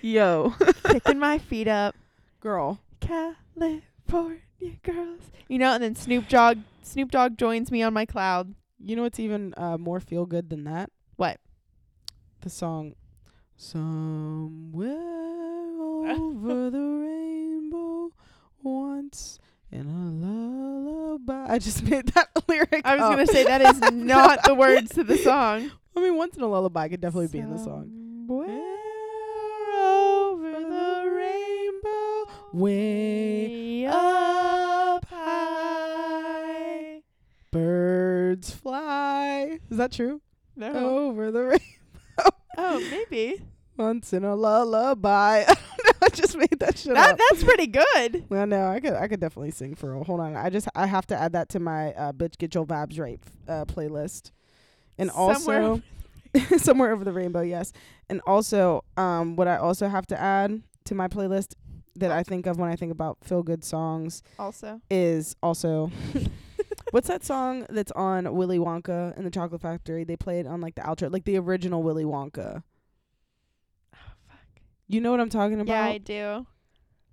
Yo, 0.02 0.54
kicking 0.84 1.19
my 1.19 1.39
feet 1.39 1.67
up, 1.67 1.95
girl. 2.39 2.80
California 3.00 4.41
girls. 4.84 5.21
You 5.47 5.60
know, 5.60 5.74
and 5.74 5.84
then 5.84 5.95
Snoop 5.95 6.28
Dogg 6.28 6.60
Snoop 6.84 7.12
Dogg 7.12 7.38
joins 7.38 7.71
me 7.71 7.82
on 7.84 7.93
my 7.93 8.06
cloud. 8.06 8.54
You 8.80 8.95
know 8.95 9.04
what's 9.04 9.19
even 9.19 9.54
uh, 9.58 9.78
more 9.78 10.00
feel 10.00 10.26
good 10.26 10.50
than 10.50 10.63
that? 10.63 10.89
What? 11.15 11.39
The 12.41 12.50
song 12.50 12.95
Somewhere 13.56 14.89
over 16.17 16.71
the 16.71 16.80
rainbow 16.80 18.12
once 18.63 19.38
in 19.71 19.88
a 19.88 20.26
lullaby. 20.26 21.45
I 21.47 21.60
just 21.60 21.84
made 21.89 22.08
that 22.08 22.30
lyric. 22.47 22.82
I 22.84 22.95
was 22.95 23.04
up. 23.04 23.12
gonna 23.12 23.28
say 23.28 23.43
that 23.43 23.62
is 23.62 23.80
not 23.91 24.43
the 24.45 24.56
words 24.56 24.95
to 24.95 25.04
the 25.04 25.17
song. 25.17 25.69
I 25.95 26.00
mean, 26.00 26.15
once 26.15 26.36
in 26.36 26.41
a 26.41 26.47
lullaby 26.47 26.88
could 26.89 27.02
definitely 27.02 27.28
be 27.28 27.38
in 27.38 27.52
the 27.52 27.60
song. 27.60 27.91
Somewhere 28.28 28.47
over 29.84 30.52
the 30.52 31.12
rainbow, 31.13 32.32
way 32.54 33.86
up 33.86 34.21
birds 38.32 38.52
fly. 38.52 39.60
Is 39.70 39.78
that 39.78 39.91
true? 39.91 40.22
No. 40.56 40.72
Over 41.08 41.32
the 41.32 41.44
rainbow. 41.44 41.62
Oh, 42.58 42.80
maybe. 42.91 43.41
Once 43.78 44.13
in 44.13 44.24
a 44.24 44.36
lullaby. 44.36 45.44
I 45.48 45.54
don't 45.54 45.58
know. 45.58 45.91
I 46.04 46.10
just 46.10 46.38
made 46.38 46.60
that 46.60 46.78
shit 46.78 46.94
That 46.94 47.12
up. 47.12 47.20
that's 47.30 47.44
pretty 47.44 47.67
good. 47.67 48.26
Well, 48.30 48.46
no, 48.48 48.67
I 48.67 48.80
could 48.80 48.94
I 48.94 49.08
could 49.08 49.20
definitely 49.20 49.52
sing 49.52 49.76
for 49.76 49.94
real. 49.94 50.04
Hold 50.04 50.20
on, 50.20 50.36
I 50.36 50.50
just 50.50 50.67
I 50.76 50.86
have 50.88 51.08
to 51.08 51.15
add 51.20 51.34
that 51.34 51.50
to 51.50 51.60
my 51.60 51.94
uh, 51.94 52.12
"Bitch 52.12 52.38
Get 52.38 52.54
Your 52.56 52.65
Vibes 52.65 53.00
Right" 53.00 53.20
uh, 53.48 53.65
playlist, 53.65 54.32
and 54.98 55.10
Somewhere 55.12 55.62
also 55.63 55.82
somewhere 56.58 56.91
over 56.91 57.04
the 57.06 57.13
rainbow, 57.13 57.41
yes. 57.41 57.72
And 58.10 58.22
also, 58.28 58.84
um, 58.98 59.36
what 59.36 59.48
I 59.48 59.58
also 59.58 59.88
have 59.88 60.06
to 60.08 60.20
add 60.20 60.62
to 60.86 60.96
my 60.96 61.08
playlist 61.08 61.54
that 61.96 62.12
I 62.12 62.24
think 62.24 62.46
of 62.48 62.58
when 62.58 62.70
I 62.70 62.76
think 62.76 62.91
about 62.91 63.17
feel 63.24 63.44
good 63.44 63.63
songs 63.63 64.24
Also. 64.39 64.82
is 64.89 65.36
also 65.44 65.91
what's 66.91 67.08
that 67.08 67.23
song 67.23 67.65
that's 67.69 67.91
on 67.93 68.34
Willy 68.36 68.58
Wonka 68.60 69.15
and 69.17 69.25
the 69.25 69.32
Chocolate 69.32 69.62
Factory? 69.62 70.04
They 70.04 70.15
play 70.15 70.39
it 70.39 70.47
on 70.47 70.62
like 70.62 70.75
the 70.75 70.82
outro, 70.82 71.12
like 71.12 71.25
the 71.25 71.38
original 71.38 71.82
Willy 71.84 72.04
Wonka. 72.06 72.63
Oh 73.95 73.97
fuck. 74.27 74.62
You 74.88 75.01
know 75.01 75.12
what 75.12 75.19
I'm 75.19 75.30
talking 75.30 75.60
about? 75.60 75.73
Yeah, 75.73 75.86
I 75.86 75.97
do. 75.97 76.45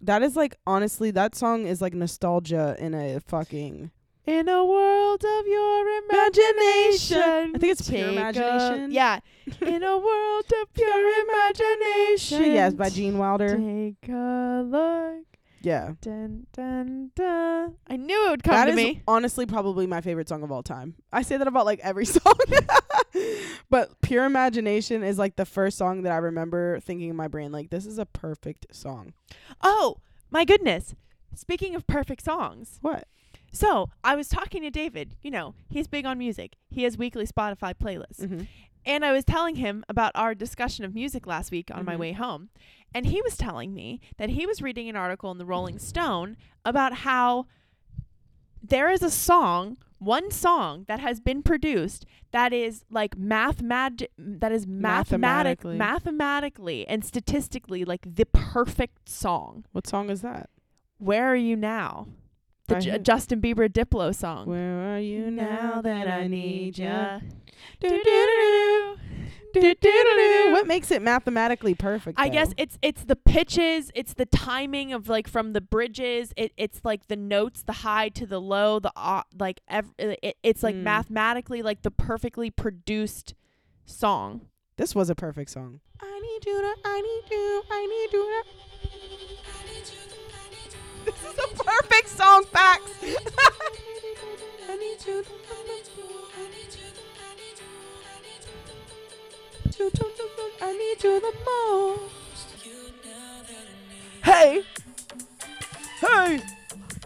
that 0.02 0.22
is 0.22 0.36
like 0.36 0.56
honestly, 0.66 1.10
that 1.12 1.34
song 1.34 1.66
is 1.66 1.80
like 1.80 1.94
nostalgia 1.94 2.76
in 2.78 2.94
a 2.94 3.20
fucking 3.20 3.90
In 4.26 4.48
a 4.48 4.64
world 4.64 5.24
of 5.24 5.46
your 5.46 5.88
Imagination. 6.04 7.16
imagination. 7.16 7.52
I 7.54 7.58
think 7.58 7.72
it's 7.72 7.88
Pure 7.88 8.00
take 8.00 8.08
a- 8.08 8.12
Imagination. 8.20 8.92
yeah. 8.92 9.20
In 9.62 9.82
a 9.82 9.96
world 9.96 10.44
of 10.60 10.74
pure 10.74 11.22
imagination. 11.24 12.42
yes, 12.52 12.74
by 12.74 12.90
Gene 12.90 13.16
Wilder. 13.16 13.56
Take 13.56 14.08
a 14.10 14.62
look. 14.66 15.24
Yeah. 15.62 15.92
Dun, 16.01 16.47
dun, 16.53 17.11
dun. 17.14 17.75
I 17.88 17.97
knew 17.97 18.27
it 18.27 18.31
would 18.31 18.42
come 18.44 18.55
That 18.55 18.66
to 18.66 18.71
is 18.71 18.77
me. 18.77 19.03
honestly 19.09 19.44
probably 19.47 19.87
my 19.87 20.01
favorite 20.01 20.29
song 20.29 20.42
of 20.42 20.53
all 20.53 20.62
time. 20.62 20.94
I 21.12 21.23
say 21.23 21.37
that 21.37 21.47
about 21.49 21.66
like 21.66 21.81
every 21.81 22.05
song. 22.07 22.35
but 23.71 24.01
Pure 24.01 24.25
Imagination 24.25 25.03
is 25.03 25.18
like 25.18 25.37
the 25.37 25.44
first 25.44 25.79
song 25.79 26.03
that 26.03 26.12
I 26.12 26.16
remember 26.18 26.81
thinking 26.81 27.09
in 27.11 27.16
my 27.16 27.29
brain 27.29 27.53
like 27.53 27.71
this 27.71 27.87
is 27.87 27.99
a 27.99 28.07
perfect 28.07 28.66
song. 28.75 29.12
Oh, 29.62 29.99
my 30.31 30.44
goodness. 30.44 30.94
Speaking 31.35 31.75
of 31.75 31.87
perfect 31.87 32.25
songs. 32.25 32.79
What? 32.83 33.07
So, 33.51 33.88
I 34.05 34.14
was 34.14 34.29
talking 34.29 34.62
to 34.62 34.71
David. 34.71 35.16
You 35.23 35.31
know, 35.31 35.55
he's 35.71 35.88
big 35.88 36.05
on 36.05 36.18
music. 36.18 36.57
He 36.68 36.83
has 36.83 36.99
weekly 36.99 37.27
Spotify 37.27 37.75
playlists. 37.75 38.21
Mm-hmm. 38.21 38.42
And 38.88 39.05
I 39.05 39.12
was 39.12 39.24
telling 39.24 39.57
him 39.57 39.85
about 39.88 40.12
our 40.14 40.35
discussion 40.35 40.85
of 40.85 40.94
music 40.94 41.27
last 41.27 41.51
week 41.53 41.70
on 41.72 41.85
my 41.85 41.94
Mhm. 41.94 41.98
way 42.01 42.12
home. 42.12 42.48
And 42.94 43.07
he 43.07 43.20
was 43.22 43.37
telling 43.37 43.74
me 43.74 44.01
that 44.16 44.31
he 44.31 44.46
was 44.46 44.62
reading 44.62 44.88
an 44.88 44.96
article 44.96 45.31
in 45.31 45.37
the 45.38 45.44
Rolling 45.44 45.79
Stone 45.79 46.37
about 46.64 46.94
how 47.05 47.46
there 48.62 48.90
is 48.90 49.03
a 49.03 49.11
song, 49.11 49.77
one 49.98 50.31
song 50.31 50.85
that 50.88 51.01
has 51.01 51.20
been 51.20 51.42
produced 51.42 52.07
that 52.33 52.53
is 52.53 52.85
like 52.90 53.16
math 53.16 53.61
mag- 53.62 54.09
that 54.16 54.53
is 54.53 54.66
mathematic 54.66 55.64
Mathematically. 55.64 55.77
mathematically 55.77 56.88
and 56.88 57.05
statistically 57.05 57.85
like 57.85 58.14
the 58.16 58.24
perfect 58.27 59.09
song. 59.09 59.64
What 59.72 59.87
song 59.87 60.09
is 60.11 60.22
that? 60.22 60.48
Where 60.98 61.29
are 61.31 61.37
you 61.37 61.57
now? 61.57 62.09
The 62.68 62.81
J- 62.81 62.98
Justin 62.98 63.40
Bieber 63.40 63.68
Diplo 63.68 64.14
song. 64.14 64.46
Where 64.46 64.94
are 64.94 64.98
you 64.98 65.31
now 65.31 65.81
that 65.83 66.09
I 66.09 66.27
need 66.27 66.79
ya? 66.79 67.20
What 70.52 70.66
makes 70.66 70.90
it 70.90 71.00
mathematically 71.02 71.74
perfect? 71.74 72.18
I 72.20 72.28
guess 72.28 72.52
it's 72.56 72.78
it's 72.82 73.04
the 73.04 73.16
pitches, 73.16 73.90
it's 73.94 74.14
the 74.14 74.26
timing 74.26 74.92
of 74.92 75.08
like 75.08 75.26
from 75.29 75.52
the 75.52 75.60
bridges. 75.60 76.33
It 76.37 76.52
it's 76.56 76.81
like 76.85 77.08
the 77.08 77.16
notes, 77.16 77.62
the 77.62 77.72
high 77.72 78.08
to 78.10 78.26
the 78.26 78.40
low, 78.40 78.79
the 78.79 78.92
uh, 78.96 79.22
like 79.38 79.60
ev- 79.68 79.94
it, 79.98 80.37
it's 80.42 80.62
like 80.62 80.74
Mm. 80.74 80.83
mathematically 80.83 81.62
like 81.62 81.83
the 81.83 81.90
perfectly 81.90 82.50
produced 82.50 83.35
song. 83.87 84.42
this 84.76 84.94
was 84.94 85.08
a 85.10 85.14
perfect 85.14 85.50
song. 85.50 85.81
I 86.00 86.20
need 86.20 86.46
you 86.46 86.60
to, 86.60 86.74
I 86.85 87.00
need 87.00 87.24
you, 87.35 87.62
I 87.70 87.87
need 87.87 88.12
you 88.12 88.42
to. 88.44 88.44
This 91.06 91.24
is 91.24 91.38
a 91.38 91.64
perfect 91.64 92.08
song, 92.10 92.44
facts. 92.52 92.92
I 94.68 94.76
need 94.76 95.06
you 95.06 95.24
to, 99.79 100.04
I 100.60 100.72
need 100.72 101.02
you 101.04 101.20
the 101.20 101.33
most. 101.46 102.14
Hey, 104.24 104.62
hey, 106.00 106.40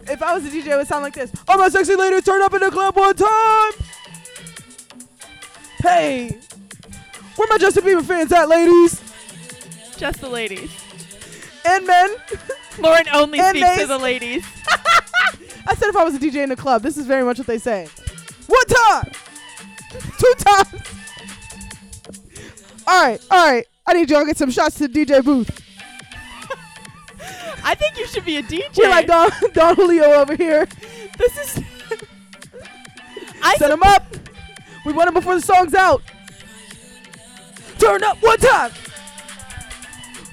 if 0.07 0.21
I 0.21 0.33
was 0.33 0.45
a 0.45 0.49
DJ, 0.49 0.67
it 0.67 0.75
would 0.77 0.87
sound 0.87 1.03
like 1.03 1.13
this. 1.13 1.31
All 1.47 1.57
my 1.57 1.69
sexy 1.69 1.95
ladies, 1.95 2.23
turn 2.25 2.41
up 2.41 2.53
in 2.53 2.59
the 2.59 2.69
club 2.71 2.95
one 2.95 3.15
time. 3.15 3.71
Hey, 5.81 6.37
where 7.35 7.47
my 7.49 7.57
Justin 7.57 7.83
Bieber 7.83 8.03
fans 8.03 8.31
at, 8.31 8.47
ladies 8.47 9.01
Just 9.97 10.21
the 10.21 10.29
ladies. 10.29 10.71
and 11.65 11.85
men? 11.85 12.15
Lauren 12.79 13.05
only 13.13 13.39
And 13.39 13.57
speaks 13.57 13.77
to 13.81 13.87
the 13.87 13.97
ladies. 13.97 14.45
I 15.65 15.75
said 15.75 15.89
if 15.89 15.95
I 15.95 16.03
was 16.03 16.15
a 16.15 16.19
DJ 16.19 16.43
in 16.43 16.51
a 16.51 16.55
club, 16.55 16.81
this 16.81 16.97
is 16.97 17.05
very 17.05 17.23
much 17.23 17.37
what 17.37 17.47
they 17.47 17.57
say. 17.57 17.87
One 18.47 18.65
time, 18.65 19.11
two 20.17 20.33
times. 20.39 20.81
All 22.87 23.03
right, 23.03 23.19
all 23.31 23.51
right. 23.51 23.65
I 23.85 23.93
need 23.93 24.09
y'all 24.09 24.21
to 24.21 24.25
get 24.25 24.37
some 24.37 24.51
shots 24.51 24.77
to 24.77 24.87
the 24.87 25.05
DJ 25.05 25.23
booth. 25.23 25.49
I 27.63 27.75
think 27.75 27.97
you 27.97 28.05
should 28.07 28.25
be 28.25 28.37
a 28.37 28.43
DJ. 28.43 28.77
We're 28.77 28.89
like 28.89 29.07
Don, 29.07 29.29
Don 29.53 29.75
Julio 29.75 30.05
over 30.13 30.35
here. 30.35 30.67
this 31.17 31.37
is. 31.37 31.63
I 33.41 33.55
Set 33.55 33.71
him 33.71 33.83
up. 33.83 34.03
We 34.85 34.93
want 34.93 35.07
him 35.07 35.13
before 35.13 35.35
the 35.35 35.41
song's 35.41 35.73
out. 35.73 36.01
Turn 37.77 38.03
up 38.03 38.21
one 38.21 38.37
time. 38.37 38.71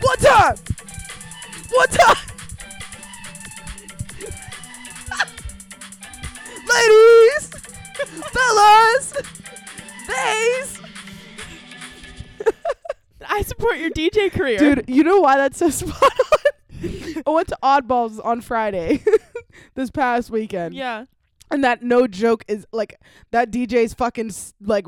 One 0.00 0.16
time. 0.18 0.56
One 1.70 1.88
time. 1.88 2.16
Ladies, 6.68 7.48
fellas, 8.32 9.12
theys. 10.06 10.79
I 13.28 13.42
support 13.42 13.78
your 13.78 13.90
DJ 13.90 14.30
career. 14.32 14.58
Dude, 14.58 14.84
you 14.88 15.04
know 15.04 15.20
why 15.20 15.36
that's 15.36 15.58
so 15.58 15.70
spot 15.70 16.02
on? 16.02 17.22
I 17.26 17.30
went 17.30 17.48
to 17.48 17.58
Oddballs 17.62 18.24
on 18.24 18.40
Friday 18.40 19.02
this 19.74 19.90
past 19.90 20.30
weekend. 20.30 20.74
Yeah. 20.74 21.04
And 21.50 21.64
that 21.64 21.82
no 21.82 22.06
joke 22.06 22.44
is 22.46 22.66
like 22.72 23.00
that 23.32 23.50
DJ's 23.50 23.94
fucking 23.94 24.30
like 24.60 24.86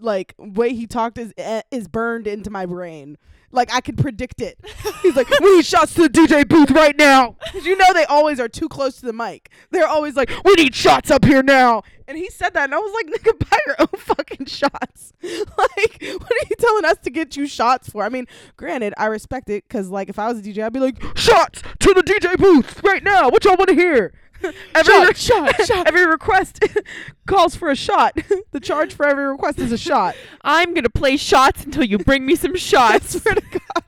like 0.00 0.34
way 0.38 0.74
he 0.74 0.86
talked 0.86 1.18
is 1.18 1.32
eh, 1.38 1.62
is 1.70 1.86
burned 1.88 2.26
into 2.26 2.50
my 2.50 2.66
brain. 2.66 3.16
Like 3.52 3.72
I 3.72 3.80
could 3.80 3.98
predict 3.98 4.40
it. 4.40 4.58
He's 5.02 5.16
like, 5.16 5.28
we 5.40 5.56
need 5.56 5.66
shots 5.66 5.94
to 5.94 6.02
the 6.02 6.08
DJ 6.08 6.48
booth 6.48 6.70
right 6.70 6.96
now. 6.96 7.36
you 7.62 7.76
know 7.76 7.92
they 7.92 8.04
always 8.04 8.38
are 8.38 8.48
too 8.48 8.68
close 8.68 8.96
to 9.00 9.06
the 9.06 9.12
mic. 9.12 9.50
They're 9.70 9.88
always 9.88 10.14
like, 10.14 10.30
we 10.44 10.54
need 10.54 10.74
shots 10.74 11.10
up 11.10 11.24
here 11.24 11.42
now. 11.42 11.82
And 12.06 12.16
he 12.16 12.28
said 12.28 12.54
that, 12.54 12.64
and 12.64 12.74
I 12.74 12.78
was 12.78 12.92
like, 12.92 13.06
nigga, 13.22 13.38
buy 13.38 13.58
your 13.66 13.76
own 13.80 13.98
fucking 13.98 14.46
shots. 14.46 15.12
like, 15.22 16.02
what 16.02 16.32
are 16.32 16.46
you 16.48 16.56
telling 16.58 16.84
us 16.84 16.98
to 17.04 17.10
get 17.10 17.36
you 17.36 17.46
shots 17.46 17.88
for? 17.88 18.02
I 18.04 18.08
mean, 18.08 18.26
granted, 18.56 18.94
I 18.96 19.06
respect 19.06 19.48
it 19.50 19.64
because 19.68 19.88
like 19.90 20.08
if 20.08 20.18
I 20.18 20.28
was 20.28 20.38
a 20.38 20.42
DJ, 20.42 20.64
I'd 20.64 20.72
be 20.72 20.80
like, 20.80 21.00
shots 21.16 21.62
to 21.62 21.94
the 21.94 22.02
DJ 22.02 22.36
booth 22.36 22.82
right 22.84 23.02
now. 23.02 23.28
What 23.30 23.44
y'all 23.44 23.56
want 23.56 23.68
to 23.68 23.76
hear? 23.76 24.12
Every 24.74 24.92
Shot, 24.94 25.08
re- 25.08 25.14
shot, 25.14 25.62
shot. 25.66 25.86
every 25.88 26.06
request 26.06 26.64
calls 27.26 27.54
for 27.56 27.70
a 27.70 27.74
shot. 27.76 28.16
the 28.52 28.60
charge 28.60 28.94
for 28.94 29.06
every 29.06 29.26
request 29.26 29.58
is 29.58 29.72
a 29.72 29.78
shot. 29.78 30.14
I'm 30.42 30.72
gonna 30.74 30.88
play 30.90 31.16
shots 31.16 31.64
until 31.64 31.84
you 31.84 31.98
bring 31.98 32.24
me 32.24 32.34
some 32.36 32.52
I 32.54 32.58
shots. 32.58 33.20
swear 33.20 33.34
to 33.34 33.42
God. 33.42 33.84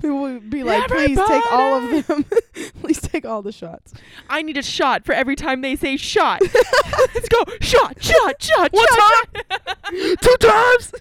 People 0.00 0.20
would 0.22 0.50
be 0.50 0.62
like, 0.64 0.88
please 0.88 1.18
take 1.28 1.52
all 1.52 1.74
of 1.74 2.06
them. 2.06 2.24
please 2.80 3.00
take 3.00 3.24
all 3.24 3.42
the 3.42 3.52
shots. 3.52 3.92
I 4.28 4.42
need 4.42 4.56
a 4.56 4.62
shot 4.62 5.04
for 5.04 5.12
every 5.12 5.36
time 5.36 5.60
they 5.60 5.76
say 5.76 5.96
shot. 5.96 6.40
let's 6.42 7.28
go. 7.28 7.44
Shot, 7.60 8.02
shot, 8.02 8.42
shot, 8.42 8.72
One 8.72 8.86
shot. 8.94 9.78
Two 10.20 10.36
times. 10.40 10.92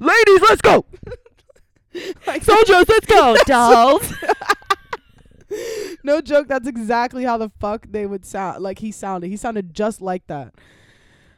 Ladies, 0.00 0.40
let's 0.48 0.60
go. 0.62 0.84
like, 2.26 2.42
Soldiers, 2.44 2.88
let's 2.88 3.06
go. 3.06 3.36
Dolls. 3.46 4.12
no 6.04 6.20
joke, 6.20 6.48
that's 6.48 6.68
exactly 6.68 7.24
how 7.24 7.36
the 7.36 7.50
fuck 7.60 7.86
they 7.90 8.06
would 8.06 8.24
sound. 8.24 8.62
Like 8.62 8.78
he 8.78 8.92
sounded. 8.92 9.28
He 9.28 9.36
sounded 9.36 9.74
just 9.74 10.00
like 10.00 10.26
that. 10.26 10.54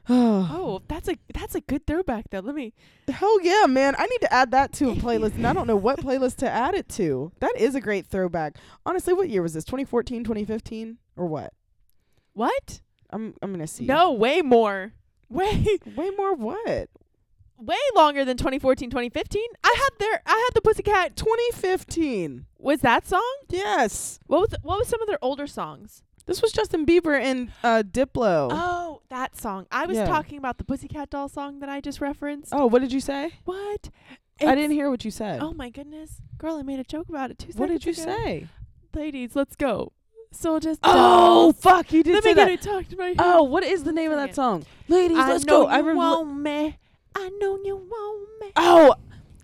Oh, 0.09 0.83
that's 0.87 1.09
a 1.09 1.17
that's 1.35 1.57
a 1.57 1.61
good 1.61 1.85
throwback 1.87 2.31
though. 2.31 2.39
Let 2.39 2.55
me 2.55 2.75
hell 3.09 3.41
yeah, 3.43 3.67
man. 3.67 3.95
I 3.99 4.07
need 4.07 4.21
to 4.21 4.33
add 4.33 4.53
that 4.53 4.73
to 4.75 4.91
a 4.91 4.95
playlist, 4.95 5.35
and 5.35 5.47
I 5.47 5.53
don't 5.53 5.67
know 5.67 5.77
what 5.77 5.99
playlist 5.99 6.37
to 6.37 6.51
add 6.51 6.75
it 6.75 6.89
to. 6.91 7.33
That 7.41 7.53
is 7.57 7.75
a 7.75 7.81
great 7.81 8.07
throwback. 8.07 8.57
Honestly, 8.85 9.13
what 9.13 9.29
year 9.29 9.43
was 9.43 9.55
this? 9.55 9.65
2014, 9.65 10.23
2015, 10.23 10.99
or 11.17 11.27
what? 11.27 11.53
What? 12.35 12.81
I'm 13.11 13.35
I'm 13.43 13.53
gonna 13.53 13.67
see. 13.67 13.87
No, 13.87 14.13
way 14.13 14.43
more. 14.43 14.93
Way 15.29 15.79
way 15.97 16.11
more 16.11 16.35
what? 16.35 16.89
Way 17.59 17.77
longer 17.95 18.25
than 18.25 18.37
2014, 18.37 18.91
2015. 18.91 19.43
I 19.65 19.75
had 19.79 19.91
their 19.99 20.23
I 20.27 20.37
had 20.47 20.55
the 20.55 20.61
Pussycat. 20.61 21.17
2015. 21.17 22.47
Was 22.59 22.81
that 22.81 23.07
song? 23.07 23.23
Yes, 23.49 24.19
What 24.27 24.41
was 24.41 24.55
what 24.63 24.79
was 24.79 24.89
some 24.89 25.01
of 25.03 25.09
their 25.09 25.19
older 25.23 25.47
songs? 25.47 26.03
this 26.27 26.43
was 26.43 26.51
Justin 26.53 26.85
Bieber 26.85 27.21
and 27.21 27.53
uh, 27.63 27.85
Diplo. 27.89 28.49
Oh, 28.51 29.01
that 29.11 29.37
song. 29.37 29.67
I 29.71 29.87
was 29.87 29.97
Yeah. 29.97 30.07
talking 30.07 30.39
about 30.39 30.59
the 30.59 30.65
Pussycat 30.65 31.11
Doll 31.11 31.29
song 31.29 31.61
that 31.61 31.69
I 31.69 31.81
just 31.81 32.01
referenced. 32.01 32.53
Oh, 32.53 32.67
what 32.67 32.81
did 32.83 32.93
you 32.93 33.01
say? 33.01 33.35
What? 33.45 33.91
I 34.41 34.55
didn't 34.55 34.73
hear 34.73 34.91
what 34.91 35.05
you 35.05 35.11
said. 35.11 35.41
Oh 35.41 35.55
my 35.55 35.71
goodness, 35.71 36.21
girl! 36.37 36.57
I 36.57 36.63
made 36.63 36.79
a 36.81 36.85
joke 36.85 37.09
about 37.09 37.31
it 37.31 37.39
two 37.39 37.53
what 37.57 37.69
did 37.69 37.87
you 37.87 37.93
ago. 37.93 38.03
say? 38.03 38.49
Ladies, 38.95 39.35
let's 39.37 39.57
go. 39.57 39.93
So 40.33 40.59
just 40.59 40.81
Oh, 40.83 40.93
dolls. 41.53 41.57
fuck, 41.61 41.93
you 41.93 42.03
did 42.03 42.15
Let 42.15 42.25
say 42.25 42.31
me 42.31 42.35
that. 42.35 42.47
get 42.49 42.53
it 42.59 42.63
talked 42.63 42.91
to 42.91 42.97
my. 42.97 43.15
Oh, 43.19 43.45
what 43.45 43.63
is 43.63 43.85
the 43.85 43.93
name 43.93 44.11
of 44.11 44.19
that 44.19 44.35
song? 44.35 44.67
Ladies, 44.89 45.17
I 45.17 45.31
let's 45.31 45.45
go. 45.45 45.67
I 45.69 45.81
me. 46.25 46.77
I 47.19 47.31
know 47.41 47.59
you 47.65 47.77
want 47.77 48.29
me. 48.41 48.53
Oh, 48.57 48.95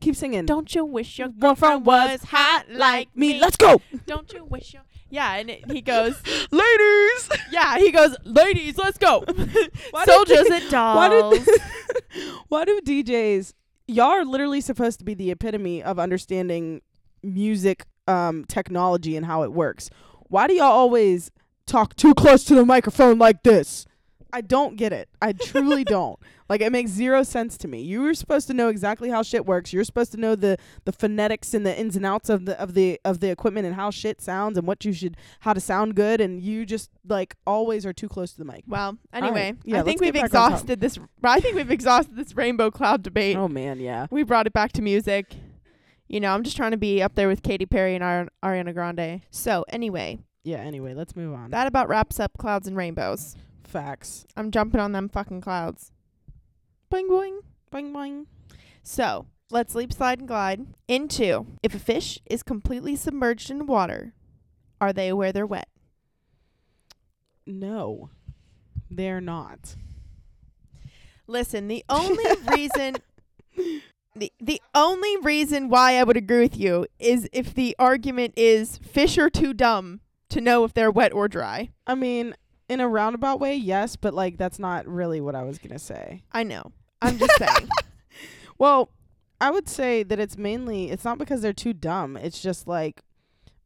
keep 0.00 0.14
singing. 0.14 0.44
Don't 0.44 0.74
you 0.74 0.84
wish 0.84 1.18
your 1.18 1.28
Girlfriend 1.28 1.86
was 1.86 2.22
hot 2.24 2.66
like 2.70 3.08
me. 3.16 3.40
Let's 3.40 3.56
go, 3.56 3.80
Don't 4.06 4.30
you 4.32 4.44
wish 4.44 4.74
your 4.74 4.82
yeah? 5.08 5.34
And 5.34 5.50
it, 5.50 5.70
he 5.70 5.80
goes, 5.80 6.20
ladies. 6.50 7.30
yeah. 7.50 7.78
He 7.78 7.90
goes, 7.90 8.16
ladies, 8.24 8.76
let's 8.78 8.98
go. 8.98 9.24
Why 9.90 10.04
do 10.04 10.12
Soldiers 10.12 10.46
and 10.50 10.64
Why 10.64 11.08
dolls. 11.08 11.48
Why 12.48 12.64
do 12.64 12.80
DJs? 12.80 13.52
Y'all 13.88 14.06
are 14.10 14.24
literally 14.24 14.60
supposed 14.60 14.98
to 14.98 15.04
be 15.04 15.14
the 15.14 15.30
epitome 15.30 15.82
of 15.82 15.98
understanding 15.98 16.82
music 17.22 17.86
um, 18.06 18.44
technology 18.46 19.16
and 19.16 19.26
how 19.26 19.42
it 19.42 19.52
works. 19.52 19.90
Why 20.28 20.46
do 20.46 20.54
y'all 20.54 20.66
always 20.66 21.30
talk 21.66 21.94
too 21.96 22.14
close 22.14 22.44
to 22.44 22.54
the 22.54 22.64
microphone 22.64 23.18
like 23.18 23.42
this? 23.42 23.86
I 24.32 24.40
don't 24.40 24.76
get 24.76 24.92
it. 24.92 25.08
I 25.20 25.32
truly 25.32 25.84
don't. 25.98 26.18
Like 26.48 26.60
it 26.60 26.70
makes 26.72 26.90
zero 26.90 27.22
sense 27.22 27.56
to 27.58 27.68
me. 27.68 27.80
You 27.82 28.02
were 28.02 28.14
supposed 28.14 28.46
to 28.48 28.54
know 28.54 28.68
exactly 28.68 29.08
how 29.10 29.22
shit 29.22 29.46
works. 29.46 29.72
You're 29.72 29.84
supposed 29.84 30.12
to 30.12 30.18
know 30.18 30.34
the 30.34 30.56
the 30.84 30.92
phonetics 30.92 31.54
and 31.54 31.64
the 31.66 31.78
ins 31.78 31.96
and 31.96 32.04
outs 32.06 32.28
of 32.28 32.44
the 32.44 32.60
of 32.60 32.74
the 32.74 33.00
of 33.04 33.20
the 33.20 33.30
equipment 33.30 33.66
and 33.66 33.74
how 33.74 33.90
shit 33.90 34.20
sounds 34.20 34.58
and 34.58 34.66
what 34.66 34.84
you 34.84 34.92
should 34.92 35.16
how 35.40 35.52
to 35.52 35.60
sound 35.60 35.94
good 35.94 36.20
and 36.20 36.42
you 36.42 36.64
just 36.66 36.90
like 37.08 37.36
always 37.46 37.84
are 37.86 37.92
too 37.92 38.08
close 38.08 38.32
to 38.32 38.38
the 38.38 38.44
mic. 38.44 38.64
well, 38.66 38.98
anyway, 39.12 39.54
Yeah, 39.64 39.80
I 39.80 39.82
think 39.82 40.00
we've 40.00 40.12
get 40.12 40.22
back 40.30 40.34
on 40.34 40.40
top. 40.50 40.50
exhausted 40.52 40.80
this. 40.80 40.98
I 41.22 41.40
think 41.40 41.56
we've 41.56 41.70
exhausted 41.70 42.16
this 42.16 42.36
rainbow 42.36 42.70
cloud 42.70 43.02
debate. 43.02 43.36
Oh 43.36 43.48
man, 43.48 43.80
yeah. 43.80 44.06
We 44.10 44.22
brought 44.22 44.46
it 44.46 44.52
back 44.52 44.72
to 44.72 44.82
music. 44.82 45.34
You 46.08 46.20
know, 46.20 46.34
I'm 46.34 46.42
just 46.42 46.56
trying 46.58 46.72
to 46.72 46.76
be 46.76 47.00
up 47.02 47.14
there 47.14 47.28
with 47.28 47.42
Katy 47.42 47.64
Perry 47.64 47.94
and 47.94 48.04
Ari- 48.04 48.28
Ariana 48.44 48.74
Grande. 48.74 49.22
So 49.30 49.64
anyway, 49.70 50.18
Yeah, 50.44 50.58
anyway, 50.58 50.92
let's 50.92 51.16
move 51.16 51.32
on. 51.32 51.50
that 51.50 51.66
about 51.66 51.88
wraps 51.88 52.20
up 52.20 52.32
clouds 52.36 52.68
and 52.68 52.76
rainbows. 52.76 53.36
Facts. 53.72 54.26
I'm 54.36 54.50
jumping 54.50 54.80
on 54.80 54.92
them 54.92 55.08
fucking 55.08 55.40
clouds. 55.40 55.92
Boing 56.92 57.08
boing. 57.08 57.38
Boing 57.72 57.90
boing. 57.90 58.26
So 58.82 59.24
let's 59.50 59.74
leap, 59.74 59.94
slide, 59.94 60.18
and 60.18 60.28
glide 60.28 60.66
into 60.88 61.46
if 61.62 61.74
a 61.74 61.78
fish 61.78 62.18
is 62.26 62.42
completely 62.42 62.96
submerged 62.96 63.50
in 63.50 63.64
water, 63.64 64.12
are 64.78 64.92
they 64.92 65.08
aware 65.08 65.32
they're 65.32 65.46
wet? 65.46 65.70
No, 67.46 68.10
they're 68.90 69.22
not. 69.22 69.76
Listen, 71.26 71.68
the 71.68 71.82
only 71.88 72.26
reason 72.54 72.96
the 74.14 74.30
the 74.38 74.60
only 74.74 75.16
reason 75.16 75.70
why 75.70 75.94
I 75.94 76.04
would 76.04 76.18
agree 76.18 76.40
with 76.40 76.58
you 76.58 76.86
is 76.98 77.26
if 77.32 77.54
the 77.54 77.74
argument 77.78 78.34
is 78.36 78.76
fish 78.76 79.16
are 79.16 79.30
too 79.30 79.54
dumb 79.54 80.00
to 80.28 80.42
know 80.42 80.64
if 80.64 80.74
they're 80.74 80.90
wet 80.90 81.14
or 81.14 81.26
dry. 81.26 81.70
I 81.86 81.94
mean, 81.94 82.34
in 82.72 82.80
a 82.80 82.88
roundabout 82.88 83.40
way, 83.40 83.54
yes, 83.54 83.96
but 83.96 84.14
like 84.14 84.36
that's 84.38 84.58
not 84.58 84.86
really 84.86 85.20
what 85.20 85.34
I 85.34 85.42
was 85.44 85.58
gonna 85.58 85.78
say. 85.78 86.22
I 86.32 86.42
know. 86.42 86.72
I'm 87.00 87.18
just 87.18 87.36
saying. 87.38 87.68
Well, 88.58 88.90
I 89.40 89.50
would 89.50 89.68
say 89.68 90.04
that 90.04 90.20
it's 90.20 90.38
mainly 90.38 90.90
it's 90.90 91.04
not 91.04 91.18
because 91.18 91.42
they're 91.42 91.52
too 91.52 91.72
dumb. 91.72 92.16
It's 92.16 92.40
just 92.40 92.68
like 92.68 93.02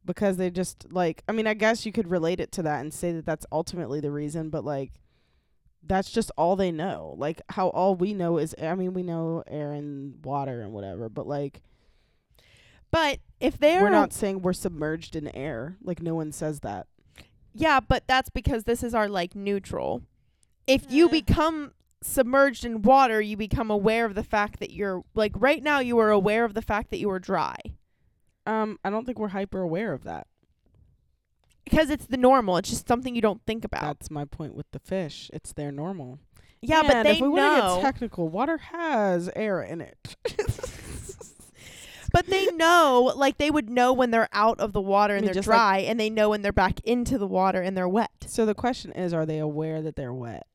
because 0.05 0.37
they 0.37 0.49
just 0.49 0.91
like 0.91 1.23
I 1.27 1.33
mean, 1.33 1.45
I 1.45 1.53
guess 1.53 1.85
you 1.85 1.91
could 1.91 2.09
relate 2.09 2.39
it 2.39 2.51
to 2.53 2.63
that 2.63 2.79
and 2.81 2.91
say 2.91 3.11
that 3.11 3.25
that's 3.25 3.45
ultimately 3.51 3.99
the 3.99 4.09
reason, 4.09 4.49
but 4.49 4.65
like 4.65 4.93
that's 5.83 6.09
just 6.09 6.31
all 6.35 6.55
they 6.55 6.71
know. 6.71 7.13
Like 7.17 7.41
how 7.49 7.67
all 7.69 7.93
we 7.93 8.13
know 8.13 8.39
is 8.39 8.55
I 8.59 8.73
mean, 8.73 8.93
we 8.93 9.03
know 9.03 9.43
air 9.45 9.71
and 9.71 10.23
water 10.25 10.61
and 10.61 10.73
whatever, 10.73 11.09
but 11.09 11.27
like 11.27 11.61
But 12.89 13.19
if 13.39 13.59
they're 13.59 13.81
we're 13.81 13.89
not 13.89 14.13
saying 14.13 14.41
we're 14.41 14.53
submerged 14.53 15.15
in 15.15 15.27
air. 15.35 15.77
Like 15.83 16.01
no 16.01 16.15
one 16.15 16.31
says 16.31 16.61
that. 16.61 16.87
Yeah, 17.59 17.79
but 17.79 18.03
that's 18.07 18.29
because 18.29 18.65
this 18.65 18.83
is 18.83 18.93
our 18.93 19.09
like 19.09 19.35
neutral. 19.35 20.03
If 20.67 20.91
you 20.91 21.07
Eh. 21.07 21.11
become 21.11 21.71
submerged 22.03 22.63
in 22.65 22.83
water, 22.83 23.19
you 23.19 23.35
become 23.35 23.71
aware 23.71 24.05
of 24.05 24.13
the 24.15 24.23
fact 24.23 24.59
that 24.59 24.71
you're 24.71 25.03
like 25.15 25.31
right 25.35 25.63
now 25.63 25.79
you 25.79 25.97
are 25.97 26.11
aware 26.11 26.45
of 26.45 26.53
the 26.53 26.61
fact 26.61 26.91
that 26.91 26.99
you 26.99 27.09
are 27.09 27.19
dry. 27.19 27.57
Um, 28.45 28.77
I 28.85 28.89
don't 28.91 29.05
think 29.05 29.17
we're 29.19 29.29
hyper 29.29 29.61
aware 29.61 29.91
of 29.93 30.03
that. 30.03 30.27
because 31.65 31.89
it's 31.89 32.05
the 32.05 32.15
normal. 32.17 32.55
It's 32.57 32.69
just 32.69 32.87
something 32.87 33.13
you 33.15 33.21
don't 33.21 33.41
think 33.45 33.65
about. 33.65 33.81
That's 33.81 34.09
my 34.11 34.23
point 34.25 34.55
with 34.55 34.67
the 34.71 34.79
fish. 34.79 35.29
It's 35.33 35.51
their 35.51 35.71
normal. 35.71 36.19
yeah, 36.61 36.81
but 36.83 37.03
they 37.03 37.11
if 37.15 37.19
we 37.21 37.27
know. 37.27 37.75
get 37.77 37.81
technical, 37.81 38.29
water 38.29 38.57
has 38.57 39.29
air 39.35 39.61
in 39.61 39.81
it. 39.81 40.15
but 42.11 42.27
they 42.27 42.47
know, 42.47 43.13
like 43.15 43.37
they 43.37 43.51
would 43.51 43.69
know 43.69 43.93
when 43.93 44.11
they're 44.11 44.29
out 44.31 44.59
of 44.59 44.73
the 44.73 44.81
water 44.81 45.15
and 45.15 45.21
mean, 45.21 45.27
they're 45.27 45.33
just 45.35 45.47
like- 45.47 45.57
dry, 45.57 45.77
and 45.79 45.99
they 45.99 46.09
know 46.09 46.29
when 46.29 46.41
they're 46.41 46.51
back 46.51 46.79
into 46.81 47.17
the 47.17 47.27
water 47.27 47.61
and 47.61 47.75
they're 47.77 47.87
wet. 47.89 48.11
so 48.25 48.45
the 48.45 48.55
question 48.55 48.91
is, 48.93 49.13
are 49.13 49.25
they 49.25 49.39
aware 49.39 49.81
that 49.81 49.95
they're 49.95 50.13
wet? 50.13 50.45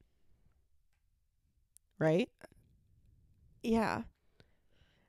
Right? 1.98 2.28
Yeah, 3.62 4.02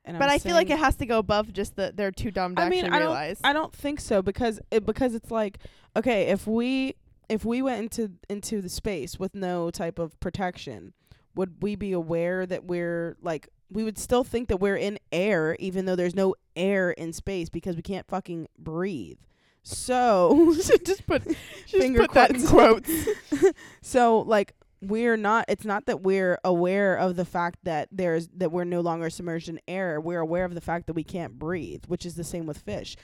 And 0.04 0.16
but 0.18 0.24
I'm 0.28 0.30
I 0.36 0.38
feel 0.38 0.54
like 0.54 0.70
it 0.70 0.78
has 0.78 0.94
to 0.96 1.06
go 1.06 1.18
above 1.18 1.52
just 1.52 1.74
the 1.74 1.92
they're 1.94 2.12
too 2.12 2.30
dumb 2.30 2.54
to 2.54 2.62
I 2.62 2.68
mean, 2.68 2.84
actually 2.84 2.96
I 2.96 2.98
don't, 3.00 3.08
realize. 3.08 3.40
I 3.42 3.52
don't 3.52 3.72
think 3.74 4.00
so 4.00 4.22
because 4.22 4.60
it 4.70 4.86
because 4.86 5.14
it's 5.14 5.30
like 5.30 5.58
okay, 5.96 6.28
if 6.28 6.46
we 6.46 6.94
if 7.28 7.44
we 7.44 7.62
went 7.62 7.80
into 7.82 8.12
into 8.30 8.60
the 8.60 8.68
space 8.68 9.18
with 9.18 9.34
no 9.34 9.70
type 9.72 9.98
of 9.98 10.18
protection, 10.20 10.92
would 11.34 11.62
we 11.62 11.74
be 11.74 11.90
aware 11.90 12.46
that 12.46 12.64
we're 12.64 13.16
like 13.20 13.48
we 13.70 13.84
would 13.84 13.98
still 13.98 14.24
think 14.24 14.48
that 14.48 14.58
we're 14.58 14.76
in 14.76 14.98
air 15.12 15.56
even 15.58 15.84
though 15.84 15.96
there's 15.96 16.14
no 16.14 16.34
air 16.56 16.90
in 16.90 17.12
space 17.12 17.48
because 17.48 17.76
we 17.76 17.82
can't 17.82 18.06
fucking 18.06 18.48
breathe. 18.58 19.18
So 19.62 20.54
just 20.84 21.06
put 21.06 21.22
finger 21.66 22.00
put 22.00 22.12
that 22.12 22.30
in 22.30 22.46
quotes. 22.46 22.90
quotes. 23.28 23.58
so 23.82 24.20
like 24.20 24.54
we're 24.88 25.16
not 25.16 25.44
it's 25.48 25.64
not 25.64 25.86
that 25.86 26.02
we're 26.02 26.38
aware 26.44 26.94
of 26.96 27.16
the 27.16 27.24
fact 27.24 27.58
that 27.64 27.88
there's 27.90 28.28
that 28.36 28.52
we're 28.52 28.64
no 28.64 28.80
longer 28.80 29.08
submerged 29.08 29.48
in 29.48 29.60
air 29.66 30.00
we're 30.00 30.20
aware 30.20 30.44
of 30.44 30.54
the 30.54 30.60
fact 30.60 30.86
that 30.86 30.92
we 30.92 31.04
can't 31.04 31.38
breathe 31.38 31.84
which 31.86 32.04
is 32.04 32.14
the 32.14 32.24
same 32.24 32.46
with 32.46 32.58
fish 32.58 32.96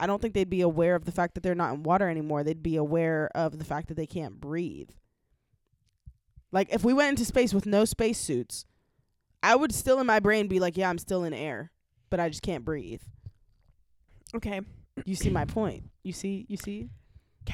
i 0.00 0.06
don't 0.06 0.22
think 0.22 0.34
they'd 0.34 0.50
be 0.50 0.62
aware 0.62 0.94
of 0.94 1.04
the 1.04 1.12
fact 1.12 1.34
that 1.34 1.42
they're 1.42 1.54
not 1.54 1.74
in 1.74 1.82
water 1.82 2.08
anymore 2.08 2.42
they'd 2.42 2.62
be 2.62 2.76
aware 2.76 3.30
of 3.34 3.58
the 3.58 3.64
fact 3.64 3.88
that 3.88 3.96
they 3.96 4.06
can't 4.06 4.40
breathe 4.40 4.90
like 6.52 6.72
if 6.72 6.84
we 6.84 6.94
went 6.94 7.10
into 7.10 7.24
space 7.24 7.52
with 7.52 7.66
no 7.66 7.84
space 7.84 8.18
suits 8.18 8.64
i 9.46 9.54
would 9.56 9.72
still 9.72 9.98
in 10.00 10.06
my 10.06 10.20
brain 10.20 10.48
be 10.48 10.58
like 10.60 10.76
yeah 10.76 10.88
i'm 10.90 10.98
still 10.98 11.24
in 11.24 11.32
air 11.34 11.70
but 12.10 12.20
i 12.20 12.28
just 12.28 12.42
can't 12.42 12.64
breathe 12.64 13.00
okay, 14.34 14.60
you 15.04 15.14
see 15.14 15.30
my 15.30 15.44
point 15.44 15.84
you 16.02 16.12
see 16.12 16.44
you 16.48 16.56
see 16.56 16.72
You 16.80 16.88
see? 16.88 16.90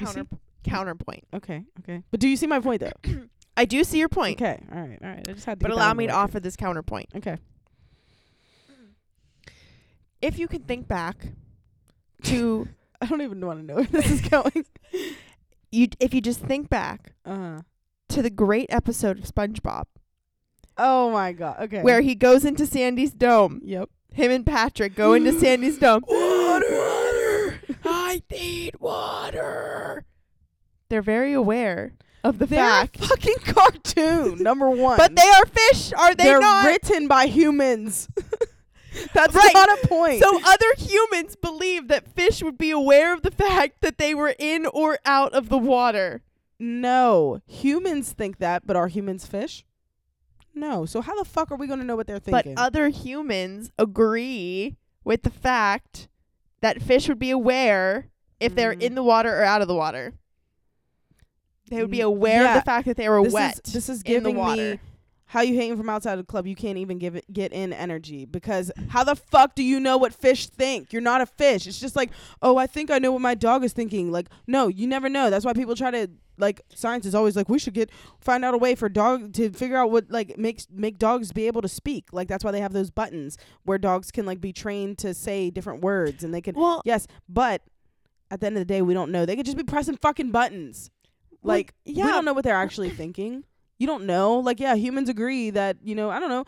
counter 0.05 0.25
counterpoint. 0.63 1.23
okay 1.33 1.63
okay 1.79 2.03
but 2.11 2.19
do 2.19 2.27
you 2.27 2.35
see 2.37 2.47
my 2.47 2.59
point 2.59 2.81
though 2.81 2.91
I 3.55 3.65
do 3.65 3.83
see 3.83 3.99
your 3.99 4.09
point, 4.09 4.41
okay 4.41 4.59
all 4.73 4.81
right 4.81 4.99
all 5.03 5.09
right 5.09 5.25
i 5.29 5.33
just 5.33 5.45
had 5.45 5.59
to 5.59 5.63
but 5.63 5.71
allow 5.71 5.93
me 5.93 6.07
to 6.07 6.13
offer 6.13 6.39
this 6.39 6.55
counterpoint. 6.55 7.09
okay 7.15 7.37
If 10.21 10.39
you 10.39 10.47
can 10.47 10.63
think 10.63 10.87
back 10.87 11.27
to 12.23 12.67
I 13.01 13.05
don't 13.05 13.21
even 13.21 13.45
want 13.45 13.59
to 13.59 13.65
know 13.65 13.75
where 13.75 13.83
this 13.85 14.09
is 14.09 14.21
going. 14.21 14.65
you, 15.71 15.87
if 15.99 16.13
you 16.13 16.21
just 16.21 16.39
think 16.39 16.69
back 16.69 17.13
Uh-huh. 17.25 17.61
to 18.09 18.21
the 18.21 18.29
great 18.29 18.67
episode 18.69 19.19
of 19.19 19.25
SpongeBob 19.25 19.83
Oh 20.77 21.11
my 21.11 21.31
god. 21.33 21.57
Okay. 21.61 21.81
where 21.81 22.01
he 22.01 22.15
goes 22.15 22.45
into 22.45 22.65
Sandy's 22.65 23.11
dome, 23.13 23.61
Yep. 23.63 23.89
him 24.13 24.31
and 24.31 24.45
Patrick 24.45 24.95
go 24.95 25.13
into 25.13 25.31
Sandy's 25.39 25.77
dome. 25.77 26.03
Water. 26.07 26.65
water. 27.59 27.59
I 27.85 28.21
need 28.31 28.79
water. 28.79 30.05
They're 30.89 31.01
very 31.01 31.33
aware 31.33 31.93
of 32.23 32.39
the 32.39 32.45
They're 32.45 32.59
fact, 32.59 32.97
a 33.03 33.07
fucking 33.07 33.35
cartoon. 33.45 34.41
Number 34.43 34.69
one. 34.69 34.97
but 34.97 35.15
they 35.15 35.27
are 35.27 35.45
fish, 35.45 35.91
are 35.93 36.15
they 36.15 36.23
They're 36.25 36.39
not? 36.39 36.65
written 36.65 37.07
by 37.07 37.25
humans. 37.27 38.07
That's 39.13 39.33
Right. 39.33 39.51
not 39.55 39.69
a 39.83 39.87
point. 39.87 40.21
So 40.21 40.39
other 40.45 40.67
humans 40.77 41.35
believe 41.35 41.87
that 41.87 42.07
fish 42.07 42.43
would 42.43 42.57
be 42.59 42.69
aware 42.71 43.13
of 43.13 43.23
the 43.23 43.31
fact 43.31 43.81
that 43.81 43.97
they 43.97 44.13
were 44.13 44.35
in 44.37 44.67
or 44.67 44.99
out 45.05 45.33
of 45.33 45.49
the 45.49 45.57
water. 45.57 46.21
no, 46.59 47.41
humans 47.47 48.11
think 48.13 48.37
that, 48.37 48.65
but 48.67 48.75
are 48.75 48.87
humans 48.87 49.25
fish? 49.25 49.65
No. 50.53 50.85
So 50.85 51.01
how 51.01 51.17
the 51.17 51.25
fuck 51.25 51.51
are 51.51 51.55
we 51.57 51.67
going 51.67 51.79
to 51.79 51.85
know 51.85 51.95
what 51.95 52.07
they're 52.07 52.19
thinking? 52.19 52.55
But 52.55 52.61
other 52.61 52.89
humans 52.89 53.71
agree 53.77 54.77
with 55.03 55.23
the 55.23 55.29
fact 55.29 56.07
that 56.61 56.81
fish 56.81 57.07
would 57.09 57.19
be 57.19 57.31
aware 57.31 58.09
if 58.39 58.55
they're 58.55 58.73
Mm. 58.75 58.81
in 58.81 58.95
the 58.95 59.03
water 59.03 59.35
or 59.37 59.43
out 59.43 59.61
of 59.61 59.67
the 59.67 59.75
water. 59.75 60.13
They 61.69 61.81
would 61.81 61.91
be 61.91 61.99
Mm, 61.99 62.05
aware 62.05 62.47
of 62.47 62.53
the 62.55 62.61
fact 62.61 62.85
that 62.87 62.97
they 62.97 63.09
were 63.09 63.23
this 63.23 63.33
wet. 63.33 63.59
Is, 63.65 63.73
this 63.73 63.89
is 63.89 64.01
in 64.03 64.23
the 64.23 64.29
giving 64.29 64.35
water. 64.37 64.61
me 64.73 64.79
how 65.33 65.41
you 65.41 65.55
hating 65.55 65.75
from 65.77 65.89
outside 65.89 66.11
of 66.11 66.19
the 66.19 66.23
club. 66.31 66.45
You 66.45 66.53
can't 66.53 66.77
even 66.77 66.99
give 66.99 67.15
it 67.15 67.25
get 67.33 67.51
in 67.51 67.73
energy 67.73 68.23
because 68.23 68.71
how 68.89 69.03
the 69.03 69.15
fuck 69.15 69.55
do 69.55 69.63
you 69.63 69.79
know 69.79 69.97
what 69.97 70.13
fish 70.13 70.45
think? 70.45 70.93
You're 70.93 71.01
not 71.01 71.21
a 71.21 71.25
fish. 71.25 71.65
It's 71.65 71.79
just 71.79 71.95
like, 71.95 72.11
oh, 72.43 72.57
I 72.57 72.67
think 72.67 72.91
I 72.91 72.99
know 72.99 73.11
what 73.11 73.21
my 73.21 73.33
dog 73.33 73.63
is 73.63 73.73
thinking. 73.73 74.11
Like, 74.11 74.27
no, 74.45 74.67
you 74.67 74.85
never 74.85 75.09
know. 75.09 75.31
That's 75.31 75.43
why 75.43 75.53
people 75.53 75.75
try 75.75 75.89
to 75.89 76.07
like 76.37 76.61
science 76.75 77.07
is 77.07 77.15
always 77.15 77.35
like 77.35 77.49
we 77.49 77.57
should 77.57 77.73
get 77.73 77.89
find 78.21 78.45
out 78.45 78.53
a 78.53 78.59
way 78.59 78.75
for 78.75 78.89
dog 78.89 79.33
to 79.33 79.49
figure 79.49 79.75
out 79.75 79.89
what 79.89 80.11
like 80.11 80.37
makes 80.37 80.67
make 80.71 80.99
dogs 80.99 81.31
be 81.31 81.47
able 81.47 81.63
to 81.63 81.67
speak. 81.67 82.09
Like 82.11 82.27
that's 82.27 82.43
why 82.43 82.51
they 82.51 82.61
have 82.61 82.71
those 82.73 82.91
buttons 82.91 83.39
where 83.63 83.79
dogs 83.79 84.11
can 84.11 84.27
like 84.27 84.39
be 84.39 84.53
trained 84.53 84.99
to 84.99 85.15
say 85.15 85.49
different 85.49 85.81
words 85.81 86.23
and 86.23 86.31
they 86.31 86.41
can 86.41 86.53
Well, 86.53 86.83
Yes, 86.85 87.07
but 87.27 87.63
at 88.29 88.39
the 88.39 88.45
end 88.45 88.55
of 88.57 88.61
the 88.61 88.65
day, 88.65 88.83
we 88.83 88.93
don't 88.93 89.11
know. 89.11 89.25
They 89.25 89.35
could 89.35 89.45
just 89.45 89.57
be 89.57 89.63
pressing 89.63 89.97
fucking 89.97 90.29
buttons. 90.29 90.91
Well, 91.41 91.57
Like, 91.57 91.73
yeah. 91.85 92.05
we 92.05 92.11
don't 92.11 92.23
know 92.23 92.33
what 92.33 92.43
they're 92.43 92.55
actually 92.55 92.91
thinking. 92.91 93.45
You 93.77 93.87
don't 93.87 94.05
know. 94.05 94.39
Like, 94.39 94.59
yeah, 94.59 94.75
humans 94.75 95.09
agree 95.09 95.49
that, 95.49 95.77
you 95.83 95.95
know, 95.95 96.09
I 96.09 96.19
don't 96.19 96.29
know. 96.29 96.45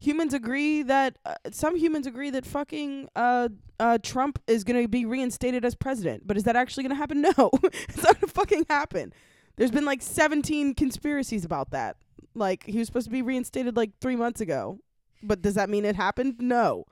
Humans 0.00 0.34
agree 0.34 0.82
that 0.82 1.18
uh, 1.24 1.34
some 1.50 1.76
humans 1.76 2.06
agree 2.06 2.28
that 2.30 2.44
fucking 2.44 3.08
uh 3.16 3.48
uh 3.80 3.98
Trump 4.02 4.38
is 4.46 4.62
going 4.64 4.82
to 4.82 4.88
be 4.88 5.06
reinstated 5.06 5.64
as 5.64 5.74
president. 5.74 6.26
But 6.26 6.36
is 6.36 6.44
that 6.44 6.56
actually 6.56 6.82
going 6.84 6.90
to 6.90 6.96
happen? 6.96 7.22
No. 7.38 7.50
it's 7.62 8.02
not 8.02 8.20
going 8.20 8.20
to 8.20 8.26
fucking 8.26 8.66
happen. 8.68 9.12
There's 9.56 9.70
been 9.70 9.84
like 9.84 10.02
17 10.02 10.74
conspiracies 10.74 11.44
about 11.44 11.70
that. 11.70 11.96
Like 12.34 12.64
he 12.64 12.78
was 12.78 12.86
supposed 12.88 13.06
to 13.06 13.10
be 13.12 13.22
reinstated 13.22 13.76
like 13.76 13.92
3 14.00 14.16
months 14.16 14.40
ago. 14.40 14.80
But 15.22 15.40
does 15.40 15.54
that 15.54 15.70
mean 15.70 15.84
it 15.86 15.96
happened? 15.96 16.36
No. 16.38 16.84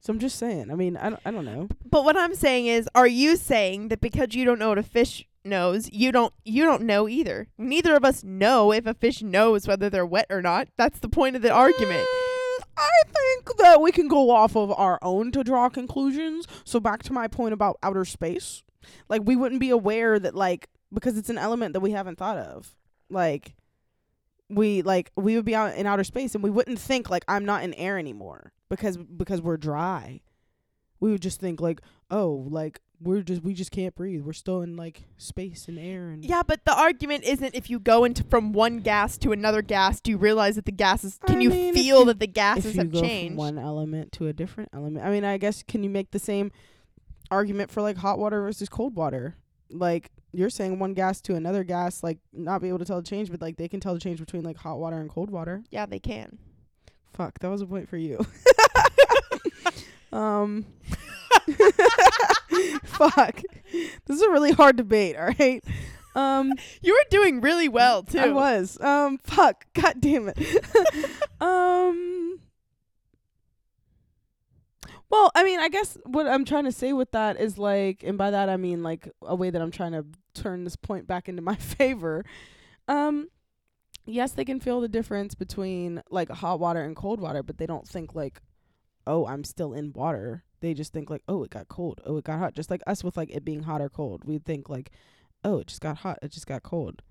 So 0.00 0.12
I'm 0.12 0.20
just 0.20 0.38
saying. 0.38 0.70
I 0.70 0.74
mean, 0.76 0.96
I 0.96 1.10
don't, 1.10 1.20
I 1.24 1.30
don't 1.32 1.44
know. 1.44 1.68
but 1.90 2.04
what 2.04 2.16
I'm 2.16 2.34
saying 2.34 2.66
is, 2.66 2.88
are 2.94 3.08
you 3.08 3.34
saying 3.36 3.88
that 3.88 4.00
because 4.00 4.34
you 4.34 4.44
don't 4.44 4.58
know 4.60 4.68
what 4.68 4.78
a 4.78 4.82
fish 4.84 5.26
knows, 5.48 5.90
you 5.92 6.12
don't 6.12 6.32
you 6.44 6.64
don't 6.64 6.82
know 6.82 7.08
either? 7.08 7.48
Neither 7.58 7.96
of 7.96 8.04
us 8.04 8.22
know 8.22 8.72
if 8.72 8.86
a 8.86 8.94
fish 8.94 9.22
knows 9.22 9.66
whether 9.66 9.90
they're 9.90 10.06
wet 10.06 10.26
or 10.30 10.42
not. 10.42 10.68
That's 10.76 11.00
the 11.00 11.08
point 11.08 11.36
of 11.36 11.42
the 11.42 11.50
argument. 11.50 12.06
Mm, 12.06 12.64
I 12.76 13.02
think 13.06 13.56
that 13.58 13.80
we 13.80 13.90
can 13.90 14.08
go 14.08 14.30
off 14.30 14.56
of 14.56 14.70
our 14.72 14.98
own 15.02 15.32
to 15.32 15.42
draw 15.42 15.68
conclusions. 15.68 16.46
So 16.64 16.78
back 16.80 17.02
to 17.04 17.12
my 17.12 17.28
point 17.28 17.54
about 17.54 17.78
outer 17.82 18.04
space. 18.04 18.62
Like 19.08 19.22
we 19.24 19.36
wouldn't 19.36 19.60
be 19.60 19.70
aware 19.70 20.18
that 20.18 20.34
like 20.34 20.68
because 20.92 21.18
it's 21.18 21.30
an 21.30 21.38
element 21.38 21.72
that 21.72 21.80
we 21.80 21.90
haven't 21.90 22.18
thought 22.18 22.38
of. 22.38 22.74
Like 23.10 23.54
we 24.48 24.82
like 24.82 25.10
we 25.16 25.36
would 25.36 25.44
be 25.44 25.54
out 25.54 25.76
in 25.76 25.86
outer 25.86 26.04
space 26.04 26.34
and 26.34 26.42
we 26.42 26.50
wouldn't 26.50 26.78
think 26.78 27.10
like 27.10 27.24
I'm 27.28 27.44
not 27.44 27.62
in 27.62 27.74
air 27.74 27.98
anymore 27.98 28.52
because 28.68 28.96
because 28.96 29.42
we're 29.42 29.56
dry. 29.56 30.20
We 31.00 31.12
would 31.12 31.22
just 31.22 31.40
think 31.40 31.60
like, 31.60 31.80
oh, 32.10 32.46
like 32.50 32.80
we're 33.00 33.22
just 33.22 33.42
we 33.42 33.54
just 33.54 33.70
can't 33.70 33.94
breathe. 33.94 34.22
We're 34.22 34.32
still 34.32 34.60
in 34.62 34.76
like 34.76 35.04
space 35.18 35.68
and 35.68 35.78
air 35.78 36.10
and 36.10 36.24
Yeah, 36.24 36.42
but 36.42 36.64
the 36.64 36.76
argument 36.76 37.24
isn't 37.24 37.54
if 37.54 37.70
you 37.70 37.78
go 37.78 38.04
into 38.04 38.24
from 38.24 38.52
one 38.52 38.78
gas 38.78 39.16
to 39.18 39.30
another 39.32 39.62
gas, 39.62 40.00
do 40.00 40.10
you 40.10 40.16
realize 40.18 40.56
that 40.56 40.64
the 40.64 40.72
gases 40.72 41.18
can 41.26 41.38
I 41.38 41.40
you 41.40 41.50
mean, 41.50 41.74
feel 41.74 42.00
you- 42.00 42.04
that 42.06 42.18
the 42.20 42.26
gases 42.26 42.74
have 42.76 42.90
go 42.92 43.00
changed? 43.00 43.30
from 43.32 43.36
one 43.36 43.58
element 43.58 44.12
to 44.12 44.26
a 44.26 44.32
different 44.32 44.70
element. 44.72 45.04
I 45.06 45.10
mean, 45.10 45.24
I 45.24 45.38
guess 45.38 45.62
can 45.62 45.84
you 45.84 45.90
make 45.90 46.10
the 46.10 46.18
same 46.18 46.50
argument 47.30 47.70
for 47.70 47.82
like 47.82 47.98
hot 47.98 48.18
water 48.18 48.40
versus 48.42 48.68
cold 48.68 48.96
water? 48.96 49.36
Like 49.70 50.10
you're 50.32 50.50
saying 50.50 50.78
one 50.78 50.94
gas 50.94 51.20
to 51.22 51.34
another 51.36 51.62
gas, 51.62 52.02
like 52.02 52.18
not 52.32 52.60
be 52.62 52.68
able 52.68 52.78
to 52.80 52.84
tell 52.84 52.96
the 53.00 53.06
change, 53.08 53.30
but 53.30 53.40
like 53.40 53.56
they 53.58 53.68
can 53.68 53.80
tell 53.80 53.94
the 53.94 54.00
change 54.00 54.18
between 54.18 54.42
like 54.42 54.56
hot 54.56 54.78
water 54.78 54.98
and 55.00 55.08
cold 55.08 55.30
water. 55.30 55.62
yeah, 55.70 55.86
they 55.86 55.98
can. 56.00 56.38
Fuck, 57.12 57.38
that 57.40 57.48
was 57.48 57.60
a 57.62 57.66
point 57.66 57.88
for 57.88 57.96
you. 57.96 58.18
um 60.12 60.64
Fuck. 62.98 63.42
This 63.72 64.16
is 64.16 64.22
a 64.22 64.30
really 64.30 64.52
hard 64.52 64.76
debate, 64.76 65.16
all 65.16 65.32
right? 65.38 65.64
Um 66.14 66.52
You 66.82 66.92
were 66.94 67.10
doing 67.10 67.40
really 67.40 67.68
well 67.68 68.02
too. 68.02 68.18
I 68.18 68.28
was. 68.28 68.80
Um, 68.80 69.18
fuck. 69.18 69.66
God 69.74 69.94
damn 70.00 70.28
it. 70.28 70.38
um. 71.40 72.40
Well, 75.10 75.30
I 75.34 75.42
mean, 75.42 75.58
I 75.58 75.68
guess 75.68 75.96
what 76.04 76.26
I'm 76.26 76.44
trying 76.44 76.64
to 76.64 76.72
say 76.72 76.92
with 76.92 77.12
that 77.12 77.40
is 77.40 77.56
like, 77.56 78.02
and 78.02 78.18
by 78.18 78.30
that 78.30 78.48
I 78.48 78.56
mean 78.56 78.82
like 78.82 79.08
a 79.22 79.34
way 79.34 79.50
that 79.50 79.62
I'm 79.62 79.70
trying 79.70 79.92
to 79.92 80.04
turn 80.34 80.64
this 80.64 80.76
point 80.76 81.06
back 81.06 81.28
into 81.28 81.42
my 81.42 81.54
favor. 81.56 82.24
Um, 82.88 83.28
yes, 84.04 84.32
they 84.32 84.44
can 84.44 84.60
feel 84.60 84.80
the 84.80 84.88
difference 84.88 85.34
between 85.34 86.02
like 86.10 86.30
hot 86.30 86.60
water 86.60 86.82
and 86.82 86.94
cold 86.94 87.20
water, 87.20 87.42
but 87.42 87.58
they 87.58 87.66
don't 87.66 87.88
think 87.88 88.14
like, 88.14 88.42
oh, 89.06 89.26
I'm 89.26 89.44
still 89.44 89.72
in 89.72 89.92
water. 89.92 90.44
They 90.60 90.74
just 90.74 90.92
think 90.92 91.10
like, 91.10 91.22
oh, 91.28 91.44
it 91.44 91.50
got 91.50 91.68
cold. 91.68 92.00
Oh, 92.04 92.16
it 92.16 92.24
got 92.24 92.38
hot. 92.38 92.54
Just 92.54 92.70
like 92.70 92.82
us 92.86 93.04
with 93.04 93.16
like 93.16 93.30
it 93.30 93.44
being 93.44 93.62
hot 93.62 93.80
or 93.80 93.88
cold, 93.88 94.24
we 94.24 94.38
think 94.38 94.68
like, 94.68 94.90
oh, 95.44 95.58
it 95.58 95.68
just 95.68 95.80
got 95.80 95.98
hot. 95.98 96.18
It 96.22 96.32
just 96.32 96.46
got 96.46 96.62
cold. 96.62 97.02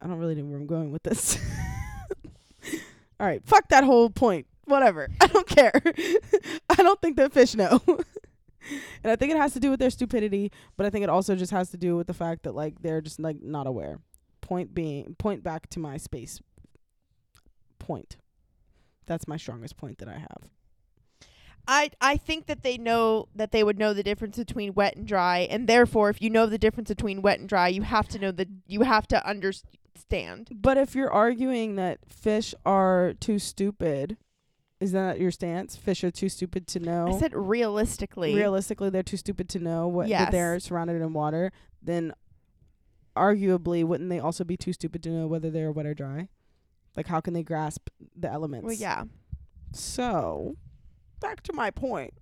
I 0.00 0.06
don't 0.06 0.18
really 0.18 0.34
know 0.34 0.44
where 0.44 0.58
I'm 0.58 0.66
going 0.66 0.90
with 0.92 1.02
this. 1.02 1.38
All 3.20 3.26
right, 3.26 3.42
fuck 3.44 3.68
that 3.68 3.84
whole 3.84 4.10
point. 4.10 4.46
Whatever. 4.64 5.08
I 5.20 5.26
don't 5.26 5.46
care. 5.46 5.72
I 6.70 6.74
don't 6.74 7.00
think 7.00 7.16
that 7.16 7.32
fish 7.32 7.54
know. 7.54 7.80
and 7.86 9.12
I 9.12 9.16
think 9.16 9.32
it 9.32 9.38
has 9.38 9.52
to 9.54 9.60
do 9.60 9.70
with 9.70 9.80
their 9.80 9.90
stupidity, 9.90 10.50
but 10.76 10.86
I 10.86 10.90
think 10.90 11.02
it 11.02 11.10
also 11.10 11.34
just 11.34 11.52
has 11.52 11.70
to 11.70 11.76
do 11.76 11.96
with 11.96 12.06
the 12.06 12.14
fact 12.14 12.44
that 12.44 12.54
like 12.54 12.82
they're 12.82 13.00
just 13.00 13.20
like 13.20 13.42
not 13.42 13.66
aware. 13.66 13.98
Point 14.40 14.74
being, 14.74 15.14
point 15.18 15.42
back 15.42 15.68
to 15.70 15.80
my 15.80 15.96
space 15.96 16.40
point. 17.78 18.16
That's 19.06 19.28
my 19.28 19.36
strongest 19.36 19.76
point 19.76 19.98
that 19.98 20.08
I 20.08 20.18
have. 20.18 20.48
I 21.66 21.90
I 22.00 22.16
think 22.16 22.46
that 22.46 22.62
they 22.62 22.76
know 22.76 23.28
that 23.34 23.52
they 23.52 23.62
would 23.62 23.78
know 23.78 23.92
the 23.92 24.02
difference 24.02 24.36
between 24.36 24.74
wet 24.74 24.96
and 24.96 25.06
dry, 25.06 25.40
and 25.40 25.68
therefore, 25.68 26.10
if 26.10 26.20
you 26.20 26.30
know 26.30 26.46
the 26.46 26.58
difference 26.58 26.88
between 26.88 27.22
wet 27.22 27.38
and 27.38 27.48
dry, 27.48 27.68
you 27.68 27.82
have 27.82 28.08
to 28.08 28.18
know 28.18 28.32
that 28.32 28.48
you 28.66 28.82
have 28.82 29.06
to 29.08 29.26
understand. 29.26 30.48
But 30.52 30.76
if 30.76 30.94
you're 30.94 31.12
arguing 31.12 31.76
that 31.76 31.98
fish 32.08 32.54
are 32.66 33.14
too 33.20 33.38
stupid, 33.38 34.16
is 34.80 34.92
that 34.92 35.20
your 35.20 35.30
stance? 35.30 35.76
Fish 35.76 36.02
are 36.02 36.10
too 36.10 36.28
stupid 36.28 36.66
to 36.68 36.80
know. 36.80 37.14
I 37.14 37.18
said 37.18 37.34
realistically. 37.34 38.34
realistically 38.34 38.90
they're 38.90 39.04
too 39.04 39.16
stupid 39.16 39.48
to 39.50 39.60
know 39.60 39.86
what 39.86 40.08
that 40.08 40.32
they're 40.32 40.58
surrounded 40.58 41.00
in 41.00 41.12
water, 41.12 41.52
then 41.80 42.12
arguably 43.16 43.84
wouldn't 43.84 44.10
they 44.10 44.18
also 44.18 44.42
be 44.42 44.56
too 44.56 44.72
stupid 44.72 45.02
to 45.04 45.10
know 45.10 45.26
whether 45.26 45.50
they're 45.50 45.70
wet 45.70 45.86
or 45.86 45.94
dry? 45.94 46.28
Like 46.96 47.06
how 47.06 47.20
can 47.20 47.32
they 47.32 47.44
grasp 47.44 47.88
the 48.16 48.30
elements? 48.30 48.66
well, 48.66 48.74
yeah. 48.74 49.04
So, 49.72 50.56
back 51.22 51.42
to 51.44 51.52
my 51.54 51.70
point. 51.70 52.12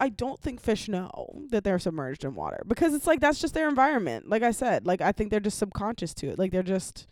I 0.00 0.08
don't 0.08 0.40
think 0.40 0.60
fish 0.60 0.88
know 0.88 1.42
that 1.50 1.64
they're 1.64 1.78
submerged 1.78 2.24
in 2.24 2.34
water 2.34 2.62
because 2.66 2.94
it's 2.94 3.06
like 3.06 3.20
that's 3.20 3.40
just 3.40 3.54
their 3.54 3.68
environment. 3.68 4.28
Like 4.28 4.42
I 4.42 4.50
said, 4.50 4.86
like 4.86 5.00
I 5.00 5.12
think 5.12 5.30
they're 5.30 5.40
just 5.40 5.58
subconscious 5.58 6.14
to 6.14 6.28
it. 6.28 6.38
Like 6.38 6.50
they're 6.50 6.62
just 6.62 7.06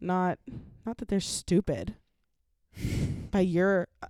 not 0.00 0.38
not 0.86 0.98
that 0.98 1.08
they're 1.08 1.20
stupid 1.20 1.94
by 3.30 3.40
your 3.40 3.88
uh, 4.02 4.06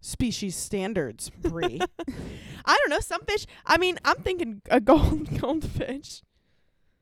species 0.00 0.56
standards, 0.56 1.30
Bree. 1.30 1.80
I 2.64 2.76
don't 2.78 2.90
know. 2.90 3.00
Some 3.00 3.22
fish. 3.22 3.46
I 3.66 3.76
mean, 3.78 3.98
I'm 4.04 4.16
thinking 4.16 4.62
a 4.70 4.80
gold 4.80 5.38
goldfish. 5.40 6.22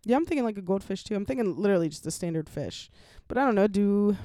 yeah, 0.04 0.16
I'm 0.16 0.26
thinking 0.26 0.44
like 0.44 0.58
a 0.58 0.62
goldfish 0.62 1.04
too. 1.04 1.14
I'm 1.14 1.26
thinking 1.26 1.56
literally 1.56 1.88
just 1.88 2.06
a 2.06 2.10
standard 2.10 2.48
fish. 2.48 2.90
But 3.28 3.38
I 3.38 3.44
don't 3.44 3.54
know, 3.54 3.68
do 3.68 4.16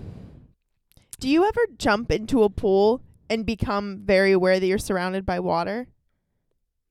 Do 1.20 1.30
you 1.30 1.46
ever 1.46 1.62
jump 1.78 2.12
into 2.12 2.44
a 2.44 2.50
pool 2.50 3.02
and 3.34 3.46
become 3.46 4.02
very 4.06 4.32
aware 4.32 4.60
that 4.60 4.66
you're 4.68 4.78
surrounded 4.78 5.26
by 5.26 5.40
water? 5.40 5.88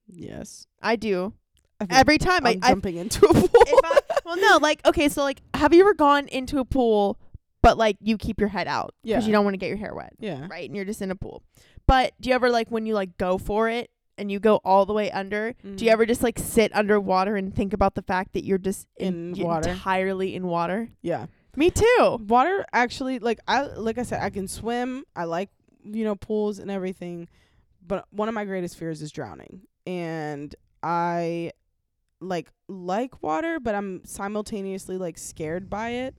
yes. 0.07 0.67
I 0.81 0.95
do. 0.95 1.33
I 1.79 1.87
Every 1.89 2.17
time 2.17 2.45
I, 2.45 2.51
I'm 2.51 2.59
I 2.63 2.69
jumping 2.69 2.97
into 2.97 3.25
a 3.25 3.33
pool. 3.33 3.49
if 3.53 3.79
I 3.85 3.99
well 4.25 4.37
no 4.37 4.57
like 4.61 4.85
okay 4.85 5.09
so 5.09 5.21
like 5.23 5.41
have 5.53 5.73
you 5.73 5.81
ever 5.81 5.93
gone 5.93 6.27
into 6.27 6.59
a 6.59 6.65
pool 6.65 7.19
but 7.61 7.77
like 7.77 7.97
you 7.99 8.17
keep 8.17 8.39
your 8.39 8.49
head 8.49 8.67
out 8.67 8.93
Yeah. 9.03 9.15
Because 9.15 9.27
you 9.27 9.33
don't 9.33 9.43
want 9.43 9.53
to 9.55 9.57
get 9.57 9.67
your 9.67 9.77
hair 9.77 9.93
wet 9.93 10.13
yeah. 10.19 10.47
right 10.49 10.69
and 10.69 10.75
you're 10.75 10.85
just 10.85 11.01
in 11.01 11.11
a 11.11 11.15
pool 11.15 11.43
but 11.87 12.13
do 12.21 12.29
you 12.29 12.35
ever 12.35 12.49
like 12.49 12.69
when 12.69 12.85
you 12.85 12.93
like 12.93 13.17
go 13.17 13.37
for 13.37 13.67
it 13.69 13.89
and 14.17 14.31
you 14.31 14.39
go 14.39 14.57
all 14.63 14.85
the 14.85 14.93
way 14.93 15.11
under 15.11 15.53
do 15.75 15.83
you 15.83 15.89
Mhm. 15.89 15.93
ever 15.93 16.05
just 16.05 16.23
like 16.23 16.39
sit 16.39 16.73
underwater 16.75 17.35
and 17.35 17.53
think 17.53 17.73
about 17.73 17.95
the 17.95 18.01
fact 18.03 18.33
that 18.33 18.45
you're 18.45 18.57
just 18.59 18.87
In 18.97 19.35
you're 19.35 19.47
water. 19.47 19.71
entirely 19.71 20.35
in 20.35 20.47
water 20.47 20.89
Yeah. 21.01 21.25
me 21.57 21.69
too 21.69 22.19
water 22.27 22.65
actually 22.71 23.19
like 23.19 23.39
I 23.47 23.61
like 23.63 23.97
I 23.97 24.03
said 24.03 24.21
I 24.21 24.29
can 24.29 24.47
swim. 24.47 25.03
I 25.15 25.25
like 25.25 25.49
you 25.83 26.03
know 26.03 26.15
pools 26.15 26.59
and 26.59 26.71
everything, 26.71 27.27
but 27.85 28.05
one 28.11 28.27
of 28.27 28.33
my 28.33 28.45
greatest 28.45 28.77
fears 28.77 29.01
is 29.01 29.11
drowning. 29.11 29.61
And 29.85 30.55
I 30.81 31.51
like 32.19 32.49
like 32.67 33.21
water, 33.21 33.59
but 33.59 33.75
I'm 33.75 34.01
simultaneously 34.05 34.97
like 34.97 35.17
scared 35.17 35.69
by 35.69 35.89
it. 35.89 36.15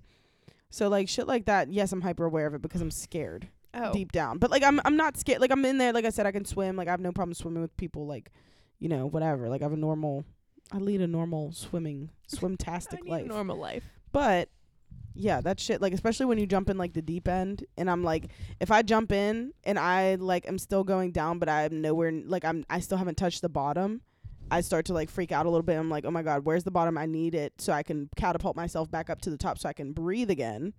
So 0.70 0.88
like 0.88 1.08
shit 1.08 1.26
like 1.26 1.46
that, 1.46 1.72
yes, 1.72 1.92
I'm 1.92 2.00
hyper 2.00 2.24
aware 2.24 2.46
of 2.46 2.54
it 2.54 2.62
because 2.62 2.80
I'm 2.80 2.90
scared 2.90 3.48
oh 3.74 3.92
deep 3.92 4.12
down. 4.12 4.38
But 4.38 4.50
like 4.50 4.62
I'm 4.62 4.80
I'm 4.84 4.96
not 4.96 5.16
scared. 5.16 5.40
Like 5.40 5.50
I'm 5.50 5.64
in 5.64 5.78
there. 5.78 5.92
Like 5.92 6.04
I 6.04 6.10
said, 6.10 6.26
I 6.26 6.32
can 6.32 6.44
swim. 6.44 6.76
Like 6.76 6.88
I 6.88 6.90
have 6.90 7.00
no 7.00 7.12
problem 7.12 7.34
swimming 7.34 7.62
with 7.62 7.76
people. 7.76 8.06
Like 8.06 8.30
you 8.78 8.88
know 8.88 9.06
whatever. 9.06 9.48
Like 9.48 9.62
I 9.62 9.64
have 9.64 9.72
a 9.72 9.76
normal. 9.76 10.24
I 10.72 10.78
lead 10.78 11.00
a 11.02 11.06
normal 11.06 11.52
swimming 11.52 12.10
swimtastic 12.32 13.06
life. 13.06 13.26
normal 13.26 13.58
life 13.58 13.84
But 14.12 14.48
yeah, 15.14 15.40
that 15.40 15.60
shit 15.60 15.80
like 15.80 15.92
especially 15.92 16.26
when 16.26 16.38
you 16.38 16.46
jump 16.46 16.68
in 16.68 16.76
like 16.76 16.92
the 16.92 17.02
deep 17.02 17.28
end 17.28 17.64
and 17.76 17.88
I'm 17.90 18.02
like 18.02 18.30
if 18.60 18.70
I 18.70 18.82
jump 18.82 19.12
in 19.12 19.52
and 19.62 19.78
I 19.78 20.16
like 20.16 20.44
I'm 20.48 20.58
still 20.58 20.84
going 20.84 21.12
down 21.12 21.38
but 21.38 21.48
I'm 21.48 21.80
nowhere 21.80 22.08
n- 22.08 22.24
like 22.26 22.44
I'm 22.44 22.64
I 22.68 22.80
still 22.80 22.98
haven't 22.98 23.16
touched 23.16 23.40
the 23.40 23.48
bottom, 23.48 24.02
I 24.50 24.60
start 24.60 24.86
to 24.86 24.92
like 24.92 25.10
freak 25.10 25.32
out 25.32 25.46
a 25.46 25.50
little 25.50 25.62
bit. 25.62 25.76
I'm 25.76 25.88
like, 25.88 26.04
"Oh 26.04 26.10
my 26.10 26.22
god, 26.22 26.44
where's 26.44 26.64
the 26.64 26.70
bottom? 26.70 26.98
I 26.98 27.06
need 27.06 27.34
it 27.34 27.54
so 27.58 27.72
I 27.72 27.82
can 27.82 28.08
catapult 28.16 28.56
myself 28.56 28.90
back 28.90 29.08
up 29.08 29.20
to 29.22 29.30
the 29.30 29.38
top 29.38 29.58
so 29.58 29.68
I 29.68 29.72
can 29.72 29.92
breathe 29.92 30.30
again." 30.30 30.74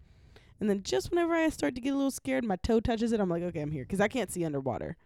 And 0.60 0.70
then 0.70 0.84
just 0.84 1.10
whenever 1.10 1.34
I 1.34 1.50
start 1.50 1.76
to 1.76 1.82
get 1.82 1.94
a 1.94 1.96
little 1.96 2.12
scared, 2.12 2.46
my 2.46 2.56
toe 2.58 2.80
touches 2.80 3.12
it. 3.12 3.20
I'm 3.20 3.30
like, 3.30 3.44
"Okay, 3.44 3.62
I'm 3.62 3.72
here" 3.72 3.86
cuz 3.86 4.00
I 4.00 4.08
can't 4.08 4.32
see 4.32 4.46
underwater. 4.46 4.98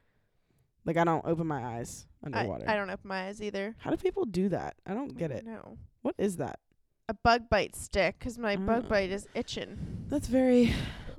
Like 0.86 0.98
I 0.98 1.04
don't 1.04 1.26
open 1.26 1.48
my 1.48 1.64
eyes 1.78 2.08
I, 2.24 2.28
underwater. 2.28 2.66
I 2.68 2.76
don't 2.76 2.90
open 2.90 3.08
my 3.08 3.28
eyes 3.28 3.42
either 3.42 3.76
How 3.80 3.92
do 3.92 3.98
people 3.98 4.26
do 4.26 4.50
that? 4.50 4.76
I 4.86 4.94
don't 4.94 5.16
get 5.18 5.32
it. 5.32 5.46
no 5.46 5.78
What 6.02 6.16
is 6.18 6.38
that? 6.38 6.60
A 7.10 7.14
bug 7.16 7.50
bite 7.50 7.76
stick 7.76 8.18
because 8.20 8.38
my 8.38 8.56
bug 8.56 8.84
Mm. 8.86 8.90
bite 8.90 9.10
is 9.10 9.28
itching 9.34 10.06
That's 10.10 10.28
very 10.28 10.74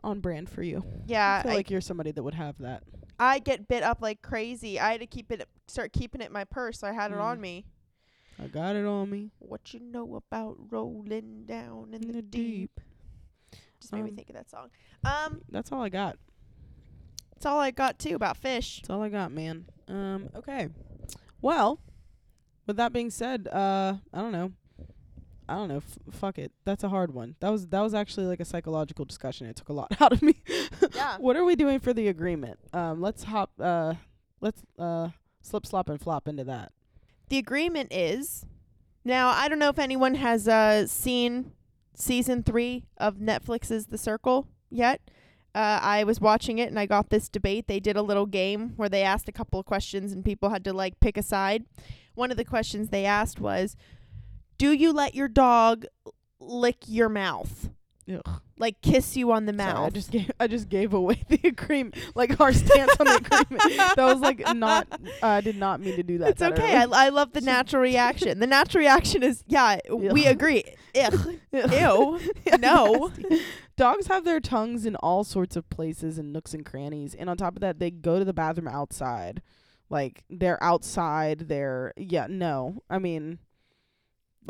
on 0.04 0.20
brand 0.20 0.48
for 0.48 0.62
you. 0.62 0.84
yeah 1.06 1.38
I 1.38 1.42
feel 1.42 1.52
I, 1.52 1.54
like 1.56 1.70
you're 1.70 1.80
somebody 1.80 2.12
that 2.12 2.22
would 2.22 2.34
have 2.34 2.56
that. 2.58 2.84
I 3.18 3.38
get 3.40 3.66
bit 3.68 3.82
up 3.82 3.98
like 4.00 4.22
crazy 4.22 4.78
i 4.80 4.92
had 4.92 5.00
to 5.00 5.06
keep 5.06 5.30
it 5.32 5.46
start 5.68 5.92
keeping 5.92 6.20
it 6.20 6.28
in 6.28 6.32
my 6.32 6.44
purse 6.44 6.78
so 6.78 6.86
i 6.86 6.92
had 6.92 7.10
it 7.10 7.16
Mm. 7.18 7.22
on 7.24 7.40
me 7.40 7.64
I 8.42 8.46
got 8.46 8.74
it 8.74 8.86
on 8.86 9.10
me. 9.10 9.32
What 9.38 9.74
you 9.74 9.80
know 9.80 10.14
about 10.14 10.56
rolling 10.70 11.44
down 11.44 11.88
in, 11.92 12.02
In 12.04 12.06
the, 12.08 12.12
the 12.14 12.22
deep? 12.22 12.80
Just 13.78 13.92
made 13.92 14.02
me 14.04 14.10
Um, 14.10 14.16
think 14.16 14.30
of 14.30 14.36
that 14.36 14.48
song. 14.48 14.70
Um, 15.04 15.42
That's 15.50 15.70
all 15.72 15.82
I 15.82 15.90
got. 15.90 16.16
that's 17.34 17.44
all 17.44 17.58
I 17.58 17.70
got 17.70 17.98
too 17.98 18.14
about 18.14 18.38
fish. 18.38 18.76
That's 18.80 18.88
all 18.88 19.02
I 19.02 19.10
got, 19.10 19.30
man. 19.30 19.66
Um, 19.88 20.30
okay. 20.34 20.68
Well, 21.42 21.80
with 22.66 22.76
that 22.78 22.94
being 22.94 23.10
said, 23.10 23.46
uh, 23.48 23.96
I 24.14 24.20
don't 24.22 24.32
know. 24.32 24.52
I 25.50 25.54
don't 25.56 25.68
know. 25.68 25.78
F- 25.78 26.14
fuck 26.14 26.38
it. 26.38 26.52
That's 26.64 26.84
a 26.84 26.88
hard 26.88 27.12
one. 27.12 27.34
That 27.40 27.50
was 27.50 27.66
that 27.68 27.80
was 27.80 27.92
actually 27.92 28.26
like 28.26 28.38
a 28.38 28.44
psychological 28.44 29.04
discussion. 29.04 29.46
It 29.46 29.56
took 29.56 29.68
a 29.68 29.72
lot 29.72 29.94
out 30.00 30.12
of 30.12 30.22
me. 30.22 30.36
Yeah. 30.94 31.16
what 31.18 31.36
are 31.36 31.44
we 31.44 31.56
doing 31.56 31.80
for 31.80 31.92
the 31.92 32.08
agreement? 32.08 32.60
Um, 32.72 33.00
let's 33.00 33.24
hop. 33.24 33.50
Uh, 33.58 33.94
let's 34.40 34.62
uh 34.78 35.08
slip, 35.42 35.66
slop, 35.66 35.88
and 35.88 36.00
flop 36.00 36.28
into 36.28 36.44
that. 36.44 36.72
The 37.28 37.38
agreement 37.38 37.92
is 37.92 38.46
now. 39.04 39.28
I 39.28 39.48
don't 39.48 39.58
know 39.58 39.68
if 39.68 39.78
anyone 39.78 40.14
has 40.14 40.46
uh 40.46 40.86
seen 40.86 41.52
season 41.94 42.42
three 42.44 42.84
of 42.96 43.16
Netflix's 43.16 43.86
The 43.86 43.98
Circle 43.98 44.46
yet. 44.70 45.00
Uh, 45.52 45.80
I 45.82 46.04
was 46.04 46.20
watching 46.20 46.58
it 46.58 46.68
and 46.68 46.78
I 46.78 46.86
got 46.86 47.10
this 47.10 47.28
debate. 47.28 47.66
They 47.66 47.80
did 47.80 47.96
a 47.96 48.02
little 48.02 48.26
game 48.26 48.74
where 48.76 48.88
they 48.88 49.02
asked 49.02 49.28
a 49.28 49.32
couple 49.32 49.58
of 49.58 49.66
questions 49.66 50.12
and 50.12 50.24
people 50.24 50.50
had 50.50 50.62
to 50.64 50.72
like 50.72 51.00
pick 51.00 51.16
a 51.16 51.22
side. 51.22 51.64
One 52.14 52.30
of 52.30 52.36
the 52.36 52.44
questions 52.44 52.88
they 52.88 53.04
asked 53.04 53.40
was, 53.40 53.76
"Do 54.60 54.72
you 54.72 54.92
let 54.92 55.14
your 55.14 55.28
dog 55.28 55.86
lick 56.38 56.84
your 56.86 57.08
mouth, 57.08 57.70
Ugh. 58.12 58.40
like 58.58 58.82
kiss 58.82 59.16
you 59.16 59.32
on 59.32 59.46
the 59.46 59.52
Sorry, 59.52 59.72
mouth?" 59.72 59.86
I 59.86 59.90
just 59.90 60.10
gave 60.10 60.30
I 60.38 60.46
just 60.46 60.68
gave 60.68 60.92
away 60.92 61.22
the 61.28 61.40
agreement, 61.44 61.96
like 62.14 62.38
our 62.40 62.52
stance 62.52 62.92
on 63.00 63.06
the 63.06 63.16
agreement. 63.24 63.96
That 63.96 64.04
was 64.04 64.18
like 64.20 64.40
not. 64.54 64.86
uh, 64.92 65.26
I 65.26 65.40
did 65.40 65.56
not 65.56 65.80
mean 65.80 65.96
to 65.96 66.02
do 66.02 66.18
that. 66.18 66.28
It's 66.30 66.40
that 66.40 66.52
okay. 66.52 66.76
I, 66.76 66.84
early. 66.84 66.92
I 66.92 67.08
love 67.08 67.32
the 67.32 67.40
natural 67.54 67.80
reaction. 67.80 68.38
The 68.38 68.46
natural 68.46 68.80
reaction 68.80 69.22
is, 69.22 69.42
yeah, 69.46 69.78
we 69.88 70.26
agree. 70.26 70.64
Ugh. 70.94 71.36
Ugh. 71.54 71.72
Ew. 71.72 72.58
No. 72.58 73.08
nasty. 73.16 73.42
Dogs 73.80 74.08
have 74.08 74.26
their 74.26 74.40
tongues 74.40 74.84
in 74.84 74.94
all 74.96 75.24
sorts 75.24 75.56
of 75.56 75.70
places 75.70 76.18
and 76.18 76.34
nooks 76.34 76.52
and 76.52 76.66
crannies, 76.66 77.14
and 77.14 77.30
on 77.30 77.38
top 77.38 77.56
of 77.56 77.60
that, 77.62 77.78
they 77.78 77.90
go 77.90 78.18
to 78.18 78.26
the 78.26 78.34
bathroom 78.34 78.68
outside. 78.68 79.40
Like 79.88 80.22
they're 80.28 80.62
outside. 80.62 81.48
They're 81.48 81.94
yeah. 81.96 82.26
No, 82.28 82.82
I 82.90 82.98
mean, 82.98 83.38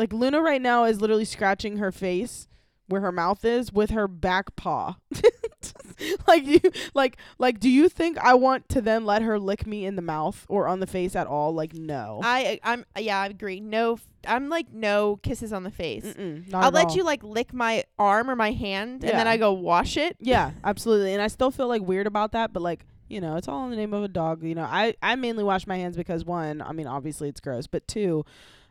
like 0.01 0.15
Luna 0.15 0.41
right 0.41 0.63
now 0.63 0.85
is 0.85 1.03
literally 1.03 1.27
scratching 1.27 1.77
her 1.77 1.93
face 1.93 2.49
where 2.89 3.03
her 3.03 3.13
mouth 3.13 3.45
is 3.45 3.71
with 3.71 3.91
her 3.91 4.09
back 4.09 4.57
paw. 4.57 4.97
like 6.27 6.47
you, 6.47 6.59
like 6.95 7.19
like. 7.39 7.61
Do 7.61 7.69
you 7.69 7.91
think 7.91 8.17
I 8.17 8.33
want 8.33 8.67
to 8.71 8.81
then 8.81 9.05
let 9.05 9.21
her 9.21 9.39
lick 9.39 9.67
me 9.67 9.85
in 9.85 9.97
the 9.97 10.03
mouth 10.03 10.47
or 10.49 10.67
on 10.67 10.81
the 10.81 10.87
face 10.87 11.15
at 11.15 11.27
all? 11.27 11.53
Like 11.53 11.75
no. 11.75 12.23
I 12.25 12.61
uh, 12.63 12.71
I'm 12.71 12.87
yeah, 12.99 13.21
I 13.21 13.27
agree. 13.27 13.61
No 13.61 13.99
I'm 14.27 14.49
like 14.49 14.73
no 14.73 15.17
kisses 15.23 15.53
on 15.53 15.65
the 15.65 15.71
face. 15.71 16.15
I'll 16.55 16.71
let 16.71 16.87
all. 16.87 16.97
you 16.97 17.05
like 17.05 17.23
lick 17.23 17.53
my 17.53 17.85
arm 17.99 18.31
or 18.31 18.37
my 18.37 18.53
hand 18.53 19.05
and 19.05 19.13
then 19.13 19.29
I 19.29 19.37
go 19.37 19.53
wash 19.53 19.99
it. 19.99 20.17
Yeah, 20.19 20.53
absolutely. 20.65 21.13
And 21.13 21.21
I 21.21 21.29
still 21.29 21.51
feel 21.51 21.69
like 21.69 21.83
weird 21.83 22.07
about 22.07 22.33
that, 22.33 22.55
but 22.55 22.63
like, 22.63 22.87
you 23.07 23.21
know, 23.21 23.37
it's 23.37 23.49
all 23.49 23.65
in 23.65 23.71
the 23.71 23.77
name 23.77 23.93
of 23.93 24.03
a 24.03 24.09
dog. 24.09 24.43
You 24.43 24.55
know, 24.55 24.65
I, 24.65 24.95
I 25.03 25.17
mainly 25.17 25.45
wash 25.45 25.67
my 25.67 25.77
hands 25.77 25.95
because 25.95 26.25
one, 26.25 26.63
I 26.63 26.73
mean, 26.73 26.87
obviously 26.87 27.29
it's 27.29 27.41
gross, 27.41 27.67
but 27.67 27.87
two, 27.87 28.25